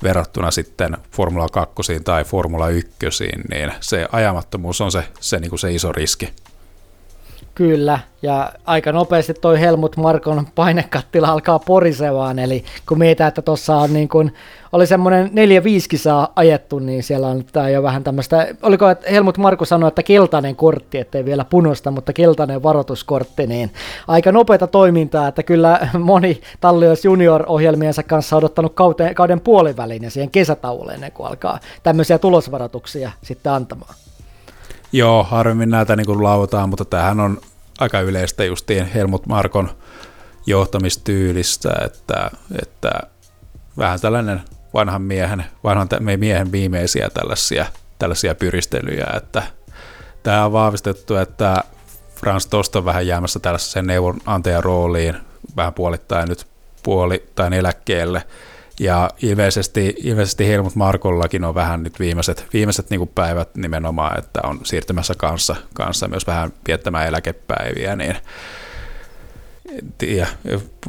verrattuna 0.03 0.51
sitten 0.51 0.97
Formula 1.11 1.49
2 1.49 1.99
tai 2.03 2.23
Formula 2.23 2.69
1, 2.69 2.97
niin 3.49 3.73
se 3.79 4.07
ajamattomuus 4.11 4.81
on 4.81 4.91
se, 4.91 5.03
se, 5.19 5.39
niin 5.39 5.49
kuin 5.49 5.59
se 5.59 5.73
iso 5.73 5.91
riski. 5.91 6.29
Kyllä, 7.55 7.99
ja 8.21 8.51
aika 8.65 8.91
nopeasti 8.91 9.33
toi 9.33 9.59
Helmut 9.59 9.97
Markon 9.97 10.47
painekattila 10.55 11.27
alkaa 11.27 11.59
porisevaan, 11.59 12.39
eli 12.39 12.63
kun 12.87 12.97
mietitään, 12.97 13.27
että 13.27 13.41
tuossa 13.41 13.75
on 13.75 13.93
niin 13.93 14.09
kuin, 14.09 14.33
oli 14.71 14.87
semmoinen 14.87 15.29
neljä 15.33 15.63
viisi 15.63 15.89
kisaa 15.89 16.33
ajettu, 16.35 16.79
niin 16.79 17.03
siellä 17.03 17.27
on 17.27 17.43
tää 17.51 17.69
jo 17.69 17.83
vähän 17.83 18.03
tämmöistä, 18.03 18.47
oliko 18.61 18.89
että 18.89 19.11
Helmut 19.11 19.37
Marko 19.37 19.65
sanoi, 19.65 19.87
että 19.87 20.03
keltainen 20.03 20.55
kortti, 20.55 20.97
ettei 20.97 21.25
vielä 21.25 21.45
punosta, 21.45 21.91
mutta 21.91 22.13
keltainen 22.13 22.63
varoituskortti, 22.63 23.47
niin 23.47 23.71
aika 24.07 24.31
nopeata 24.31 24.67
toimintaa, 24.67 25.27
että 25.27 25.43
kyllä 25.43 25.87
moni 25.99 26.41
talli 26.61 26.87
olisi 26.87 27.07
junior-ohjelmiensa 27.07 28.03
kanssa 28.03 28.35
odottanut 28.37 28.73
kauden, 28.73 29.15
kauden 29.15 29.39
puoliväliin 29.39 30.03
ja 30.03 30.11
siihen 30.11 30.31
kesätauolle 30.31 30.93
ennen 30.93 31.11
kuin 31.11 31.27
alkaa 31.27 31.59
tämmöisiä 31.83 32.19
tulosvaroituksia 32.19 33.11
sitten 33.21 33.51
antamaan. 33.51 33.95
Joo, 34.95 35.23
harvemmin 35.23 35.69
näitä 35.69 35.95
niin 35.95 36.05
kuin 36.05 36.23
lautaan, 36.23 36.69
mutta 36.69 36.85
tämähän 36.85 37.19
on 37.19 37.41
aika 37.79 37.99
yleistä 37.99 38.43
justiin 38.43 38.85
Helmut 38.85 39.25
Markon 39.27 39.69
johtamistyylistä, 40.45 41.69
että, 41.85 42.31
että 42.61 42.91
vähän 43.77 44.01
tällainen 44.01 44.41
vanhan 44.73 45.01
miehen, 45.01 45.45
vanhan 45.63 45.87
miehen 46.17 46.51
viimeisiä 46.51 47.09
tällaisia, 47.09 47.65
tällaisia 47.99 48.35
pyristelyjä, 48.35 49.07
että 49.17 49.43
tämä 50.23 50.45
on 50.45 50.53
vahvistettu, 50.53 51.15
että 51.15 51.63
Frans 52.15 52.47
Tost 52.47 52.75
on 52.75 52.85
vähän 52.85 53.07
jäämässä 53.07 53.39
tällaiseen 53.39 53.87
neuvonantajan 53.87 54.63
rooliin, 54.63 55.17
vähän 55.55 55.73
puolittain 55.73 56.29
nyt 56.29 56.47
puolittain 56.83 57.53
eläkkeelle, 57.53 58.23
ja 58.79 59.09
ilmeisesti, 59.21 59.95
ilmeisesti 59.97 60.47
Helmut 60.47 60.75
Markollakin 60.75 61.43
on 61.43 61.55
vähän 61.55 61.83
nyt 61.83 61.99
viimeiset, 61.99 62.45
viimeiset 62.53 62.89
niin 62.89 63.07
päivät 63.15 63.55
nimenomaan, 63.55 64.19
että 64.19 64.39
on 64.43 64.59
siirtymässä 64.63 65.13
kanssa, 65.17 65.55
kanssa 65.73 66.07
myös 66.07 66.27
vähän 66.27 66.53
viettämään 66.67 67.07
eläkepäiviä, 67.07 67.95
niin 67.95 68.15
ja 70.07 70.27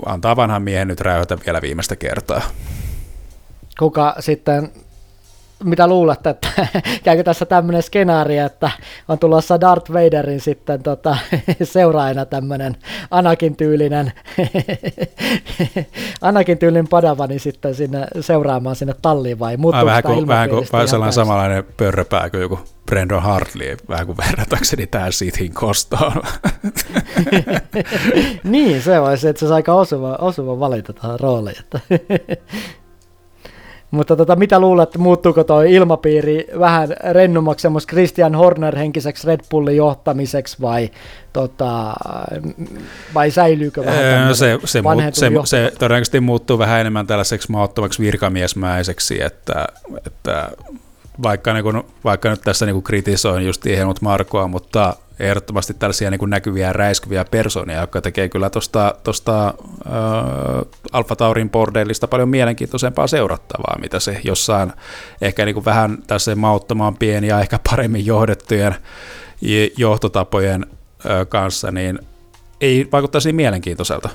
antaa 0.06 0.36
vanhan 0.36 0.62
miehen 0.62 0.88
nyt 0.88 1.00
räyhätä 1.00 1.38
vielä 1.46 1.62
viimeistä 1.62 1.96
kertaa. 1.96 2.42
Kuka 3.78 4.14
sitten 4.20 4.72
mitä 5.64 5.86
luulet, 5.86 6.26
että 6.26 6.48
käykö 7.04 7.22
tässä 7.22 7.46
tämmöinen 7.46 7.82
skenaario, 7.82 8.46
että 8.46 8.70
on 9.08 9.18
tulossa 9.18 9.60
Darth 9.60 9.92
Vaderin 9.92 10.40
sitten 10.40 10.82
tota, 10.82 11.16
seuraajana 11.62 12.24
tämmöinen 12.24 12.76
Anakin 13.10 13.56
tyylinen, 13.56 14.12
Anakin 16.20 16.58
tyylinen 16.58 16.88
padavani 16.88 17.38
sitten 17.38 17.74
sinne 17.74 18.06
seuraamaan 18.20 18.76
sinne 18.76 18.94
talliin 19.02 19.38
vai 19.38 19.56
muuttuu 19.56 19.86
vähän 19.86 20.02
kuin, 20.02 20.28
vähän 20.28 20.50
kuin 20.50 20.66
vähän 20.72 20.88
sellainen 20.88 21.12
samanlainen 21.12 21.64
pörröpää 21.76 22.30
kuin 22.30 22.40
joku 22.40 22.58
Brandon 22.86 23.22
Hartley, 23.22 23.76
vähän 23.88 24.06
kuin 24.06 24.16
verratakseni 24.16 24.86
tähän 24.86 25.12
Sithin 25.12 25.54
kostoon. 25.54 26.22
niin, 28.44 28.82
se 28.82 29.00
olisi, 29.00 29.28
että 29.28 29.40
se 29.40 29.44
olisi 29.44 29.54
aika 29.54 29.74
osuva, 29.74 30.16
osuva 30.20 30.60
valita 30.60 30.92
tähän 30.92 31.20
rooliin. 31.20 31.56
Että 31.60 31.80
mutta 33.94 34.16
tota, 34.16 34.36
mitä 34.36 34.58
luulet, 34.58 34.98
muuttuuko 34.98 35.44
tuo 35.44 35.62
ilmapiiri 35.62 36.46
vähän 36.58 36.88
rennummaksi 37.10 37.62
semmoista 37.62 37.90
Christian 37.90 38.34
Horner 38.34 38.76
henkiseksi 38.76 39.26
Red 39.26 39.40
Bullin 39.50 39.76
johtamiseksi 39.76 40.56
vai, 40.60 40.90
tota, 41.32 41.94
vai 43.14 43.30
säilyykö 43.30 43.84
vähän 43.84 44.04
öö, 44.04 44.34
se, 44.34 44.58
se, 44.64 44.82
muut, 44.82 45.14
se, 45.14 45.30
se, 45.44 45.72
todennäköisesti 45.78 46.20
muuttuu 46.20 46.58
vähän 46.58 46.80
enemmän 46.80 47.06
tällaiseksi 47.06 47.52
maottomaksi 47.52 48.02
virkamiesmäiseksi, 48.02 49.22
että, 49.22 49.66
että 50.06 50.50
vaikka, 51.22 51.52
niin 51.52 51.64
kun, 51.64 51.84
vaikka 52.04 52.30
nyt 52.30 52.40
tässä 52.40 52.66
niin 52.66 52.82
kritisoin 52.82 53.46
just 53.46 53.64
Helmut 53.64 54.02
Markoa, 54.02 54.48
mutta 54.48 54.96
ehdottomasti 55.18 55.74
tällaisia 55.74 56.10
niin 56.10 56.30
näkyviä 56.30 56.72
räiskyviä 56.72 57.24
persoonia, 57.30 57.80
jotka 57.80 58.00
tekee 58.00 58.28
kyllä 58.28 58.50
tuosta 58.50 58.94
tosta, 59.04 59.46
äh, 59.46 59.52
Alfa 60.92 61.16
Taurin 61.16 61.50
bordellista 61.50 62.08
paljon 62.08 62.28
mielenkiintoisempaa 62.28 63.06
seurattavaa, 63.06 63.78
mitä 63.80 64.00
se 64.00 64.20
jossain 64.24 64.72
ehkä 65.20 65.44
niin 65.44 65.54
kuin 65.54 65.64
vähän 65.64 65.98
tässä 66.06 66.36
mauttomaan 66.36 66.96
pieni 66.96 67.26
ja 67.26 67.40
ehkä 67.40 67.58
paremmin 67.70 68.06
johdettujen 68.06 68.74
johtotapojen 69.76 70.66
äh, 70.66 71.26
kanssa, 71.28 71.70
niin 71.70 71.98
ei 72.60 72.88
vaikuttaisi 72.92 73.28
niin 73.28 73.36
mielenkiintoiselta. 73.36 74.08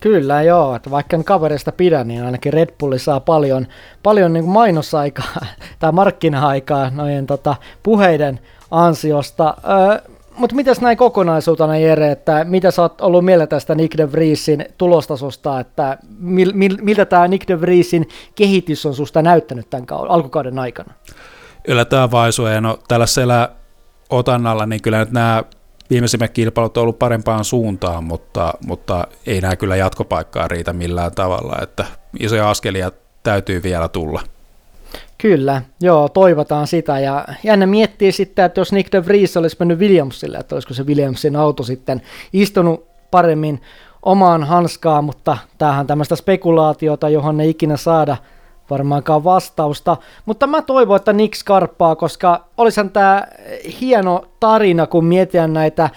Kyllä 0.00 0.42
joo, 0.42 0.74
että 0.74 0.90
vaikka 0.90 1.16
en 1.16 1.24
kaverista 1.24 1.72
pidä, 1.72 2.04
niin 2.04 2.24
ainakin 2.24 2.52
Red 2.52 2.68
Bulli 2.78 2.98
saa 2.98 3.20
paljon, 3.20 3.66
paljon 4.02 4.32
niin 4.32 4.44
kuin 4.44 4.52
mainosaikaa 4.52 5.46
tai 5.78 5.92
markkina-aikaa 5.92 6.90
noiden 6.90 7.26
tota, 7.26 7.56
puheiden 7.82 8.40
ansiosta. 8.70 9.54
Öö, 9.64 10.12
mutta 10.36 10.56
mitäs 10.56 10.80
näin 10.80 10.96
kokonaisuutena 10.96 11.78
Jere, 11.78 12.10
että 12.10 12.44
mitä 12.44 12.70
sä 12.70 12.82
oot 12.82 13.00
ollut 13.00 13.24
mieltä 13.24 13.46
tästä 13.46 13.74
Nick 13.74 13.98
de 13.98 14.12
Vriesin 14.12 14.66
tulostasosta, 14.78 15.60
että 15.60 15.98
mil, 16.18 16.52
mil, 16.54 16.76
miltä 16.80 17.04
tämä 17.04 17.28
Nick 17.28 17.48
de 17.48 17.60
Vriesin 17.60 18.08
kehitys 18.34 18.86
on 18.86 18.94
susta 18.94 19.22
näyttänyt 19.22 19.70
tämän 19.70 19.86
kauden, 19.86 20.10
alkukauden 20.10 20.58
aikana? 20.58 20.92
Yllätään 21.68 22.10
vaisuja, 22.10 22.60
no 22.60 22.78
tällaisella 22.88 23.50
otannalla, 24.10 24.66
niin 24.66 24.82
kyllä 24.82 24.98
nyt 24.98 25.12
nämä 25.12 25.44
viimeisimmät 25.90 26.30
kilpailut 26.30 26.76
on 26.76 26.82
ollut 26.82 26.98
parempaan 26.98 27.44
suuntaan, 27.44 28.04
mutta, 28.04 28.54
mutta 28.66 29.06
ei 29.26 29.40
nämä 29.40 29.56
kyllä 29.56 29.76
jatkopaikkaa 29.76 30.48
riitä 30.48 30.72
millään 30.72 31.14
tavalla, 31.14 31.56
että 31.62 31.84
isoja 32.20 32.50
askelia 32.50 32.90
täytyy 33.22 33.62
vielä 33.62 33.88
tulla. 33.88 34.20
Kyllä, 35.22 35.62
joo, 35.80 36.08
toivotaan 36.08 36.66
sitä. 36.66 37.00
Ja 37.00 37.24
jännä 37.44 37.66
miettiä 37.66 38.12
sitten, 38.12 38.44
että 38.44 38.60
jos 38.60 38.72
Nick 38.72 38.92
de 38.92 39.06
Vries 39.06 39.36
olisi 39.36 39.56
mennyt 39.58 39.78
Williamsille, 39.78 40.38
että 40.38 40.54
olisiko 40.54 40.74
se 40.74 40.86
Williamsin 40.86 41.36
auto 41.36 41.62
sitten 41.62 42.02
istunut 42.32 42.86
paremmin 43.10 43.60
omaan 44.02 44.44
hanskaan, 44.44 45.04
mutta 45.04 45.38
tämähän 45.58 45.86
tämmöistä 45.86 46.16
spekulaatiota, 46.16 47.08
johon 47.08 47.40
ei 47.40 47.50
ikinä 47.50 47.76
saada 47.76 48.16
varmaankaan 48.70 49.24
vastausta. 49.24 49.96
Mutta 50.26 50.46
mä 50.46 50.62
toivon, 50.62 50.96
että 50.96 51.12
Nick 51.12 51.34
skarppaa, 51.34 51.96
koska 51.96 52.44
olisihan 52.56 52.90
tämä 52.90 53.26
hieno 53.80 54.24
tarina, 54.40 54.86
kun 54.86 55.04
mietitään 55.04 55.52
näitä 55.52 55.90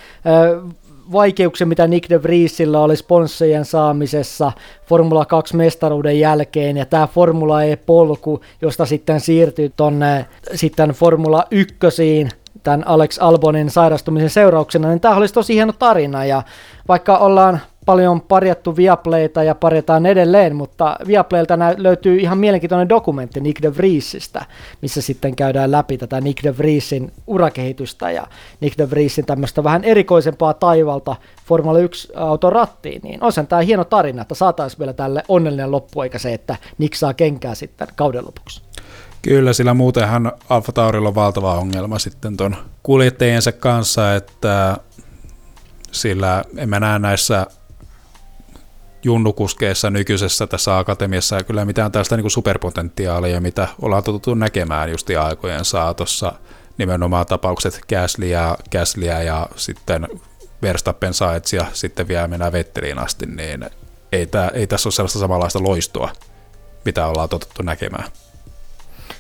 vaikeuksia, 1.14 1.68
mitä 1.68 1.88
Nick 1.88 2.10
de 2.10 2.24
Vriesillä 2.24 2.80
oli 2.80 2.96
sponssien 2.96 3.66
saamisessa 3.66 4.52
Formula 4.88 5.26
2 5.26 5.56
mestaruuden 5.56 6.20
jälkeen, 6.20 6.78
ja 6.78 6.86
tämä 6.86 7.08
Formula 7.08 7.64
E-polku, 7.64 8.42
josta 8.62 8.86
sitten 8.86 9.20
siirtyy 9.20 9.72
tonne 9.78 10.26
sitten 10.56 10.90
Formula 10.90 11.46
1 11.52 11.76
tämän 12.64 12.88
Alex 12.88 13.18
Albonin 13.20 13.70
sairastumisen 13.70 14.30
seurauksena, 14.30 14.88
niin 14.90 15.00
tämä 15.00 15.16
olisi 15.16 15.34
tosi 15.34 15.54
hieno 15.54 15.74
tarina, 15.80 16.26
ja 16.26 16.44
vaikka 16.88 17.18
ollaan 17.18 17.60
paljon 17.86 18.22
parjattu 18.22 18.76
Viaplayta 18.76 19.44
ja 19.44 19.56
parjataan 19.56 20.06
edelleen, 20.06 20.56
mutta 20.56 20.96
Viaplaylta 21.08 21.58
löytyy 21.78 22.18
ihan 22.18 22.38
mielenkiintoinen 22.38 22.90
dokumentti 22.90 23.40
Nick 23.40 23.62
de 23.62 23.78
Vriesistä, 23.78 24.46
missä 24.82 25.02
sitten 25.02 25.36
käydään 25.36 25.72
läpi 25.72 25.98
tätä 25.98 26.22
Nick 26.22 26.44
de 26.44 26.58
Vriesin 26.58 27.12
urakehitystä 27.28 28.12
ja 28.12 28.28
Nick 28.60 28.78
de 28.78 28.90
Vriesin 28.90 29.26
tämmöistä 29.26 29.64
vähän 29.64 29.84
erikoisempaa 29.84 30.54
taivalta 30.54 31.16
Formula 31.46 31.80
1-auton 31.80 32.54
rattiin, 32.54 33.02
niin 33.04 33.24
on 33.24 33.32
sen 33.32 33.48
tämä 33.48 33.62
hieno 33.62 33.84
tarina, 33.84 34.22
että 34.22 34.36
saataisiin 34.36 34.80
vielä 34.80 34.94
tälle 34.94 35.24
onnellinen 35.28 35.72
loppu, 35.72 36.02
eikä 36.02 36.20
se, 36.20 36.34
että 36.34 36.56
Nick 36.78 36.96
saa 36.96 37.14
kenkää 37.14 37.56
sitten 37.56 37.88
kauden 37.96 38.26
lopuksi. 38.26 38.62
Kyllä, 39.22 39.54
sillä 39.54 39.74
muutenhan 39.74 40.32
Alfa 40.50 40.72
Taurilla 40.72 41.10
on 41.10 41.16
valtava 41.16 41.56
ongelma 41.56 42.00
sitten 42.00 42.38
ton 42.38 42.56
kuljettajiensa 42.84 43.52
kanssa, 43.52 44.16
että 44.16 44.78
sillä 45.92 46.44
emme 46.58 46.80
näe 46.80 47.00
näissä 47.00 47.48
junnukuskeessa 49.04 49.90
nykyisessä 49.90 50.48
tässä 50.48 50.78
akatemiassa 50.78 51.36
ja 51.36 51.44
kyllä 51.44 51.66
mitään 51.66 51.92
tästä 51.92 52.18
niin 52.18 52.32
superpotentiaalia, 52.32 53.42
mitä 53.42 53.68
ollaan 53.82 54.04
totuttu 54.04 54.34
näkemään 54.34 54.92
just 54.92 55.10
aikojen 55.10 55.66
saatossa. 55.66 56.34
Nimenomaan 56.78 57.26
tapaukset 57.26 57.82
Käsliä, 57.88 58.56
Käsliä 58.70 59.22
ja 59.22 59.48
sitten 59.56 60.08
Verstappen 60.62 61.14
Sainz 61.14 61.54
ja 61.54 61.66
sitten 61.74 62.08
vielä 62.08 62.28
mennään 62.28 62.52
Vetteliin 62.52 63.00
asti, 63.00 63.26
niin 63.26 63.66
ei, 64.12 64.26
tää, 64.26 64.50
ei 64.54 64.68
tässä 64.68 64.88
ole 64.88 64.94
sellaista 64.94 65.20
samanlaista 65.20 65.64
loistoa, 65.64 66.12
mitä 66.86 67.08
ollaan 67.08 67.30
totuttu 67.30 67.64
näkemään. 67.64 68.06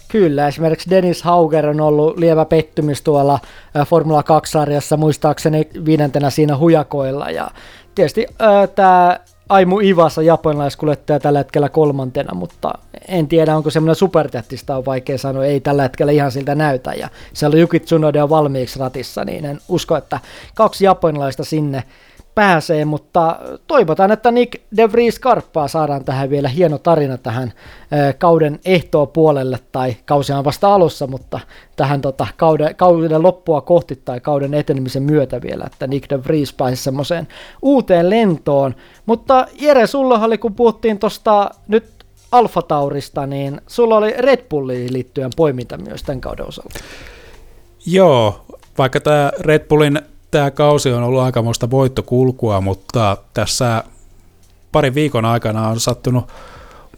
Kyllä, 0.07 0.47
esimerkiksi 0.47 0.89
Dennis 0.89 1.23
Hauger 1.23 1.67
on 1.67 1.81
ollut 1.81 2.17
lievä 2.17 2.45
pettymys 2.45 3.01
tuolla 3.01 3.39
Formula 3.87 4.21
2-sarjassa, 4.21 4.97
muistaakseni 4.97 5.67
viidentenä 5.85 6.29
siinä 6.29 6.57
hujakoilla. 6.57 7.29
Ja 7.29 7.51
tietysti 7.95 8.27
tämä 8.75 9.19
Aimu 9.53 9.79
Ivasa 9.79 10.21
japanilaiskuljettaja 10.21 11.19
tällä 11.19 11.39
hetkellä 11.39 11.69
kolmantena, 11.69 12.35
mutta 12.35 12.73
en 13.07 13.27
tiedä 13.27 13.55
onko 13.55 13.69
semmoinen 13.69 13.95
supertähtistä 13.95 14.77
on 14.77 14.85
vaikea 14.85 15.17
sanoa, 15.17 15.45
ei 15.45 15.59
tällä 15.59 15.83
hetkellä 15.83 16.11
ihan 16.11 16.31
siltä 16.31 16.55
näytä. 16.55 16.93
Ja 16.93 17.09
siellä 17.33 17.55
on 17.55 17.59
Yuki 17.59 17.79
Tsunoda 17.79 18.29
valmiiksi 18.29 18.79
ratissa, 18.79 19.25
niin 19.25 19.45
en 19.45 19.59
usko, 19.67 19.97
että 19.97 20.19
kaksi 20.55 20.85
japanilaista 20.85 21.43
sinne 21.43 21.83
pääsee, 22.35 22.85
mutta 22.85 23.39
toivotaan, 23.67 24.11
että 24.11 24.31
Nick 24.31 24.61
De 24.77 24.91
Vries 24.91 25.19
Karppaa 25.19 25.67
saadaan 25.67 26.05
tähän 26.05 26.29
vielä 26.29 26.47
hieno 26.47 26.77
tarina 26.77 27.17
tähän 27.17 27.53
kauden 28.17 28.59
ehtoa 28.65 29.05
puolelle, 29.05 29.59
tai 29.71 29.95
kausi 30.05 30.33
on 30.33 30.43
vasta 30.43 30.73
alussa, 30.73 31.07
mutta 31.07 31.39
tähän 31.75 32.01
tota, 32.01 32.27
kauden, 32.37 32.75
kauden 32.75 33.23
loppua 33.23 33.61
kohti 33.61 33.95
tai 33.95 34.19
kauden 34.19 34.53
etenemisen 34.53 35.03
myötä 35.03 35.41
vielä, 35.41 35.63
että 35.65 35.87
Nick 35.87 36.09
De 36.09 36.23
Vries 36.23 36.53
pääsi 36.53 36.83
semmoiseen 36.83 37.27
uuteen 37.61 38.09
lentoon. 38.09 38.75
Mutta 39.05 39.47
Jere, 39.59 39.87
sulla 39.87 40.19
oli, 40.19 40.37
kun 40.37 40.55
puhuttiin 40.55 40.99
tuosta 40.99 41.49
nyt 41.67 41.85
Alfa 42.31 42.61
Taurista, 42.61 43.27
niin 43.27 43.61
sulla 43.67 43.97
oli 43.97 44.13
Red 44.17 44.45
Bulliin 44.49 44.93
liittyen 44.93 45.31
poiminta 45.35 45.77
myös 45.77 46.03
tämän 46.03 46.21
kauden 46.21 46.47
osalta. 46.47 46.79
Joo, 47.85 48.45
vaikka 48.77 48.99
tämä 48.99 49.31
Red 49.39 49.67
Bullin 49.67 50.01
tämä 50.33 50.51
kausi 50.51 50.91
on 50.91 51.03
ollut 51.03 51.21
aikamoista 51.21 51.71
voittokulkua, 51.71 52.61
mutta 52.61 53.17
tässä 53.33 53.83
parin 54.71 54.95
viikon 54.95 55.25
aikana 55.25 55.67
on 55.67 55.79
sattunut 55.79 56.31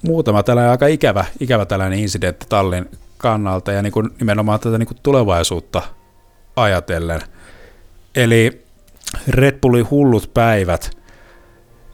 muutama 0.01 0.43
tällainen 0.43 0.71
aika 0.71 0.87
ikävä, 0.87 1.25
ikävä 1.39 1.65
tällainen 1.65 1.99
incidentti 1.99 2.45
tallin 2.49 2.89
kannalta 3.17 3.71
ja 3.71 3.81
niin 3.81 3.91
kuin 3.93 4.09
nimenomaan 4.19 4.59
tätä 4.59 4.77
niin 4.77 4.87
kuin 4.87 4.97
tulevaisuutta 5.03 5.81
ajatellen. 6.55 7.21
Eli 8.15 8.65
Red 9.27 9.59
Bullin 9.59 9.89
hullut 9.91 10.31
päivät. 10.33 10.97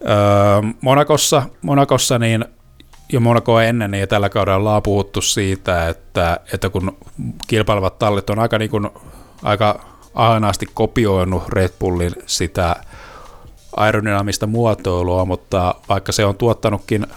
Öö, 0.02 0.72
Monakossa, 0.82 1.44
Monakossa 1.62 2.20
niin 2.20 2.46
jo 3.14 3.20
Monakoa 3.20 3.64
ennen 3.64 3.92
niin 3.92 4.08
tällä 4.08 4.30
kaudella 4.30 4.58
ollaan 4.58 4.84
puhuttu 4.84 5.22
siitä, 5.22 5.90
että, 5.90 6.40
että 6.54 6.70
kun 6.70 6.98
kilpailevat 7.48 8.00
tallit 8.00 8.30
on 8.30 8.40
aika, 8.40 8.58
niin 8.58 8.72
kuin, 8.72 8.90
aika 9.44 9.91
ahnaasti 10.16 10.66
kopioinut 10.74 11.50
Red 11.50 11.70
Bullin 11.80 12.12
sitä 12.26 12.76
aerodynamista 13.76 14.48
muotoilua, 14.48 15.26
mutta 15.26 15.76
vaikka 15.90 16.12
se 16.12 16.26
on 16.26 16.36
tuottanutkin 16.36 17.08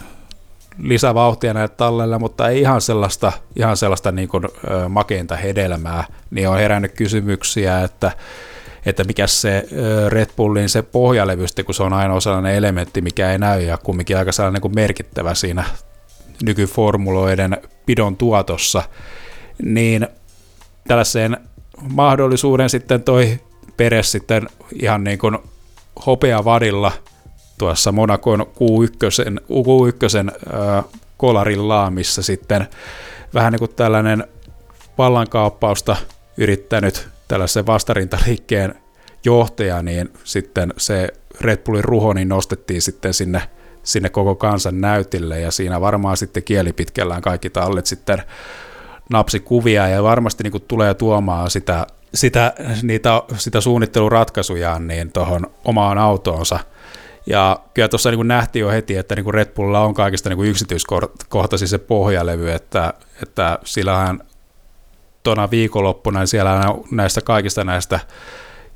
lisävauhtia 0.79 1.53
näille 1.53 1.75
talleille, 1.77 2.17
mutta 2.17 2.49
ei 2.49 2.61
ihan 2.61 2.81
sellaista, 2.81 3.31
ihan 3.55 3.77
sellaista 3.77 4.11
niin 4.11 4.29
kuin, 4.29 4.45
ö, 4.45 4.89
makeinta 4.89 5.35
hedelmää, 5.35 6.03
niin 6.31 6.49
on 6.49 6.57
herännyt 6.57 6.91
kysymyksiä, 6.91 7.81
että, 7.81 8.11
että 8.85 9.03
mikä 9.03 9.27
se 9.27 9.67
Red 10.09 10.29
Bullin 10.37 10.69
se 10.69 10.81
pohjalevystä, 10.81 11.63
kun 11.63 11.75
se 11.75 11.83
on 11.83 11.93
ainoa 11.93 12.19
sellainen 12.19 12.55
elementti, 12.55 13.01
mikä 13.01 13.31
ei 13.31 13.37
näy 13.37 13.61
ja 13.61 13.77
kumminkin 13.77 14.17
aika 14.17 14.31
sellainen 14.31 14.61
niin 14.63 14.75
merkittävä 14.75 15.33
siinä 15.33 15.63
nykyformuloiden 16.43 17.57
pidon 17.85 18.17
tuotossa, 18.17 18.83
niin 19.63 20.07
tällaiseen 20.87 21.37
mahdollisuuden 21.81 22.69
sitten 22.69 23.03
toi 23.03 23.39
Peres 23.77 24.11
sitten 24.11 24.47
ihan 24.81 25.03
niin 25.03 25.19
kuin 25.19 25.37
hopeavadilla 26.05 26.91
tuossa 27.57 27.91
Monakon 27.91 28.41
Q1, 28.41 29.39
Q1 29.39 30.29
äh, 30.29 30.85
kolarilla, 31.17 31.89
missä 31.89 32.21
sitten 32.21 32.67
vähän 33.33 33.51
niin 33.51 33.59
kuin 33.59 33.75
tällainen 33.75 34.23
vallankaappausta 34.97 35.95
yrittänyt 36.37 37.07
tällaisen 37.27 37.65
vastarintaliikkeen 37.65 38.75
johtaja, 39.25 39.81
niin 39.81 40.09
sitten 40.23 40.73
se 40.77 41.09
Red 41.41 41.57
Bullin 41.57 41.83
ruho 41.83 42.13
niin 42.13 42.29
nostettiin 42.29 42.81
sitten 42.81 43.13
sinne, 43.13 43.41
sinne 43.83 44.09
koko 44.09 44.35
kansan 44.35 44.81
näytille. 44.81 45.39
Ja 45.39 45.51
siinä 45.51 45.81
varmaan 45.81 46.17
sitten 46.17 46.43
kielipitkällään 46.43 47.21
kaikki 47.21 47.49
tallit 47.49 47.85
sitten 47.85 48.23
napsi 49.09 49.39
kuvia 49.39 49.87
ja 49.87 50.03
varmasti 50.03 50.43
niin 50.43 50.61
tulee 50.67 50.93
tuomaan 50.93 51.49
sitä, 51.49 51.87
sitä, 52.13 52.53
niitä, 52.83 53.21
sitä 53.37 53.61
suunnitteluratkaisujaan 53.61 54.87
niin 54.87 55.11
tuohon 55.11 55.47
omaan 55.65 55.97
autoonsa. 55.97 56.59
Ja 57.27 57.59
kyllä 57.73 57.87
tuossa 57.87 58.11
niin 58.11 58.27
nähtiin 58.27 58.61
jo 58.61 58.69
heti, 58.69 58.97
että 58.97 59.15
niin 59.15 59.33
Red 59.33 59.53
Bullilla 59.53 59.79
on 59.79 59.93
kaikista 59.93 60.29
niin 60.29 60.45
yksityiskohtaisin 60.45 61.67
se 61.67 61.77
pohjalevy, 61.77 62.51
että, 62.51 62.93
että 63.23 63.59
sillähän 63.63 64.19
tuona 65.23 65.51
viikonloppuna 65.51 66.19
niin 66.19 66.27
siellä 66.27 66.75
näistä 66.91 67.21
kaikista 67.21 67.63
näistä 67.63 67.99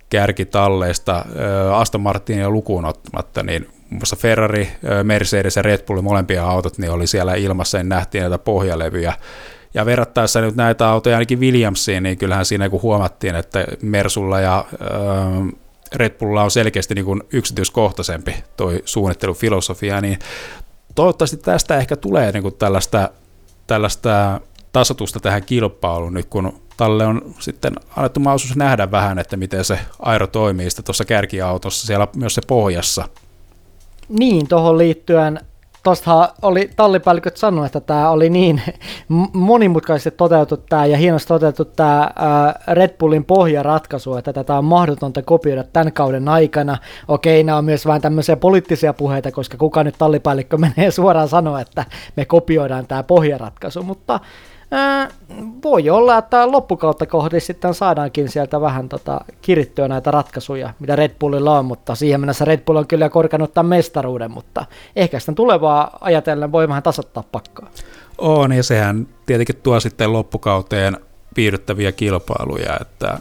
kärkitalleista 0.10 1.26
Aston 1.74 2.02
Martinia 2.02 2.50
lukuun 2.50 2.86
ottamatta, 2.86 3.44
niin 3.44 3.68
muun 3.72 4.00
muassa 4.02 4.16
Ferrari, 4.16 4.72
Mercedes 5.04 5.56
ja 5.56 5.62
Red 5.62 5.86
Bullin 5.86 6.04
molempia 6.04 6.46
autot 6.46 6.78
niin 6.78 6.92
oli 6.92 7.08
siellä 7.08 7.36
ilmassa, 7.36 7.78
niin 7.78 7.90
nähtiin 7.90 8.22
näitä 8.22 8.38
pohjalevyjä. 8.38 9.14
Ja 9.74 9.86
verrattaessa 9.86 10.42
nyt 10.42 10.56
näitä 10.56 10.90
autoja 10.90 11.16
ainakin 11.16 11.40
Williamsiin, 11.40 12.04
niin 12.04 12.18
kyllähän 12.18 12.46
siinä 12.46 12.70
kun 12.70 12.82
huomattiin, 12.82 13.36
että 13.36 13.66
Mersulla 13.82 14.40
ja 14.40 14.66
Red 15.96 16.10
Bullilla 16.10 16.44
on 16.44 16.52
selkeästi 16.52 16.96
niin 16.96 17.06
kuin 17.06 17.24
yksityiskohtaisempi 17.34 18.36
toi 18.58 18.82
suunnittelufilosofia, 18.86 20.02
niin 20.02 20.20
toivottavasti 20.96 21.38
tästä 21.38 21.78
ehkä 21.78 21.96
tulee 21.96 22.32
niin 22.32 22.44
kuin 22.44 22.56
tällaista, 22.56 23.10
tällaista 23.68 24.42
tasotusta 24.72 25.20
tähän 25.20 25.44
kilpailuun 25.44 26.14
nyt, 26.14 26.26
kun 26.26 26.62
Talle 26.80 27.06
on 27.06 27.36
sitten 27.40 27.74
annettu 27.96 28.20
mahdollisuus 28.20 28.56
nähdä 28.56 28.92
vähän, 28.92 29.20
että 29.20 29.38
miten 29.38 29.66
se 29.66 29.80
aero 30.00 30.28
toimii 30.28 30.70
sitten 30.70 30.86
tuossa 30.86 31.06
kärkiautossa, 31.06 31.88
siellä 31.88 32.08
myös 32.16 32.36
se 32.36 32.42
pohjassa. 32.48 33.10
Niin, 34.10 34.48
tuohon 34.48 34.78
liittyen 34.78 35.40
tuostahan 35.84 36.28
oli 36.42 36.70
tallipäälliköt 36.76 37.38
sanonut, 37.38 37.66
että 37.66 37.80
tämä 37.80 38.10
oli 38.10 38.30
niin 38.30 38.62
monimutkaisesti 39.34 40.12
toteutettu 40.12 40.66
tämä 40.70 40.86
ja 40.86 40.98
hienosti 40.98 41.28
toteutettu 41.28 41.66
tämä 41.76 42.12
Red 42.68 42.98
Bullin 42.98 43.26
pohjaratkaisu, 43.26 44.16
että 44.16 44.34
tätä 44.34 44.58
on 44.58 44.66
mahdotonta 44.66 45.22
kopioida 45.22 45.64
tämän 45.64 45.94
kauden 45.94 46.28
aikana. 46.28 46.78
Okei, 47.08 47.44
nämä 47.44 47.58
on 47.58 47.66
myös 47.66 47.86
vähän 47.86 48.02
tämmöisiä 48.02 48.36
poliittisia 48.36 48.94
puheita, 48.94 49.32
koska 49.32 49.58
kuka 49.58 49.84
nyt 49.84 49.96
tallipäällikkö 49.98 50.58
menee 50.76 50.92
suoraan 50.92 51.28
sanoa, 51.28 51.62
että 51.62 51.86
me 52.16 52.26
kopioidaan 52.26 52.88
tämä 52.88 53.04
pohjaratkaisu, 53.04 53.84
mutta 53.84 54.20
Voi 55.64 55.90
olla, 55.90 56.18
että 56.18 56.52
loppukautta 56.52 57.06
kohdi 57.06 57.40
sitten 57.40 57.74
saadaankin 57.74 58.30
sieltä 58.30 58.62
vähän 58.62 58.90
tota, 58.90 59.22
kirittyä 59.42 59.88
näitä 59.88 60.12
ratkaisuja, 60.12 60.74
mitä 60.80 60.96
Red 60.96 61.16
Bullilla 61.20 61.60
on, 61.60 61.66
mutta 61.66 61.96
siihen 61.96 62.20
mennessä 62.20 62.46
Red 62.46 62.60
Bull 62.60 62.78
on 62.78 62.88
kyllä 62.88 63.10
korkannut 63.10 63.54
tämän 63.54 63.70
mestaruuden, 63.70 64.32
mutta 64.32 64.66
ehkä 64.96 65.20
sitten 65.20 65.36
tulevaa 65.36 65.98
ajatellen 66.02 66.52
voi 66.52 66.68
vähän 66.68 66.84
tasoittaa 66.84 67.24
pakkaa. 67.32 67.70
On, 68.18 68.52
ja 68.52 68.64
sehän 68.64 69.08
tietenkin 69.26 69.56
tuo 69.56 69.80
sitten 69.80 70.14
loppukauteen 70.14 70.98
viihdyttäviä 71.36 71.92
kilpailuja, 71.92 72.78
että 72.82 73.18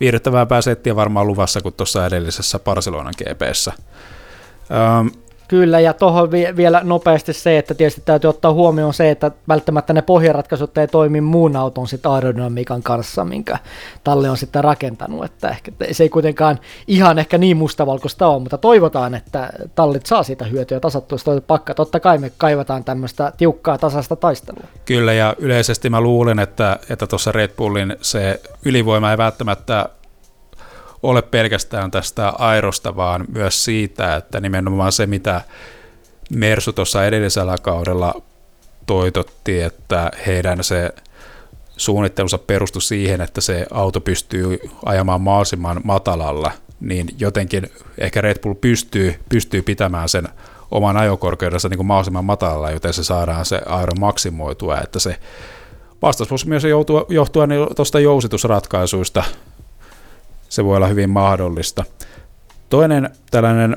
viihdyttävää 0.00 0.46
pääsettiä 0.46 0.96
varmaan 0.96 1.26
luvassa 1.26 1.60
kuin 1.60 1.74
tuossa 1.74 2.06
edellisessä 2.06 2.58
Barcelonan 2.58 3.14
GPssä. 3.18 3.72
Um, 5.00 5.10
Kyllä, 5.50 5.80
ja 5.80 5.94
tuohon 5.94 6.30
vielä 6.30 6.80
nopeasti 6.84 7.32
se, 7.32 7.58
että 7.58 7.74
tietysti 7.74 8.02
täytyy 8.04 8.30
ottaa 8.30 8.52
huomioon 8.52 8.94
se, 8.94 9.10
että 9.10 9.30
välttämättä 9.48 9.92
ne 9.92 10.02
pohjaratkaisut 10.02 10.78
ei 10.78 10.88
toimi 10.88 11.20
muun 11.20 11.56
auton 11.56 11.88
sit 11.88 12.06
aerodynamiikan 12.06 12.82
kanssa, 12.82 13.24
minkä 13.24 13.58
talli 14.04 14.28
on 14.28 14.36
sitten 14.36 14.64
rakentanut, 14.64 15.24
että 15.24 15.48
ehkä 15.48 15.72
se 15.92 16.02
ei 16.02 16.08
kuitenkaan 16.08 16.58
ihan 16.86 17.18
ehkä 17.18 17.38
niin 17.38 17.56
mustavalkoista 17.56 18.28
ole, 18.28 18.42
mutta 18.42 18.58
toivotaan, 18.58 19.14
että 19.14 19.50
tallit 19.74 20.06
saa 20.06 20.22
siitä 20.22 20.44
hyötyä 20.44 20.80
tasattuista 20.80 21.40
pakka. 21.46 21.74
Totta 21.74 22.00
kai 22.00 22.18
me 22.18 22.32
kaivataan 22.38 22.84
tämmöistä 22.84 23.32
tiukkaa 23.36 23.78
tasaista 23.78 24.16
taistelua. 24.16 24.64
Kyllä, 24.84 25.12
ja 25.12 25.34
yleisesti 25.38 25.90
mä 25.90 26.00
luulen, 26.00 26.38
että 26.38 26.78
että 26.90 27.06
tuossa 27.06 27.32
Red 27.32 27.50
Bullin 27.56 27.96
se 28.00 28.40
ylivoima 28.64 29.10
ei 29.10 29.18
välttämättä 29.18 29.88
ole 31.02 31.22
pelkästään 31.22 31.90
tästä 31.90 32.28
airosta, 32.28 32.96
vaan 32.96 33.24
myös 33.32 33.64
siitä, 33.64 34.16
että 34.16 34.40
nimenomaan 34.40 34.92
se, 34.92 35.06
mitä 35.06 35.40
Mersu 36.30 36.72
tuossa 36.72 37.06
edellisellä 37.06 37.56
kaudella 37.62 38.22
toitotti, 38.86 39.60
että 39.60 40.10
heidän 40.26 40.64
se 40.64 40.90
suunnittelunsa 41.76 42.38
perustui 42.38 42.82
siihen, 42.82 43.20
että 43.20 43.40
se 43.40 43.66
auto 43.70 44.00
pystyy 44.00 44.58
ajamaan 44.84 45.20
mahdollisimman 45.20 45.80
matalalla, 45.84 46.52
niin 46.80 47.08
jotenkin 47.18 47.70
ehkä 47.98 48.20
Red 48.20 48.38
Bull 48.42 48.54
pystyy, 48.54 49.20
pystyy 49.28 49.62
pitämään 49.62 50.08
sen 50.08 50.28
oman 50.70 50.96
ajokorkeudensa 50.96 51.68
niin 51.68 51.78
kuin 51.78 51.86
mahdollisimman 51.86 52.24
matalalla, 52.24 52.70
joten 52.70 52.92
se 52.92 53.04
saadaan 53.04 53.44
se 53.44 53.60
aero 53.66 53.92
maksimoitua, 53.94 54.80
että 54.80 54.98
se 54.98 55.16
vastaus 56.02 56.46
myös 56.46 56.64
johtua, 56.64 57.06
johtua 57.08 57.46
niin 57.46 57.66
tuosta 57.76 58.00
jousitusratkaisuista, 58.00 59.24
se 60.50 60.64
voi 60.64 60.76
olla 60.76 60.86
hyvin 60.86 61.10
mahdollista. 61.10 61.84
Toinen 62.68 63.10
tällainen, 63.30 63.76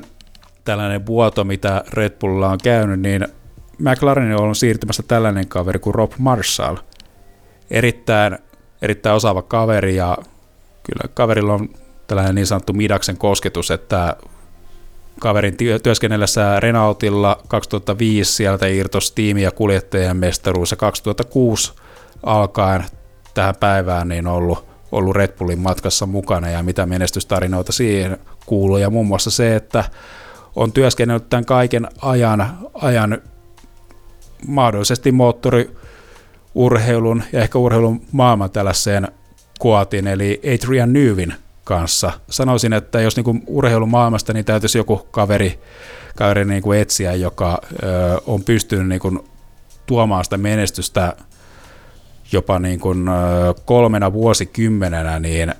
tällainen 0.64 1.06
vuoto, 1.06 1.44
mitä 1.44 1.84
Red 1.92 2.10
Bullilla 2.10 2.48
on 2.48 2.58
käynyt, 2.62 3.00
niin 3.00 3.28
McLarenin 3.78 4.40
on 4.40 4.56
siirtymässä 4.56 5.02
tällainen 5.02 5.48
kaveri 5.48 5.78
kuin 5.78 5.94
Rob 5.94 6.12
Marshall. 6.18 6.76
Erittäin, 7.70 8.38
erittäin 8.82 9.16
osaava 9.16 9.42
kaveri 9.42 9.96
ja 9.96 10.18
kyllä 10.82 11.14
kaverilla 11.14 11.54
on 11.54 11.68
tällainen 12.06 12.34
niin 12.34 12.46
sanottu 12.46 12.72
Midaksen 12.72 13.16
kosketus, 13.16 13.70
että 13.70 14.16
kaverin 15.20 15.56
työskennellessä 15.82 16.60
Renaultilla 16.60 17.40
2005 17.48 18.32
sieltä 18.32 18.66
irtosi 18.66 19.12
tiimi- 19.14 19.42
ja 19.42 19.50
kuljettajien 19.50 20.16
mestaruus 20.16 20.70
ja 20.70 20.76
2006 20.76 21.72
alkaen 22.22 22.84
tähän 23.34 23.54
päivään 23.60 24.08
niin 24.08 24.26
ollut 24.26 24.73
ollut 24.94 25.16
Red 25.16 25.32
Bullin 25.38 25.58
matkassa 25.58 26.06
mukana 26.06 26.50
ja 26.50 26.62
mitä 26.62 26.86
menestystarinoita 26.86 27.72
siihen 27.72 28.18
kuuluu. 28.46 28.76
Ja 28.76 28.90
muun 28.90 29.06
muassa 29.06 29.30
se, 29.30 29.56
että 29.56 29.84
on 30.56 30.72
työskennellyt 30.72 31.28
tämän 31.28 31.44
kaiken 31.44 31.88
ajan, 32.02 32.58
ajan 32.74 33.22
mahdollisesti 34.46 35.12
moottoriurheilun 35.12 37.22
ja 37.32 37.40
ehkä 37.40 37.58
urheilun 37.58 38.02
maailman 38.12 38.50
tällaiseen 38.50 39.08
kuotin, 39.58 40.06
eli 40.06 40.40
Adrian 40.54 40.92
Newin 40.92 41.34
kanssa. 41.64 42.12
Sanoisin, 42.30 42.72
että 42.72 43.00
jos 43.00 43.16
niin 43.16 43.42
urheilun 43.46 43.88
maailmasta, 43.88 44.32
niin 44.32 44.44
täytyisi 44.44 44.78
joku 44.78 45.08
kaveri, 45.10 45.60
kaveri 46.16 46.44
niin 46.44 46.62
kuin 46.62 46.80
etsiä, 46.80 47.14
joka 47.14 47.58
ö, 47.82 48.20
on 48.26 48.44
pystynyt 48.44 48.88
niin 48.88 49.00
kuin 49.00 49.20
tuomaan 49.86 50.24
sitä 50.24 50.36
menestystä 50.36 51.16
jopa 52.34 52.58
niin 52.58 52.80
kuin 52.80 53.06
kolmena 53.64 54.12
vuosikymmenenä, 54.12 55.18
niin 55.18 55.54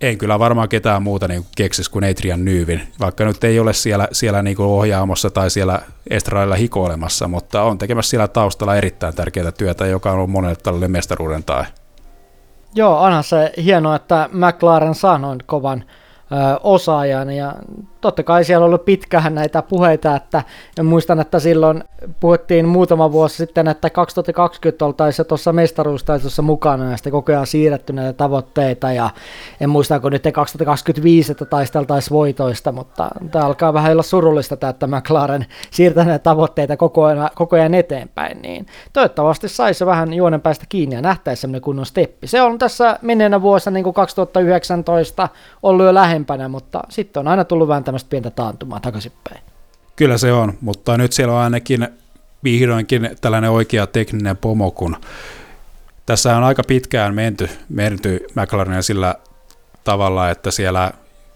en 0.00 0.18
kyllä 0.18 0.38
varmaan 0.38 0.68
ketään 0.68 1.02
muuta 1.02 1.28
niin 1.28 1.44
keksis 1.56 1.88
kuin 1.88 2.04
Adrian 2.04 2.44
Newin, 2.44 2.82
vaikka 3.00 3.24
nyt 3.24 3.44
ei 3.44 3.60
ole 3.60 3.72
siellä, 3.72 4.08
siellä 4.12 4.42
niin 4.42 4.56
kuin 4.56 4.66
ohjaamossa 4.66 5.30
tai 5.30 5.50
siellä 5.50 5.78
estrailla 6.10 6.54
hikoilemassa, 6.54 7.28
mutta 7.28 7.62
on 7.62 7.78
tekemässä 7.78 8.10
siellä 8.10 8.28
taustalla 8.28 8.76
erittäin 8.76 9.14
tärkeää 9.14 9.52
työtä, 9.52 9.86
joka 9.86 10.10
on 10.10 10.16
ollut 10.16 10.30
monelle 10.30 10.56
tälle 10.56 10.88
mestaruuden 10.88 11.44
tai. 11.44 11.64
Joo, 12.74 13.00
onhan 13.00 13.24
se 13.24 13.52
hienoa, 13.64 13.96
että 13.96 14.28
McLaren 14.32 14.94
saa 14.94 15.18
noin 15.18 15.38
kovan 15.46 15.84
osaajan. 16.62 17.30
Ja 17.30 17.54
totta 18.00 18.22
kai 18.22 18.44
siellä 18.44 18.64
on 18.64 18.66
ollut 18.66 18.84
pitkähän 18.84 19.34
näitä 19.34 19.62
puheita, 19.62 20.16
että 20.16 20.42
muistan, 20.82 21.20
että 21.20 21.38
silloin 21.38 21.84
puhuttiin 22.20 22.68
muutama 22.68 23.12
vuosi 23.12 23.36
sitten, 23.36 23.68
että 23.68 23.90
2020 23.90 24.84
oltaisiin 24.84 25.26
tuossa 25.26 25.52
mestaruustaistossa 25.52 26.42
mukana 26.42 26.90
ja 26.90 26.96
sitten 26.96 27.10
koko 27.10 27.32
ajan 27.32 27.46
siirretty 27.46 27.92
näitä 27.92 28.12
tavoitteita. 28.12 28.92
Ja 28.92 29.10
en 29.60 29.70
muista, 29.70 30.00
kun 30.00 30.12
nyt 30.12 30.22
2025, 30.32 31.32
että 31.32 31.44
taisteltaisiin 31.44 32.14
voitoista, 32.14 32.72
mutta 32.72 33.08
tämä 33.30 33.44
alkaa 33.44 33.74
vähän 33.74 33.92
olla 33.92 34.02
surullista, 34.02 34.68
että 34.68 34.86
McLaren 34.86 35.46
siirtää 35.70 36.04
näitä 36.04 36.22
tavoitteita 36.22 36.76
koko 36.76 37.04
ajan, 37.04 37.30
koko 37.34 37.56
ajan 37.56 37.74
eteenpäin, 37.74 38.42
niin 38.42 38.66
toivottavasti 38.92 39.48
saisi 39.48 39.86
vähän 39.86 40.14
juonen 40.14 40.40
päästä 40.40 40.64
kiinni 40.68 40.94
ja 40.94 41.02
nähtäisi 41.02 41.40
semmoinen 41.40 41.62
kunnon 41.62 41.86
steppi. 41.86 42.26
Se 42.26 42.42
on 42.42 42.58
tässä 42.58 42.98
menneenä 43.02 43.42
vuosina 43.42 43.74
niin 43.74 43.84
kuin 43.84 43.94
2019 43.94 45.28
ollut 45.62 45.86
jo 45.86 45.94
lähempänä, 45.94 46.19
mutta 46.48 46.82
sitten 46.88 47.20
on 47.20 47.28
aina 47.28 47.44
tullut 47.44 47.68
vähän 47.68 47.84
tämmöistä 47.84 48.10
pientä 48.10 48.30
taantumaa 48.30 48.80
takaisinpäin. 48.80 49.40
Kyllä 49.96 50.18
se 50.18 50.32
on, 50.32 50.58
mutta 50.60 50.96
nyt 50.96 51.12
siellä 51.12 51.34
on 51.34 51.40
ainakin 51.40 51.88
vihdoinkin 52.44 53.10
tällainen 53.20 53.50
oikea 53.50 53.86
tekninen 53.86 54.36
pomo, 54.36 54.70
kun 54.70 54.96
tässä 56.06 56.36
on 56.36 56.44
aika 56.44 56.62
pitkään 56.66 57.14
menty, 57.14 57.50
menty 57.68 58.26
McLarenin 58.34 58.82
sillä 58.82 59.14
tavalla, 59.84 60.30
että 60.30 60.50
siellä 60.50 60.92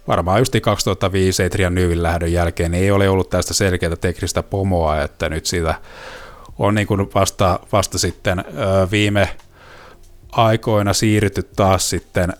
varmaan 0.09 0.39
just 0.39 0.55
2005 0.63 1.43
Adrian 1.43 1.75
Newin 1.75 2.03
lähdön 2.03 2.33
jälkeen 2.33 2.71
niin 2.71 2.85
ei 2.85 2.91
ole 2.91 3.09
ollut 3.09 3.31
tästä 3.31 3.55
selkeää 3.55 3.97
teknistä 3.97 4.43
pomoa, 4.43 5.03
että 5.03 5.29
nyt 5.29 5.47
siitä 5.47 5.75
on 6.59 6.75
niin 6.75 6.87
kuin 6.87 7.11
vasta, 7.15 7.61
vasta 7.73 7.99
sitten 7.99 8.45
viime 8.91 9.29
aikoina 10.33 10.93
siirrytty 10.93 11.43
taas 11.43 11.91
sitten 11.91 12.33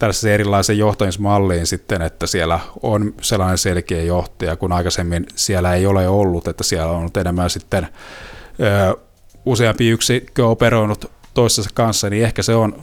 tällaiseen 0.00 0.34
erilaiseen 0.34 0.78
johtamismalliin 0.78 1.66
sitten, 1.66 2.02
että 2.02 2.26
siellä 2.26 2.60
on 2.82 3.14
sellainen 3.20 3.58
selkeä 3.58 4.02
johtaja, 4.02 4.56
kun 4.56 4.72
aikaisemmin 4.72 5.26
siellä 5.36 5.74
ei 5.74 5.86
ole 5.86 6.08
ollut, 6.08 6.48
että 6.48 6.64
siellä 6.64 6.92
on 6.92 6.98
ollut 6.98 7.16
enemmän 7.16 7.50
sitten 7.50 7.88
ö, 8.60 8.96
useampi 9.46 9.88
yksikkö 9.88 10.46
operoinut 10.46 11.10
toisessa 11.34 11.70
kanssa, 11.74 12.10
niin 12.10 12.24
ehkä 12.24 12.42
se 12.42 12.54
on, 12.54 12.82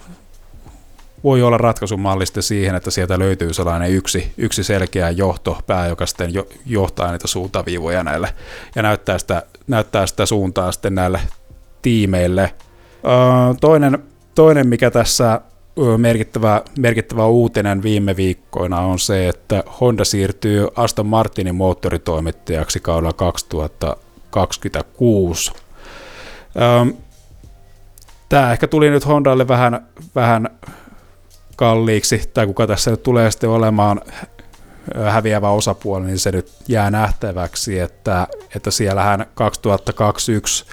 voi 1.24 1.42
olla 1.42 1.58
ratkaisumallista 1.58 2.42
siihen, 2.42 2.76
että 2.76 2.92
sieltä 2.92 3.20
löytyy 3.20 3.54
sellainen 3.54 3.92
yksi, 3.92 4.34
yksi 4.38 4.64
selkeä 4.64 5.10
johtopää, 5.10 5.88
joka 5.88 6.06
sitten 6.06 6.34
jo, 6.34 6.48
johtaa 6.66 7.12
niitä 7.12 7.28
suuntaviivoja 7.28 8.04
näille 8.04 8.34
ja 8.76 8.82
näyttää 8.82 9.18
sitä, 9.18 9.44
näyttää 9.68 10.08
sitä 10.08 10.26
suuntaa 10.26 10.72
sitten 10.72 10.96
näille 10.96 11.20
tiimeille. 11.82 12.54
toinen, 13.62 14.04
toinen, 14.36 14.68
mikä 14.68 14.92
tässä 14.92 15.42
merkittävä, 15.98 16.62
merkittävä 16.80 17.26
uutinen 17.26 17.84
viime 17.84 18.16
viikkoina 18.16 18.80
on 18.80 19.00
se, 19.00 19.30
että 19.30 19.64
Honda 19.82 20.06
siirtyy 20.06 20.68
Aston 20.76 21.06
Martinin 21.06 21.56
moottoritoimittajaksi 21.56 22.80
kaudella 22.80 23.14
2026. 23.14 25.52
Tämä 28.30 28.52
ehkä 28.52 28.68
tuli 28.68 28.90
nyt 28.90 29.08
Hondalle 29.08 29.48
vähän, 29.48 29.88
vähän 30.16 30.50
kalliiksi, 31.56 32.30
tai 32.34 32.48
kuka 32.48 32.68
tässä 32.68 32.92
nyt 32.92 33.04
tulee 33.04 33.32
sitten 33.32 33.50
olemaan 33.50 34.02
häviävä 35.10 35.50
osapuoli, 35.50 36.06
niin 36.06 36.20
se 36.20 36.32
nyt 36.32 36.52
jää 36.68 36.92
nähtäväksi, 36.92 37.80
että, 37.80 38.28
että 38.56 38.72
siellähän 38.72 39.26
2021 39.34 40.66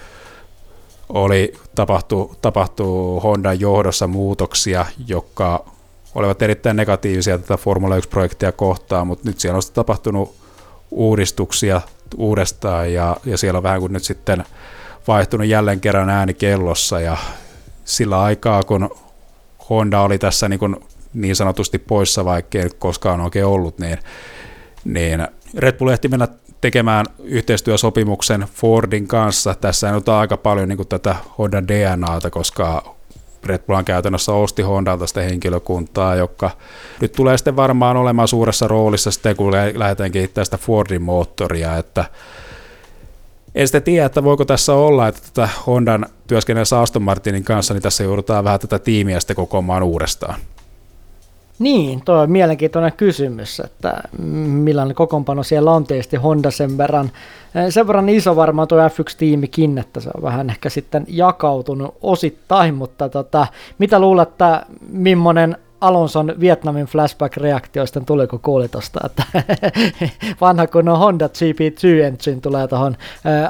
oli, 1.15 1.53
tapahtu, 1.75 2.37
tapahtuu 2.43 3.21
Hondan 3.21 3.61
johdossa 3.61 4.07
muutoksia, 4.07 4.87
jotka 5.07 5.65
olivat 6.15 6.43
erittäin 6.43 6.77
negatiivisia 6.77 7.39
tätä 7.39 7.57
Formula 7.57 7.99
1-projektia 7.99 8.53
kohtaan, 8.53 9.07
mutta 9.07 9.29
nyt 9.29 9.41
siellä 9.41 9.57
on 9.57 9.63
tapahtunut 9.75 10.35
uudistuksia 10.91 11.81
uudestaan 12.17 12.93
ja, 12.93 13.17
ja 13.25 13.39
siellä 13.39 13.57
on 13.57 13.63
vähän 13.63 13.81
kuin 13.81 13.93
nyt 13.93 14.05
sitten 14.05 14.45
vaihtunut 15.09 15.47
jälleen 15.47 15.81
kerran 15.81 16.11
ääni 16.11 16.35
kellossa 16.35 17.01
ja 17.01 17.17
sillä 17.85 18.23
aikaa, 18.23 18.63
kun 18.63 18.91
Honda 19.71 20.01
oli 20.01 20.19
tässä 20.19 20.49
niin, 20.49 20.59
kuin 20.59 20.77
niin 21.15 21.37
sanotusti 21.37 21.79
poissa, 21.79 22.25
vaikka 22.25 22.59
ei 22.59 22.71
koskaan 22.79 23.21
oikein 23.21 23.47
ollut, 23.47 23.79
niin, 23.79 23.99
niin 24.85 25.29
Red 25.57 25.79
Bull 25.79 25.91
ehti 25.91 26.09
mennä 26.09 26.29
tekemään 26.65 27.07
yhteistyösopimuksen 27.25 28.47
Fordin 28.55 29.09
kanssa. 29.09 29.55
Tässä 29.55 29.93
on 29.95 30.15
aika 30.15 30.37
paljon 30.37 30.69
niin 30.69 30.89
tätä 30.89 31.17
Honda 31.39 31.69
DNAta, 31.69 32.31
koska 32.31 32.95
Red 33.45 33.59
Bull 33.67 33.79
on 33.79 33.85
käytännössä 33.85 34.33
osti 34.33 34.63
Hondalta 34.63 35.07
sitä 35.07 35.21
henkilökuntaa, 35.21 36.15
joka 36.15 36.51
nyt 37.01 37.13
tulee 37.13 37.39
sitten 37.39 37.57
varmaan 37.57 37.97
olemaan 37.97 38.29
suuressa 38.29 38.69
roolissa 38.69 39.11
sitten, 39.11 39.37
kun 39.37 39.53
lähdetään 39.75 40.13
kehittämään 40.13 40.45
sitä 40.45 40.59
Fordin 40.59 41.03
moottoria, 41.03 41.77
että 41.77 42.05
en 43.55 43.69
sitten 43.69 43.83
tiedä, 43.83 44.07
että 44.07 44.25
voiko 44.25 44.45
tässä 44.45 44.75
olla, 44.75 45.09
että 45.09 45.21
tätä 45.23 45.49
Hondan 45.67 46.07
työskennellä 46.27 46.81
Aston 46.81 47.03
Martinin 47.03 47.45
kanssa, 47.45 47.75
niin 47.75 47.83
tässä 47.83 48.05
joudutaan 48.05 48.45
vähän 48.45 48.61
tätä 48.61 48.79
tiimiä 48.79 49.21
sitten 49.21 49.37
kokoamaan 49.37 49.83
uudestaan. 49.83 50.41
Niin, 51.59 52.01
tuo 52.05 52.15
on 52.15 52.31
mielenkiintoinen 52.31 52.93
kysymys, 52.97 53.61
että 53.61 54.03
millainen 54.47 54.95
kokoonpano 54.95 55.43
siellä 55.43 55.73
on 55.73 55.85
tietysti 55.85 56.17
Honda 56.17 56.51
sen 56.51 56.79
verran, 56.79 57.11
sen 57.71 57.87
verran 57.87 58.09
iso 58.09 58.37
varmaan 58.37 58.69
tuo 58.69 58.79
F1-tiimikin, 58.79 59.79
että 59.79 60.01
se 60.01 60.11
on 60.17 60.23
vähän 60.23 60.51
ehkä 60.51 60.71
sitten 60.71 61.05
jakautunut 61.09 61.95
osittain, 62.03 62.75
mutta 62.75 63.09
tota, 63.09 63.47
mitä 63.79 63.99
luulet, 63.99 64.29
että 64.29 64.67
millainen 64.89 65.57
Alonson 65.85 66.35
Vietnamin 66.41 66.87
flashback-reaktio 66.87 67.87
sitten 67.87 68.05
tuli, 68.05 68.27
kun 68.27 68.41
kuuli 68.41 68.69
tosta, 68.69 69.01
että 69.07 69.25
vanha 70.41 70.67
kun 70.67 70.89
on 70.89 70.99
Honda 70.99 71.27
GP2 71.27 72.05
engine 72.05 72.41
tulee 72.41 72.69
tuohon 72.69 72.97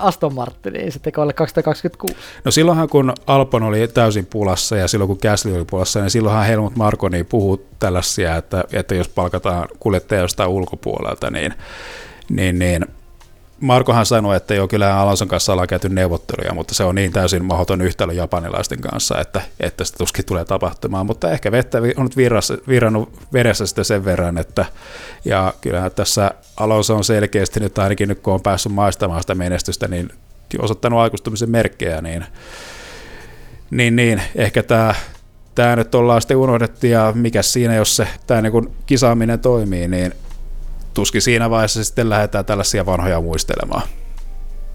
Aston 0.01 0.35
Martiniin 0.35 0.93
sitten 0.93 1.13
kun 1.13 1.33
2026. 1.35 2.17
No 2.45 2.51
silloinhan 2.51 2.89
kun 2.89 3.13
Alpon 3.27 3.63
oli 3.63 3.89
täysin 3.89 4.27
pulassa 4.27 4.77
ja 4.77 4.89
silloin 4.89 5.09
kun 5.09 5.19
Gasly 5.23 5.57
oli 5.57 5.65
pulassa, 5.65 6.01
niin 6.01 6.11
silloinhan 6.11 6.47
Helmut 6.47 6.77
Markoni 6.77 7.25
puhuu 7.25 7.67
tällaisia, 7.79 8.37
että, 8.37 8.65
että 8.73 8.95
jos 8.95 9.09
palkataan 9.09 9.69
kuljettaja 9.81 10.21
jostain 10.21 10.51
ulkopuolelta, 10.51 11.31
niin, 11.31 11.55
niin, 12.31 12.59
niin 12.59 12.87
Markohan 13.61 14.07
sanoi, 14.07 14.37
että 14.37 14.55
joo, 14.55 14.69
kyllä 14.69 15.01
Alonson 15.01 15.29
kanssa 15.29 15.53
ollaan 15.53 15.69
käyty 15.69 15.89
neuvotteluja, 15.89 16.55
mutta 16.55 16.75
se 16.75 16.85
on 16.85 16.95
niin 16.95 17.13
täysin 17.13 17.45
mahdoton 17.45 17.81
yhtälö 17.81 18.13
japanilaisten 18.13 18.81
kanssa, 18.81 19.21
että, 19.21 19.41
että 19.61 19.85
se 19.85 19.97
tuskin 19.97 20.25
tulee 20.25 20.45
tapahtumaan, 20.45 21.07
mutta 21.07 21.31
ehkä 21.31 21.53
vettä 21.53 21.79
on 21.97 22.05
nyt 22.05 22.17
virrassa, 22.17 22.59
virrannut 22.69 23.13
veressä 23.33 23.67
sitä 23.67 23.85
sen 23.85 24.05
verran, 24.05 24.39
että 24.39 24.65
ja 25.25 25.55
kyllähän 25.61 25.91
tässä 25.91 26.31
Alonso 26.57 26.97
on 26.97 27.05
selkeästi 27.05 27.61
nyt 27.61 27.79
ainakin 27.79 28.09
nyt 28.09 28.21
kun 28.21 28.35
on 28.35 28.43
päässyt 28.43 28.73
maistamaan 28.73 29.23
sitä 29.23 29.35
menestystä, 29.35 29.89
niin 29.89 30.09
osoittanut 30.59 30.99
aikuistumisen 30.99 31.51
merkkejä, 31.51 32.01
niin, 32.01 32.27
niin, 33.71 33.97
niin 33.97 34.23
ehkä 34.35 34.63
tämä 34.63 34.95
tämä 35.55 35.77
nyt 35.77 35.95
ollaan 35.95 36.21
sitten 36.21 36.37
unohdettu 36.37 36.87
ja 36.87 37.13
mikä 37.15 37.43
siinä, 37.43 37.75
jos 37.75 37.97
se 37.97 38.09
tämä 38.27 38.43
niin 38.43 38.75
kisaaminen 38.87 39.41
toimii, 39.41 39.89
niin 39.89 40.15
tuskin 40.95 41.23
siinä 41.23 41.51
vaiheessa 41.51 41.85
sitten 41.85 42.11
lähdetään 42.11 42.45
tällaisia 42.45 42.87
vanhoja 42.87 43.21
muistelemaan. 43.21 43.83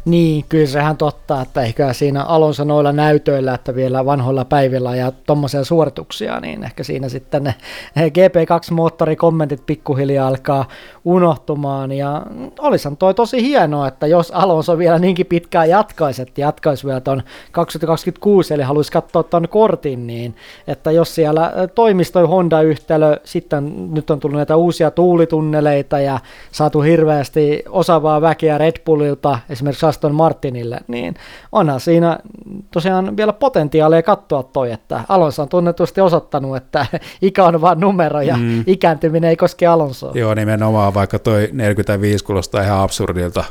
Niin, 0.05 0.45
kyllä 0.49 0.67
sehän 0.67 0.97
totta, 0.97 1.41
että 1.41 1.61
ehkä 1.61 1.93
siinä 1.93 2.23
Alonso 2.23 2.63
noilla 2.63 2.91
näytöillä, 2.91 3.53
että 3.53 3.75
vielä 3.75 4.05
vanhoilla 4.05 4.45
päivillä 4.45 4.95
ja 4.95 5.11
tuommoisia 5.11 5.63
suorituksia, 5.63 6.39
niin 6.39 6.63
ehkä 6.63 6.83
siinä 6.83 7.09
sitten 7.09 7.43
ne 7.43 7.55
GP2-moottorikommentit 7.95 9.61
pikkuhiljaa 9.65 10.27
alkaa 10.27 10.67
unohtumaan. 11.05 11.91
Ja 11.91 12.23
olisihan 12.59 12.97
toi 12.97 13.13
tosi 13.13 13.41
hienoa, 13.41 13.87
että 13.87 14.07
jos 14.07 14.31
Alonso 14.31 14.77
vielä 14.77 14.99
niinkin 14.99 15.25
pitkään 15.25 15.69
jatkaisi, 15.69 16.21
että 16.21 16.41
jatkaisi 16.41 16.87
vielä 16.87 17.01
tuon 17.01 17.23
2026, 17.51 18.53
eli 18.53 18.63
haluaisi 18.63 18.91
katsoa 18.91 19.23
tuon 19.23 19.49
kortin, 19.49 20.07
niin 20.07 20.35
että 20.67 20.91
jos 20.91 21.15
siellä 21.15 21.51
toimisi 21.75 22.13
toi 22.13 22.27
Honda-yhtälö, 22.27 23.19
sitten 23.23 23.93
nyt 23.93 24.09
on 24.09 24.19
tullut 24.19 24.37
näitä 24.37 24.55
uusia 24.55 24.91
tuulitunneleita 24.91 25.99
ja 25.99 26.19
saatu 26.51 26.81
hirveästi 26.81 27.63
osaavaa 27.69 28.21
väkeä 28.21 28.57
Red 28.57 28.75
Bullilta, 28.85 29.39
esimerkiksi 29.49 29.88
Aston 29.89 30.15
Martinille, 30.15 30.79
niin 30.87 31.15
onhan 31.51 31.79
siinä 31.79 32.17
tosiaan 32.71 33.17
vielä 33.17 33.33
potentiaalia 33.33 34.03
katsoa 34.03 34.43
toi, 34.43 34.71
että 34.71 35.03
Alonso 35.09 35.41
on 35.41 35.49
tunnetusti 35.49 36.01
osoittanut, 36.01 36.57
että 36.57 36.85
ikä 37.21 37.45
on 37.45 37.61
vain 37.61 37.79
numero 37.79 38.21
ja 38.21 38.37
mm. 38.37 38.63
ikääntyminen 38.67 39.29
ei 39.29 39.35
koske 39.35 39.67
Alonsoa. 39.67 40.11
Joo, 40.15 40.33
nimenomaan, 40.33 40.93
vaikka 40.93 41.19
toi 41.19 41.49
45 41.51 42.25
kuulostaa 42.25 42.63
ihan 42.63 42.79
absurdilta 42.79 43.43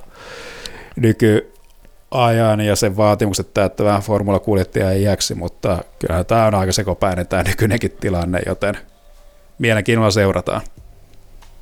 nykyajan 0.96 2.60
ja 2.60 2.76
sen 2.76 2.96
vaatimukset 2.96 3.54
täyttävään 3.54 4.02
formulakuljettaja 4.02 4.90
ei 4.90 5.02
jäksi, 5.02 5.34
mutta 5.34 5.78
kyllähän 5.98 6.26
tämä 6.26 6.46
on 6.46 6.54
aika 6.54 6.72
sekopäinen 6.72 7.26
tämä 7.26 7.42
nykyinenkin 7.42 7.96
tilanne, 8.00 8.40
joten 8.46 8.78
mielenkiinnolla 9.58 10.10
seurataan. 10.10 10.60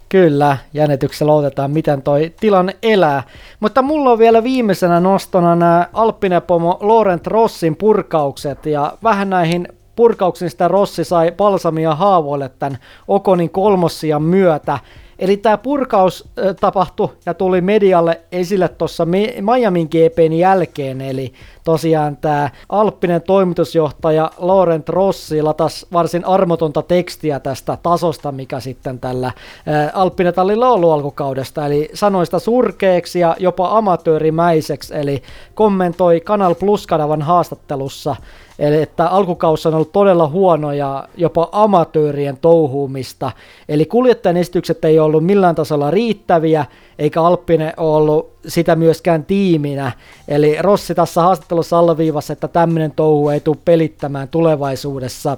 Kyllä, 0.08 0.56
jännityksellä 0.74 1.32
otetaan, 1.32 1.70
miten 1.70 2.02
toi 2.02 2.32
tilanne 2.40 2.76
elää. 2.82 3.22
Mutta 3.60 3.82
mulla 3.82 4.10
on 4.10 4.18
vielä 4.18 4.44
viimeisenä 4.44 5.00
nostona 5.00 5.56
nämä 5.56 5.88
Alppinepomo 5.92 6.78
Laurent 6.80 7.26
Rossin 7.26 7.76
purkaukset 7.76 8.66
ja 8.66 8.92
vähän 9.02 9.30
näihin 9.30 9.68
purkauksiin 9.96 10.50
sitä 10.50 10.68
Rossi 10.68 11.04
sai 11.04 11.32
palsamia 11.32 11.94
haavoille 11.94 12.50
tämän 12.58 12.78
Okonin 13.08 13.50
kolmossian 13.50 14.22
myötä. 14.22 14.78
Eli 15.18 15.36
tämä 15.36 15.58
purkaus 15.58 16.28
tapahtui 16.60 17.08
ja 17.26 17.34
tuli 17.34 17.60
medialle 17.60 18.20
esille 18.32 18.68
tuossa 18.68 19.06
Miamin 19.40 19.86
GPn 19.86 20.32
jälkeen, 20.32 21.00
eli 21.00 21.32
tosiaan 21.64 22.16
tämä 22.16 22.50
Alppinen 22.68 23.22
toimitusjohtaja 23.22 24.30
Laurent 24.38 24.88
Rossi 24.88 25.42
latas 25.42 25.86
varsin 25.92 26.24
armotonta 26.24 26.82
tekstiä 26.82 27.40
tästä 27.40 27.78
tasosta, 27.82 28.32
mikä 28.32 28.60
sitten 28.60 28.98
tällä 28.98 29.32
Alppinen 29.92 30.34
tallilla 30.34 30.68
ollut 30.68 30.92
alkukaudesta, 30.92 31.66
eli 31.66 31.90
sanoi 31.94 32.26
sitä 32.26 32.38
surkeeksi 32.38 33.20
ja 33.20 33.36
jopa 33.38 33.78
amatöörimäiseksi, 33.78 34.96
eli 34.96 35.22
kommentoi 35.54 36.20
Kanal 36.20 36.54
Plus-kanavan 36.54 37.22
haastattelussa, 37.22 38.16
Eli 38.58 38.82
että 38.82 39.08
alkukaus 39.08 39.66
on 39.66 39.74
ollut 39.74 39.92
todella 39.92 40.28
huono 40.28 40.72
ja 40.72 41.08
jopa 41.16 41.48
amatöörien 41.52 42.38
touhuumista. 42.40 43.32
Eli 43.68 43.86
kuljettajan 43.86 44.36
esitykset 44.36 44.84
ei 44.84 44.98
ollut 44.98 45.24
millään 45.24 45.54
tasolla 45.54 45.90
riittäviä, 45.90 46.64
eikä 46.98 47.22
Alppinen 47.22 47.72
ollut 47.76 48.32
sitä 48.48 48.76
myöskään 48.76 49.24
tiiminä. 49.24 49.92
Eli 50.28 50.56
Rossi 50.62 50.94
tässä 50.94 51.22
haastattelussa 51.22 51.78
alleviivasi, 51.78 52.32
että 52.32 52.48
tämmöinen 52.48 52.92
touhu 52.96 53.28
ei 53.28 53.40
tule 53.40 53.56
pelittämään 53.64 54.28
tulevaisuudessa. 54.28 55.36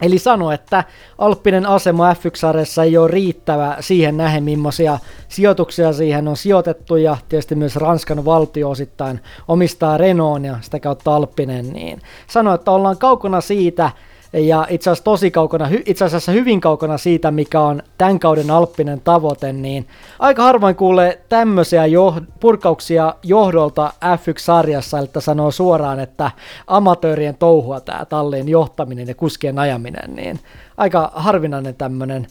Eli 0.00 0.18
sano, 0.18 0.52
että 0.52 0.84
Alppinen 1.18 1.66
asema 1.66 2.12
F1-sarjassa 2.12 2.84
ei 2.84 2.98
ole 2.98 3.10
riittävä 3.10 3.76
siihen 3.80 4.16
nähen, 4.16 4.44
millaisia 4.44 4.98
sijoituksia 5.28 5.92
siihen 5.92 6.28
on 6.28 6.36
sijoitettu, 6.36 6.96
ja 6.96 7.16
tietysti 7.28 7.54
myös 7.54 7.76
Ranskan 7.76 8.24
valtio 8.24 8.70
osittain 8.70 9.20
omistaa 9.48 9.98
Renault 9.98 10.44
ja 10.44 10.56
sitä 10.60 10.80
kautta 10.80 11.16
Alppinen, 11.16 11.72
niin 11.72 12.02
sano, 12.26 12.54
että 12.54 12.70
ollaan 12.70 12.98
kaukana 12.98 13.40
siitä, 13.40 13.90
ja 14.32 14.66
itse 14.70 14.90
asiassa 14.90 15.04
tosi 15.04 15.30
kaukana, 15.30 15.68
itse 15.86 16.04
asiassa 16.04 16.32
hyvin 16.32 16.60
kaukana 16.60 16.98
siitä, 16.98 17.30
mikä 17.30 17.60
on 17.60 17.82
tämän 17.98 18.18
kauden 18.18 18.50
alppinen 18.50 19.00
tavoite, 19.00 19.52
niin 19.52 19.86
aika 20.18 20.42
harvoin 20.42 20.76
kuulee 20.76 21.20
tämmöisiä 21.28 21.86
joh- 21.86 22.22
purkauksia 22.40 23.14
johdolta 23.22 23.92
F1-sarjassa, 24.04 24.98
että 24.98 25.20
sanoo 25.20 25.50
suoraan, 25.50 26.00
että 26.00 26.30
amatöörien 26.66 27.36
touhua 27.36 27.80
tämä 27.80 28.04
tallin 28.04 28.48
johtaminen 28.48 29.08
ja 29.08 29.14
kuskien 29.14 29.58
ajaminen, 29.58 30.14
niin 30.14 30.40
aika 30.76 31.12
harvinainen 31.14 31.74
tämmöinen 31.74 32.26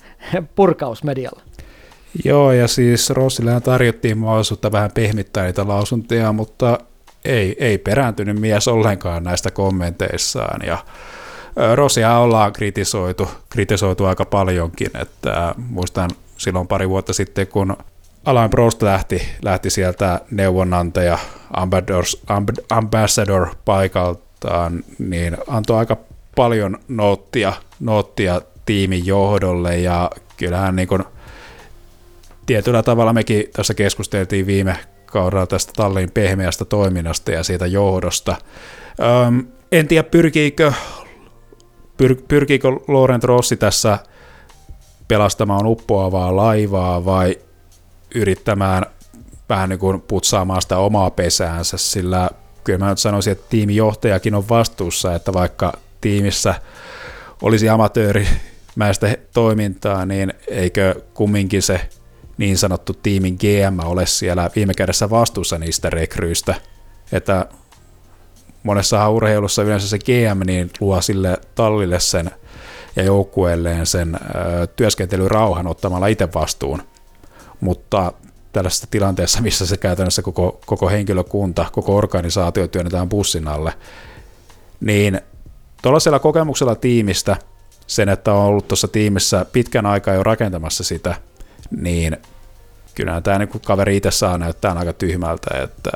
purkaus 0.55 1.03
medialla. 1.03 1.41
Joo, 2.25 2.51
ja 2.51 2.67
siis 2.67 3.09
Rossillehan 3.09 3.61
tarjottiin 3.61 4.17
mahdollisuutta 4.17 4.71
vähän 4.71 4.91
pehmittää 4.93 5.45
niitä 5.45 5.67
lausuntoja, 5.67 6.33
mutta 6.33 6.79
ei, 7.25 7.55
ei 7.59 7.77
perääntynyt 7.77 8.39
mies 8.39 8.67
ollenkaan 8.67 9.23
näistä 9.23 9.51
kommenteissaan, 9.51 10.61
ja 10.65 10.77
Rosia 11.75 12.17
ollaan 12.17 12.53
kritisoitu, 12.53 13.29
kritisoitu 13.49 14.05
aika 14.05 14.25
paljonkin, 14.25 14.89
että 15.01 15.55
muistan 15.57 16.09
silloin 16.37 16.67
pari 16.67 16.89
vuotta 16.89 17.13
sitten, 17.13 17.47
kun 17.47 17.77
Alain 18.25 18.49
Prost 18.49 18.81
lähti, 18.81 19.21
lähti 19.41 19.69
sieltä 19.69 20.21
neuvonantaja 20.31 21.17
ambassador 22.69 23.47
paikaltaan, 23.65 24.83
niin 24.99 25.37
antoi 25.47 25.77
aika 25.77 25.97
paljon 26.35 26.77
noottia, 26.87 27.53
noottia 27.79 28.41
tiimin 28.65 29.05
johdolle 29.05 29.77
ja 29.77 30.11
kyllähän 30.37 30.75
niin 30.75 30.87
kuin 30.87 31.03
tietyllä 32.45 32.83
tavalla 32.83 33.13
mekin 33.13 33.43
tässä 33.53 33.73
keskusteltiin 33.73 34.47
viime 34.47 34.77
kaudella 35.05 35.47
tästä 35.47 35.73
tallin 35.75 36.11
pehmeästä 36.11 36.65
toiminnasta 36.65 37.31
ja 37.31 37.43
siitä 37.43 37.67
johdosta. 37.67 38.35
Öm, 39.27 39.47
en 39.71 39.87
tiedä, 39.87 40.03
pyrkiikö 40.03 40.73
pyr, 41.97 42.15
pyrkiikö 42.27 42.67
Laurent 42.87 43.23
Rossi 43.23 43.57
tässä 43.57 43.99
pelastamaan 45.07 45.65
uppoavaa 45.65 46.35
laivaa 46.35 47.05
vai 47.05 47.37
yrittämään 48.15 48.85
vähän 49.49 49.69
niin 49.69 49.79
kuin 49.79 50.01
putsaamaan 50.01 50.61
sitä 50.61 50.77
omaa 50.77 51.11
pesäänsä, 51.11 51.77
sillä 51.77 52.29
kyllä 52.63 52.79
mä 52.79 52.89
nyt 52.89 52.99
sanoisin, 52.99 53.31
että 53.31 53.45
tiimijohtajakin 53.49 54.35
on 54.35 54.49
vastuussa, 54.49 55.15
että 55.15 55.33
vaikka 55.33 55.73
tiimissä 56.01 56.55
olisi 57.41 57.69
amatöörimäistä 57.69 59.17
toimintaa, 59.33 60.05
niin 60.05 60.33
eikö 60.47 61.01
kumminkin 61.13 61.61
se 61.61 61.89
niin 62.37 62.57
sanottu 62.57 62.93
tiimin 62.93 63.37
GM 63.39 63.79
ole 63.85 64.05
siellä 64.05 64.49
viime 64.55 64.73
kädessä 64.73 65.09
vastuussa 65.09 65.57
niistä 65.57 65.89
rekryistä, 65.89 66.55
että 67.11 67.45
monessa 68.65 69.09
urheilussa 69.09 69.63
yleensä 69.63 69.87
se 69.87 69.99
GM 69.99 70.41
niin 70.45 70.71
luo 70.79 71.01
sille 71.01 71.37
tallille 71.55 71.99
sen 71.99 72.31
ja 72.95 73.03
joukkueelleen 73.03 73.85
sen 73.85 74.15
ö, 74.15 74.67
työskentelyrauhan 74.67 75.67
ottamalla 75.67 76.07
itse 76.07 76.27
vastuun. 76.33 76.81
Mutta 77.59 78.13
tällaisessa 78.53 78.87
tilanteessa, 78.91 79.41
missä 79.41 79.65
se 79.65 79.77
käytännössä 79.77 80.21
koko, 80.21 80.59
koko 80.65 80.89
henkilökunta, 80.89 81.65
koko 81.71 81.95
organisaatio 81.95 82.67
työnnetään 82.67 83.09
bussin 83.09 83.47
alle, 83.47 83.73
niin 84.79 85.21
tuollaisella 85.81 86.19
kokemuksella 86.19 86.75
tiimistä, 86.75 87.37
sen, 87.87 88.09
että 88.09 88.33
on 88.33 88.45
ollut 88.45 88.67
tuossa 88.67 88.87
tiimissä 88.87 89.45
pitkän 89.53 89.85
aikaa 89.85 90.13
jo 90.13 90.23
rakentamassa 90.23 90.83
sitä, 90.83 91.15
niin 91.71 92.17
kyllä 92.95 93.21
tämä 93.21 93.39
niin 93.39 93.49
kaveri 93.65 93.97
itse 93.97 94.11
saa 94.11 94.37
näyttää 94.37 94.73
aika 94.73 94.93
tyhmältä, 94.93 95.63
että 95.63 95.91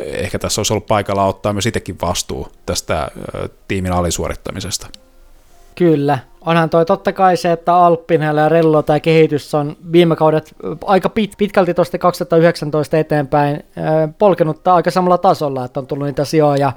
ehkä 0.00 0.38
tässä 0.38 0.60
olisi 0.60 0.72
ollut 0.72 0.86
paikalla 0.86 1.24
ottaa 1.24 1.52
myös 1.52 1.66
itsekin 1.66 1.96
vastuu 2.02 2.52
tästä 2.66 3.10
tiimin 3.68 3.92
alisuorittamisesta. 3.92 4.86
Kyllä, 5.74 6.18
onhan 6.46 6.70
toi 6.70 6.86
totta 6.86 7.12
kai 7.12 7.36
se, 7.36 7.52
että 7.52 7.74
Alppinella 7.74 8.40
ja 8.40 8.48
Rello 8.48 8.82
tämä 8.82 9.00
kehitys 9.00 9.54
on 9.54 9.76
viime 9.92 10.16
kaudet 10.16 10.54
aika 10.84 11.08
pit, 11.08 11.32
pitkälti 11.38 11.74
tuosta 11.74 11.98
2019 11.98 12.98
eteenpäin 12.98 13.62
polkenut 14.18 14.68
aika 14.68 14.90
samalla 14.90 15.18
tasolla, 15.18 15.64
että 15.64 15.80
on 15.80 15.86
tullut 15.86 16.06
niitä 16.06 16.24
sijoja 16.24 16.72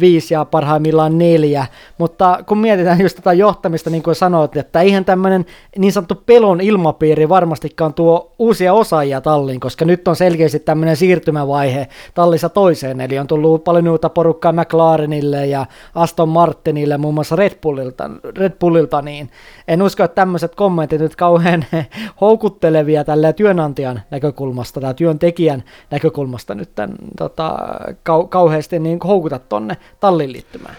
viisi 0.00 0.34
ja 0.34 0.44
parhaimmillaan 0.44 1.18
neljä, 1.18 1.66
mutta 1.98 2.38
kun 2.46 2.58
mietitään 2.58 3.00
just 3.00 3.16
tätä 3.16 3.32
johtamista, 3.32 3.90
niin 3.90 4.02
kuin 4.02 4.14
sanoit, 4.14 4.56
että 4.56 4.80
eihän 4.80 5.04
tämmöinen 5.04 5.46
niin 5.78 5.92
sanottu 5.92 6.14
pelon 6.26 6.60
ilmapiiri 6.60 7.28
varmastikaan 7.28 7.94
tuo 7.94 8.32
uusia 8.38 8.72
osaajia 8.74 9.20
talliin, 9.20 9.60
koska 9.60 9.84
nyt 9.84 10.08
on 10.08 10.16
selkeästi 10.16 10.60
tämmöinen 10.60 10.96
siirtymävaihe 10.96 11.88
tallissa 12.14 12.48
toiseen, 12.48 13.00
eli 13.00 13.18
on 13.18 13.26
tullut 13.26 13.64
paljon 13.64 13.88
uutta 13.88 14.08
porukkaa 14.08 14.52
McLarenille 14.52 15.46
ja 15.46 15.66
Aston 15.94 16.28
Martinille, 16.28 16.98
muun 16.98 17.14
muassa 17.14 17.36
Red 17.36 17.52
Bullilta, 17.62 18.10
Red 18.36 18.53
Red 18.54 18.58
Bullilta, 18.60 19.02
niin 19.02 19.30
en 19.68 19.82
usko, 19.82 20.04
että 20.04 20.14
tämmöiset 20.14 20.54
kommentit 20.54 21.00
nyt 21.00 21.16
kauhean 21.16 21.64
houkuttelevia 22.20 23.04
tällä 23.04 23.32
työnantajan 23.32 24.02
näkökulmasta 24.10 24.80
tai 24.80 24.94
työntekijän 24.94 25.64
näkökulmasta 25.90 26.54
nyt 26.54 26.74
tämän, 26.74 26.96
tota, 27.18 27.56
kau- 27.90 28.28
kauheasti 28.28 28.78
niin 28.78 28.98
houkuta 29.04 29.38
tonne 29.38 29.76
tallin 30.00 30.32
liittymään. 30.32 30.76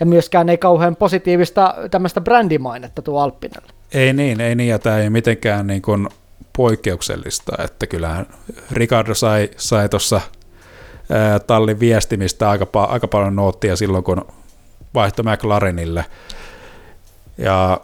Ja 0.00 0.06
myöskään 0.06 0.48
ei 0.48 0.58
kauhean 0.58 0.96
positiivista 0.96 1.74
tämmöistä 1.90 2.20
brändimainetta 2.20 3.02
tuo 3.02 3.20
Alppinelle. 3.20 3.68
Ei 3.94 4.12
niin, 4.12 4.40
ei 4.40 4.54
niin, 4.54 4.68
ja 4.68 4.78
tämä 4.78 4.98
ei 4.98 5.10
mitenkään 5.10 5.66
niin 5.66 5.82
kuin 5.82 6.08
poikkeuksellista, 6.56 7.52
että 7.64 7.86
kyllähän 7.86 8.26
Ricardo 8.72 9.14
sai, 9.14 9.50
sai 9.56 9.88
tuossa 9.88 10.20
tallin 11.46 11.80
viestimistä 11.80 12.50
aika, 12.50 12.66
aika 12.74 13.08
paljon 13.08 13.36
noottia 13.36 13.76
silloin, 13.76 14.04
kun 14.04 14.26
vaihtoi 14.94 15.24
McLarenille. 15.24 16.04
Ja 17.38 17.80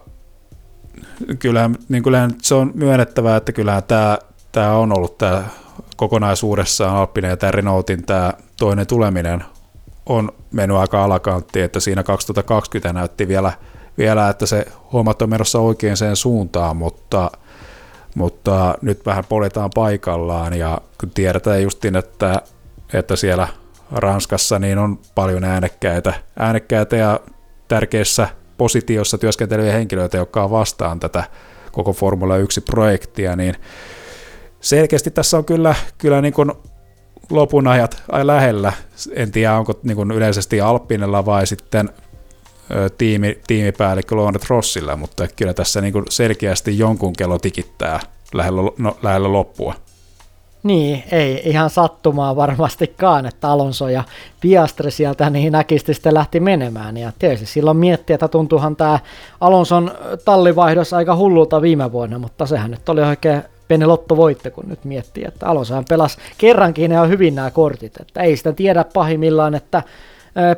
kyllähän, 1.39 1.77
niin 1.89 2.03
kyllähän 2.03 2.35
se 2.43 2.55
on 2.55 2.73
myönnettävää, 2.75 3.37
että 3.37 3.53
kyllähän 3.53 3.83
tämä, 3.83 4.19
tämä 4.53 4.73
on 4.73 4.97
ollut 4.97 5.19
tämä 5.19 5.45
kokonaisuudessaan 5.97 6.97
Alppinen 6.97 7.29
ja 7.29 7.37
tämä 7.37 7.51
Renaultin 7.51 8.07
tämä 8.07 8.33
toinen 8.59 8.87
tuleminen 8.87 9.45
on 10.07 10.33
mennyt 10.53 10.77
aika 10.77 11.05
alakanttiin, 11.05 11.65
että 11.65 11.81
siinä 11.81 12.03
2020 12.03 12.93
näytti 12.93 13.29
vielä, 13.29 13.53
vielä 13.99 14.29
että 14.29 14.47
se 14.47 14.67
hommat 14.93 15.23
on 15.23 15.31
menossa 15.31 15.59
oikein 15.59 15.97
sen 15.97 16.17
suuntaan, 16.17 16.77
mutta, 16.77 17.31
mutta 18.15 18.75
nyt 18.83 19.07
vähän 19.07 19.25
poljetaan 19.29 19.71
paikallaan 19.75 20.55
ja 20.55 20.81
kun 21.01 21.11
tiedetään 21.11 21.63
justin, 21.63 21.97
että, 21.97 22.43
että 22.93 23.17
siellä 23.17 23.49
Ranskassa 23.93 24.59
niin 24.59 24.79
on 24.79 24.99
paljon 25.15 25.45
äänekkäitä, 25.45 26.15
äänekkäitä 26.39 26.97
ja 26.97 27.21
tärkeissä 27.69 28.29
positiossa 28.61 29.19
työskenteleviä 29.19 29.73
henkilöitä, 29.73 30.17
jotka 30.17 30.45
on 30.45 30.51
vastaan 30.51 31.01
tätä 31.01 31.25
koko 31.73 31.93
Formula 31.93 32.39
1-projektia, 32.39 33.37
niin 33.37 33.55
selkeästi 34.61 35.11
tässä 35.11 35.39
on 35.39 35.45
kyllä, 35.45 35.75
kyllä 35.99 36.21
niin 36.21 36.33
kuin 36.33 36.53
lopun 37.31 37.67
ajat 37.67 38.03
lähellä. 38.23 38.73
En 39.15 39.33
tiedä, 39.33 39.55
onko 39.55 39.81
niin 39.83 39.97
kuin 39.97 40.11
yleisesti 40.11 40.61
Alppinella 40.61 41.27
vai 41.27 41.47
sitten 41.47 41.91
tiimi, 42.99 43.39
tiimipäällikkö 43.47 44.17
Lonet 44.17 44.51
Rossilla, 44.51 44.97
mutta 44.97 45.29
kyllä 45.37 45.55
tässä 45.55 45.81
niin 45.81 45.93
kuin 45.93 46.05
selkeästi 46.09 46.79
jonkun 46.79 47.13
kello 47.13 47.39
tikittää 47.39 48.01
lähellä, 48.33 48.63
no, 48.79 48.97
lähellä 49.03 49.33
loppua. 49.33 49.75
Niin, 50.63 51.03
ei 51.13 51.43
ihan 51.45 51.71
sattumaa 51.71 52.37
varmastikaan, 52.37 53.27
että 53.27 53.49
Alonso 53.51 53.89
ja 53.89 54.05
Piastri 54.41 54.91
sieltä 54.91 55.31
niin 55.31 55.53
näkisti 55.53 55.95
sitten 55.95 56.15
lähti 56.15 56.41
menemään. 56.41 56.97
Ja 56.97 57.13
tietysti 57.19 57.47
silloin 57.47 57.77
miettii, 57.77 58.15
että 58.15 58.29
tuntuuhan 58.29 58.77
tämä 58.77 58.99
Alonson 59.41 59.91
tallivaihdos 60.25 60.93
aika 60.93 61.17
hullulta 61.17 61.63
viime 61.63 61.93
vuonna, 61.93 62.19
mutta 62.19 62.47
sehän 62.47 62.71
nyt 62.71 62.89
oli 62.89 63.03
oikein 63.03 63.43
pieni 63.69 63.87
lottovoitte, 63.87 64.51
kun 64.51 64.69
nyt 64.69 64.85
miettii, 64.85 65.25
että 65.29 65.47
Alonsohan 65.47 65.85
pelasi 65.89 66.19
kerrankin 66.39 66.91
ja 66.91 67.05
hyvin 67.05 67.35
nämä 67.35 67.51
kortit, 67.51 68.01
että 68.01 68.21
ei 68.21 68.37
sitä 68.37 68.53
tiedä 68.53 68.85
pahimmillaan, 68.95 69.55
että 69.55 69.83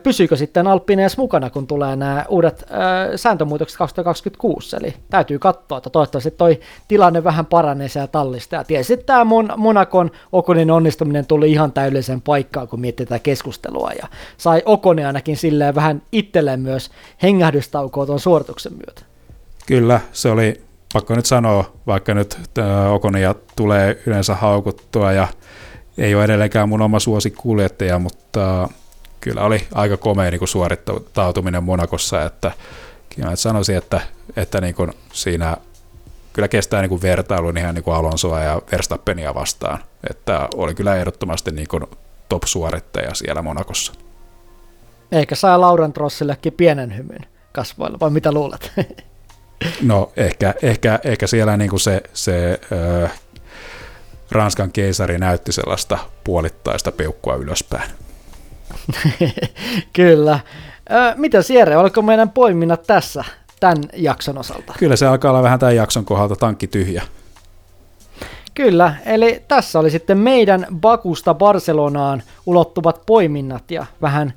pysyykö 0.03 0.37
sitten 0.37 0.67
Alppinen 0.67 1.03
edes 1.03 1.17
mukana, 1.17 1.51
kun 1.51 1.67
tulee 1.67 1.97
nämä 1.97 2.25
uudet 2.29 2.65
sääntömuutokset 3.17 3.79
2026, 3.79 4.77
eli 4.77 4.95
täytyy 5.11 5.39
katsoa, 5.39 5.79
että 5.79 5.91
toivottavasti 5.91 6.31
toi 6.31 6.61
tilanne 6.89 7.25
vähän 7.25 7.47
paranee 7.47 7.89
siellä 7.89 8.07
tallista, 8.07 8.57
ja 8.57 8.65
tietysti 8.65 8.97
tämä 8.97 9.25
Mon- 9.25 9.57
Monakon 9.57 10.11
Okonin 10.33 10.71
onnistuminen 10.71 11.27
tuli 11.27 11.53
ihan 11.53 11.73
täydelliseen 11.73 12.21
paikkaan, 12.21 12.69
kun 12.69 12.81
miettii 12.81 13.07
tätä 13.07 13.19
keskustelua, 13.19 13.91
ja 14.03 14.09
sai 14.37 14.63
Okone 14.65 15.07
ainakin 15.07 15.37
silleen 15.37 15.75
vähän 15.75 16.03
itselleen 16.13 16.61
myös 16.61 16.91
hengähdystaukoa 17.23 18.07
tuon 18.07 18.21
suorituksen 18.21 18.73
myötä. 18.73 19.03
Kyllä, 19.67 20.01
se 20.13 20.31
oli 20.31 20.61
pakko 20.93 21.15
nyt 21.15 21.27
sanoa, 21.27 21.65
vaikka 21.87 22.15
nyt 22.15 22.41
Okonia 22.93 23.35
tulee 23.57 24.03
yleensä 24.07 24.35
haukuttua 24.35 25.13
ja 25.13 25.29
ei 25.99 26.15
ole 26.15 26.25
edelleenkään 26.25 26.69
mun 26.69 26.83
oma 26.83 27.01
suosikuljettaja, 27.01 27.99
mutta 27.99 28.69
kyllä 29.23 29.45
oli 29.45 29.67
aika 29.75 29.97
komea 29.97 30.31
niin 30.31 30.39
kuin 30.39 30.49
suorittautuminen 30.49 31.65
Monakossa, 31.65 32.23
että 32.23 32.53
kyllä 33.17 33.37
sanoisin, 33.37 33.77
että, 33.77 34.01
että 34.37 34.61
niin 34.61 34.75
kuin 34.75 34.93
siinä 35.13 35.57
kyllä 36.33 36.49
kestää 36.49 36.81
niin 36.81 36.89
kuin 36.89 37.03
vertailun 37.03 37.59
ihan 37.59 37.75
niin 37.75 37.85
kuin 37.85 37.95
Alonsoa 37.95 38.41
ja 38.41 38.63
Verstappenia 38.73 39.35
vastaan, 39.35 39.79
että 40.11 40.49
oli 40.55 40.75
kyllä 40.75 40.97
ehdottomasti 40.97 41.51
niin 41.51 41.69
kuin 41.69 41.85
top-suorittaja 42.29 43.15
siellä 43.15 43.43
Monakossa. 43.43 43.93
Eikä 45.13 45.35
saa 45.35 45.61
Lauren 45.61 45.93
Trossillekin 45.93 46.53
pienen 46.53 46.97
hymyn 46.97 47.27
kasvoilla, 47.53 48.01
vai 48.01 48.11
mitä 48.11 48.33
luulet? 48.33 48.73
No 49.83 50.13
ehkä, 50.17 50.55
ehkä, 50.63 51.01
ehkä 51.05 51.27
siellä 51.27 51.57
niin 51.57 51.71
kuin 51.71 51.81
se, 51.81 52.03
se 52.13 52.61
äh, 53.05 53.13
Ranskan 54.31 54.73
keisari 54.73 55.19
näytti 55.19 55.53
sellaista 55.53 55.99
puolittaista 56.25 56.93
peukkua 56.93 57.35
ylöspäin. 57.35 57.91
Kyllä. 59.93 60.41
Ö, 60.93 61.15
mitä 61.17 61.43
Sierre, 61.43 61.77
oliko 61.77 62.03
meidän 62.03 62.31
poiminnat 62.31 62.83
tässä 62.83 63.25
tämän 63.61 63.79
jakson 63.97 64.39
osalta? 64.39 64.75
Kyllä 64.79 64.97
se 64.97 65.07
alkaa 65.07 65.31
olla 65.31 65.43
vähän 65.43 65.59
tämän 65.59 65.77
jakson 65.77 66.05
kohdalta 66.05 66.37
tankki 66.37 66.67
tyhjä. 66.67 67.03
Kyllä, 68.55 68.95
eli 69.07 69.43
tässä 69.49 69.79
oli 69.79 69.91
sitten 69.91 70.19
meidän 70.19 70.67
Bakusta 70.81 71.35
Barcelonaan 71.35 72.23
ulottuvat 72.47 73.03
poiminnat 73.07 73.71
ja 73.71 73.87
vähän 74.03 74.33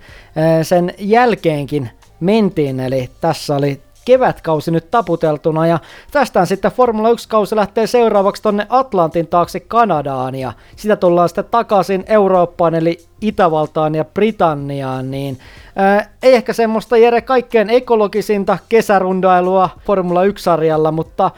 sen 0.64 0.94
jälkeenkin 0.98 1.90
mentiin, 2.20 2.80
eli 2.80 3.10
tässä 3.22 3.56
oli 3.56 3.82
kevätkausi 4.06 4.72
nyt 4.72 4.92
taputeltuna 4.92 5.68
ja 5.68 5.80
tästä 6.12 6.46
sitten 6.46 6.72
Formula 6.72 7.12
1-kausi 7.12 7.56
lähtee 7.56 7.88
seuraavaksi 7.88 8.42
tonne 8.42 8.68
Atlantin 8.70 9.28
taakse 9.28 9.60
Kanadaan 9.60 10.36
ja 10.36 10.54
sitä 10.76 10.96
tullaan 10.96 11.30
sitten 11.30 11.46
takaisin 11.52 12.04
Eurooppaan 12.08 12.76
eli 12.76 12.98
Itävaltaan 13.22 13.96
ja 13.96 14.06
Britanniaan, 14.06 15.12
niin 15.12 15.40
ää, 15.76 16.10
ei 16.24 16.34
ehkä 16.34 16.54
semmoista 16.54 16.98
Jere 16.98 17.22
kaikkein 17.22 17.70
ekologisinta 17.70 18.58
kesärundailua 18.70 19.70
Formula 19.86 20.26
1-sarjalla, 20.26 20.92
mutta 20.92 21.32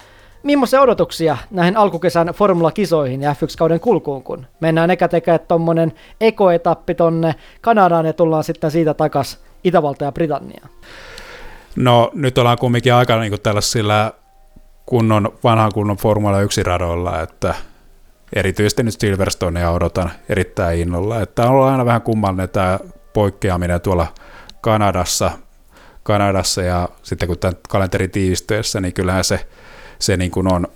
millaisia 0.44 0.82
odotuksia 0.82 1.38
näihin 1.52 1.78
alkukesän 1.78 2.28
Formula-kisoihin 2.28 3.22
ja 3.22 3.34
F1-kauden 3.34 3.80
kulkuun, 3.80 4.24
kun 4.24 4.46
mennään 4.60 4.92
eka 4.92 5.08
tekemään 5.08 5.40
tuommoinen 5.48 5.94
ekoetappi 6.22 6.96
tonne 6.96 7.36
Kanadaan 7.62 8.06
ja 8.06 8.14
tullaan 8.14 8.44
sitten 8.44 8.72
siitä 8.72 8.94
takaisin 8.94 9.40
Itävalta 9.64 10.06
ja 10.06 10.12
Britanniaan? 10.12 10.70
No 11.78 12.12
nyt 12.14 12.38
ollaan 12.38 12.58
kumminkin 12.58 12.94
aika 12.94 13.20
niin 13.20 13.42
tällaisilla 13.42 14.14
kunnon, 14.86 15.34
vanhan 15.44 15.72
kunnon 15.74 15.98
Formula 15.98 16.42
1 16.42 16.64
radoilla, 16.64 17.22
että 17.22 17.56
erityisesti 18.34 18.84
nyt 18.84 19.00
Silverstonea 19.00 19.72
odotan 19.72 20.12
erittäin 20.30 20.80
innolla, 20.80 21.22
että 21.22 21.50
on 21.50 21.70
aina 21.70 21.86
vähän 21.86 22.02
kummallinen 22.02 22.50
tämä 22.50 22.80
poikkeaminen 23.14 23.82
tuolla 23.82 24.08
Kanadassa, 24.62 25.32
Kanadassa 26.04 26.62
ja 26.62 26.90
sitten 27.04 27.28
kun 27.28 27.38
tämän 27.38 27.58
kalenteri 27.70 28.08
tiivistyessä, 28.08 28.82
niin 28.82 28.94
kyllähän 28.94 29.24
se, 29.24 29.48
se 30.00 30.18
niin 30.18 30.32
kuin 30.32 30.54
on, 30.54 30.68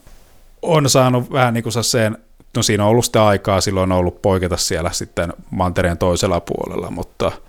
on 0.62 0.90
saanut 0.90 1.32
vähän 1.32 1.54
niin 1.54 1.64
kuin 1.64 1.84
sen, 1.84 2.18
no 2.56 2.64
siinä 2.64 2.84
on 2.84 2.90
ollut 2.90 3.06
sitä 3.06 3.26
aikaa, 3.26 3.62
silloin 3.62 3.92
on 3.92 3.98
ollut 3.98 4.22
poiketa 4.22 4.58
siellä 4.58 4.92
sitten 4.92 5.34
mantereen 5.52 5.98
toisella 5.98 6.40
puolella, 6.40 6.92
mutta– 6.92 7.32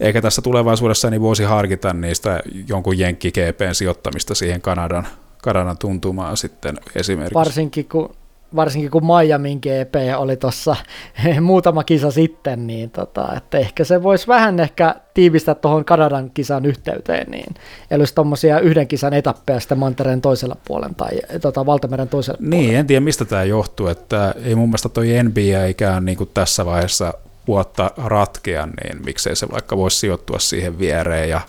eikä 0.00 0.22
tässä 0.22 0.42
tulevaisuudessa 0.42 1.10
niin 1.10 1.22
voisi 1.22 1.44
harkita 1.44 1.92
niistä 1.92 2.40
jonkun 2.68 2.98
jenkki 2.98 3.32
sijoittamista 3.72 4.34
siihen 4.34 4.60
Kanadan, 4.60 5.06
Kanadan 5.42 5.78
tuntumaan 5.78 6.36
sitten 6.36 6.78
esimerkiksi. 6.94 7.34
Varsinkin 7.34 7.88
kun, 7.88 8.14
varsinkin 8.56 8.90
kun 8.90 9.02
Miamin 9.06 9.58
GP 9.58 9.94
oli 10.16 10.36
tuossa 10.36 10.76
muutama 11.40 11.84
kisa 11.84 12.10
sitten, 12.10 12.66
niin 12.66 12.90
tota, 12.90 13.34
että 13.36 13.58
ehkä 13.58 13.84
se 13.84 14.02
voisi 14.02 14.26
vähän 14.26 14.60
ehkä 14.60 14.94
tiivistää 15.14 15.54
tuohon 15.54 15.84
Kanadan 15.84 16.30
kisan 16.30 16.66
yhteyteen, 16.66 17.30
niin 17.30 17.54
eli 17.90 18.00
olisi 18.00 18.14
tuommoisia 18.14 18.60
yhden 18.60 18.88
kisan 18.88 19.12
etappeja 19.12 19.60
sitten 19.60 19.78
Mantereen 19.78 20.20
toisella 20.20 20.56
puolella 20.64 20.94
tai 20.96 21.40
tota, 21.40 21.66
Valtameren 21.66 22.08
toisella 22.08 22.38
niin, 22.40 22.50
puolella. 22.50 22.78
en 22.78 22.86
tiedä 22.86 23.00
mistä 23.00 23.24
tämä 23.24 23.44
johtuu, 23.44 23.86
että 23.86 24.34
ei 24.44 24.54
mun 24.54 24.68
mielestä 24.68 24.88
toi 24.88 25.06
NBA 25.22 25.64
ikään 25.68 26.04
niin 26.04 26.18
kuin 26.18 26.30
tässä 26.34 26.66
vaiheessa 26.66 27.14
vuotta 27.46 27.90
ratkea, 27.96 28.66
niin 28.66 29.04
miksei 29.04 29.36
se 29.36 29.48
vaikka 29.52 29.76
voisi 29.76 29.96
sijoittua 29.96 30.38
siihen 30.38 30.78
viereen 30.78 31.28
ja 31.28 31.40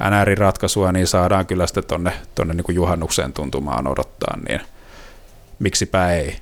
NR-ratkaisua, 0.00 0.92
niin 0.92 1.06
saadaan 1.06 1.46
kyllä 1.46 1.66
sitten 1.66 1.84
tonne, 1.84 2.12
tonne 2.34 2.54
niin 2.54 2.74
juhannukseen 2.74 3.32
tuntumaan 3.32 3.86
odottaa, 3.88 4.38
niin 4.48 4.60
miksipä 5.58 6.12
ei. 6.12 6.36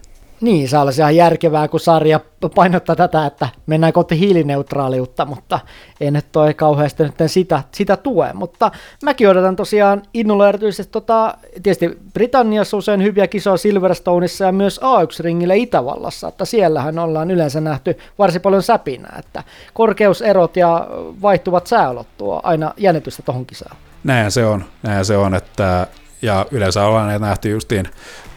Niin, 0.45 0.68
se 0.68 0.78
olisi 0.78 1.01
ihan 1.01 1.16
järkevää, 1.16 1.68
kun 1.68 1.80
sarja 1.80 2.20
painottaa 2.55 2.97
tätä, 2.97 3.26
että 3.26 3.49
mennään 3.66 3.92
kohti 3.92 4.18
hiilineutraaliutta, 4.18 5.24
mutta 5.24 5.61
ei 6.01 6.11
nyt 6.11 6.32
toi 6.32 6.55
kauheasti 6.55 7.03
nyt 7.03 7.14
sitä, 7.26 7.62
sitä 7.72 7.97
tue. 7.97 8.32
Mutta 8.32 8.70
mäkin 9.03 9.28
odotan 9.28 9.57
tosiaan 9.57 10.03
innolla 10.14 10.49
erityisesti, 10.49 10.92
tota, 10.92 11.34
tietysti 11.62 11.99
Britanniassa 12.12 12.76
usein 12.76 13.03
hyviä 13.03 13.26
kisoja 13.26 13.57
Silverstoneissa 13.57 14.45
ja 14.45 14.53
myös 14.53 14.80
A1-ringille 14.80 15.57
Itävallassa, 15.57 16.28
että 16.28 16.45
siellähän 16.45 16.99
ollaan 16.99 17.30
yleensä 17.30 17.61
nähty 17.61 17.99
varsin 18.18 18.40
paljon 18.40 18.62
säpinää, 18.62 19.16
että 19.18 19.42
korkeuserot 19.74 20.57
ja 20.57 20.88
vaihtuvat 21.22 21.66
sääolot 21.66 22.07
tuo 22.18 22.40
aina 22.42 22.74
jännitystä 22.76 23.22
tohon 23.22 23.47
kisaan. 23.47 23.76
Näin 24.05 24.30
se 24.30 24.47
on, 24.47 24.64
näin 24.82 25.05
se 25.05 25.16
on, 25.16 25.34
että 25.34 25.86
ja 26.22 26.47
yleensä 26.51 26.84
ollaan 26.84 27.20
nähty 27.20 27.51
justiin 27.51 27.88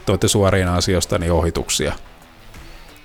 toitte 0.07 0.27
suoriin 0.27 0.67
asioista 0.67 1.17
niin 1.17 1.31
ohituksia. 1.31 1.93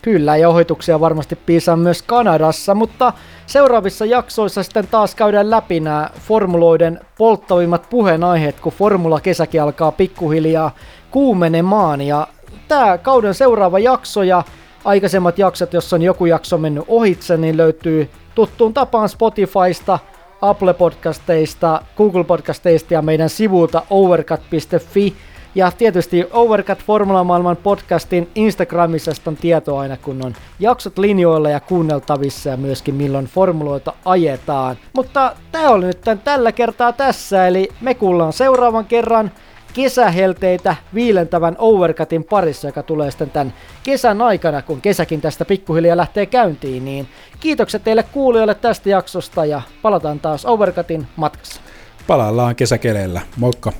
Kyllä, 0.03 0.37
ja 0.37 0.49
ohituksia 0.49 1.01
varmasti 1.01 1.37
piisaa 1.37 1.77
myös 1.77 2.03
Kanadassa, 2.03 2.75
mutta 2.75 3.13
seuraavissa 3.47 4.05
jaksoissa 4.05 4.63
sitten 4.63 4.87
taas 4.87 5.15
käydään 5.15 5.51
läpi 5.51 5.81
nämä 5.81 6.11
formuloiden 6.29 7.01
polttavimmat 7.19 7.91
puheenaiheet, 7.91 8.61
kun 8.61 8.73
formula 8.73 9.21
kesäkin 9.21 9.63
alkaa 9.63 9.93
pikkuhiljaa 9.93 10.75
kuumenemaan. 11.11 12.01
Ja 12.01 12.27
tämä 12.69 12.99
kauden 12.99 13.35
seuraava 13.35 13.79
jakso 13.79 14.23
ja 14.23 14.43
aikaisemmat 14.85 15.39
jaksot, 15.39 15.73
jos 15.73 15.93
on 15.93 16.03
joku 16.03 16.27
jakso 16.27 16.59
mennyt 16.59 16.85
ohitse, 16.89 17.37
niin 17.37 17.57
löytyy 17.57 18.11
tuttuun 18.35 18.75
tapaan 18.75 19.09
Spotifysta, 19.09 19.99
Apple 20.41 20.75
Podcasteista, 20.75 21.83
Google 21.97 22.25
Podcasteista 22.25 22.95
ja 22.95 23.03
meidän 23.03 23.29
sivulta 23.29 23.83
overcut.fi 23.91 25.15
ja 25.55 25.71
tietysti 25.71 26.25
Overcut 26.33 26.79
Formula 26.79 27.25
Maailman 27.25 27.57
podcastin 27.57 28.31
Instagramissa 28.35 29.13
on 29.27 29.37
tietoa 29.37 29.81
aina, 29.81 29.97
kun 29.97 30.25
on 30.25 30.35
jaksot 30.61 30.99
linjoilla 30.99 31.51
ja 31.51 31.61
kuunneltavissa 31.61 32.51
ja 32.51 32.57
myöskin 32.57 32.95
milloin 32.95 33.27
formuloita 33.27 33.93
ajetaan. 34.05 34.77
Mutta 34.93 35.37
tämä 35.53 35.71
oli 35.71 35.87
nyt 35.87 36.01
tämän 36.01 36.19
tällä 36.19 36.53
kertaa 36.53 36.93
tässä, 36.93 37.47
eli 37.47 37.69
me 37.81 37.95
kuullaan 37.95 38.33
seuraavan 38.33 38.85
kerran 38.85 39.31
kesähelteitä 39.75 40.77
viilentävän 40.95 41.57
Overcutin 41.59 42.25
parissa, 42.25 42.69
joka 42.69 42.83
tulee 42.83 43.11
sitten 43.11 43.31
tämän 43.31 43.55
kesän 43.83 44.23
aikana, 44.23 44.63
kun 44.63 44.81
kesäkin 44.81 45.21
tästä 45.21 45.45
pikkuhiljaa 45.45 45.97
lähtee 45.97 46.27
käyntiin, 46.27 46.85
niin 46.85 47.09
kiitokset 47.41 47.85
teille 47.85 48.03
kuulijoille 48.03 48.55
tästä 48.55 48.89
jaksosta 48.89 49.45
ja 49.45 49.63
palataan 49.83 50.21
taas 50.21 50.47
Overcutin 50.47 51.07
matkassa. 51.17 51.61
Palaillaan 52.07 52.57
kesäkeleillä. 52.57 53.21
Moikka! 53.37 53.73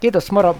Kiitos, 0.00 0.32
moro! 0.32 0.56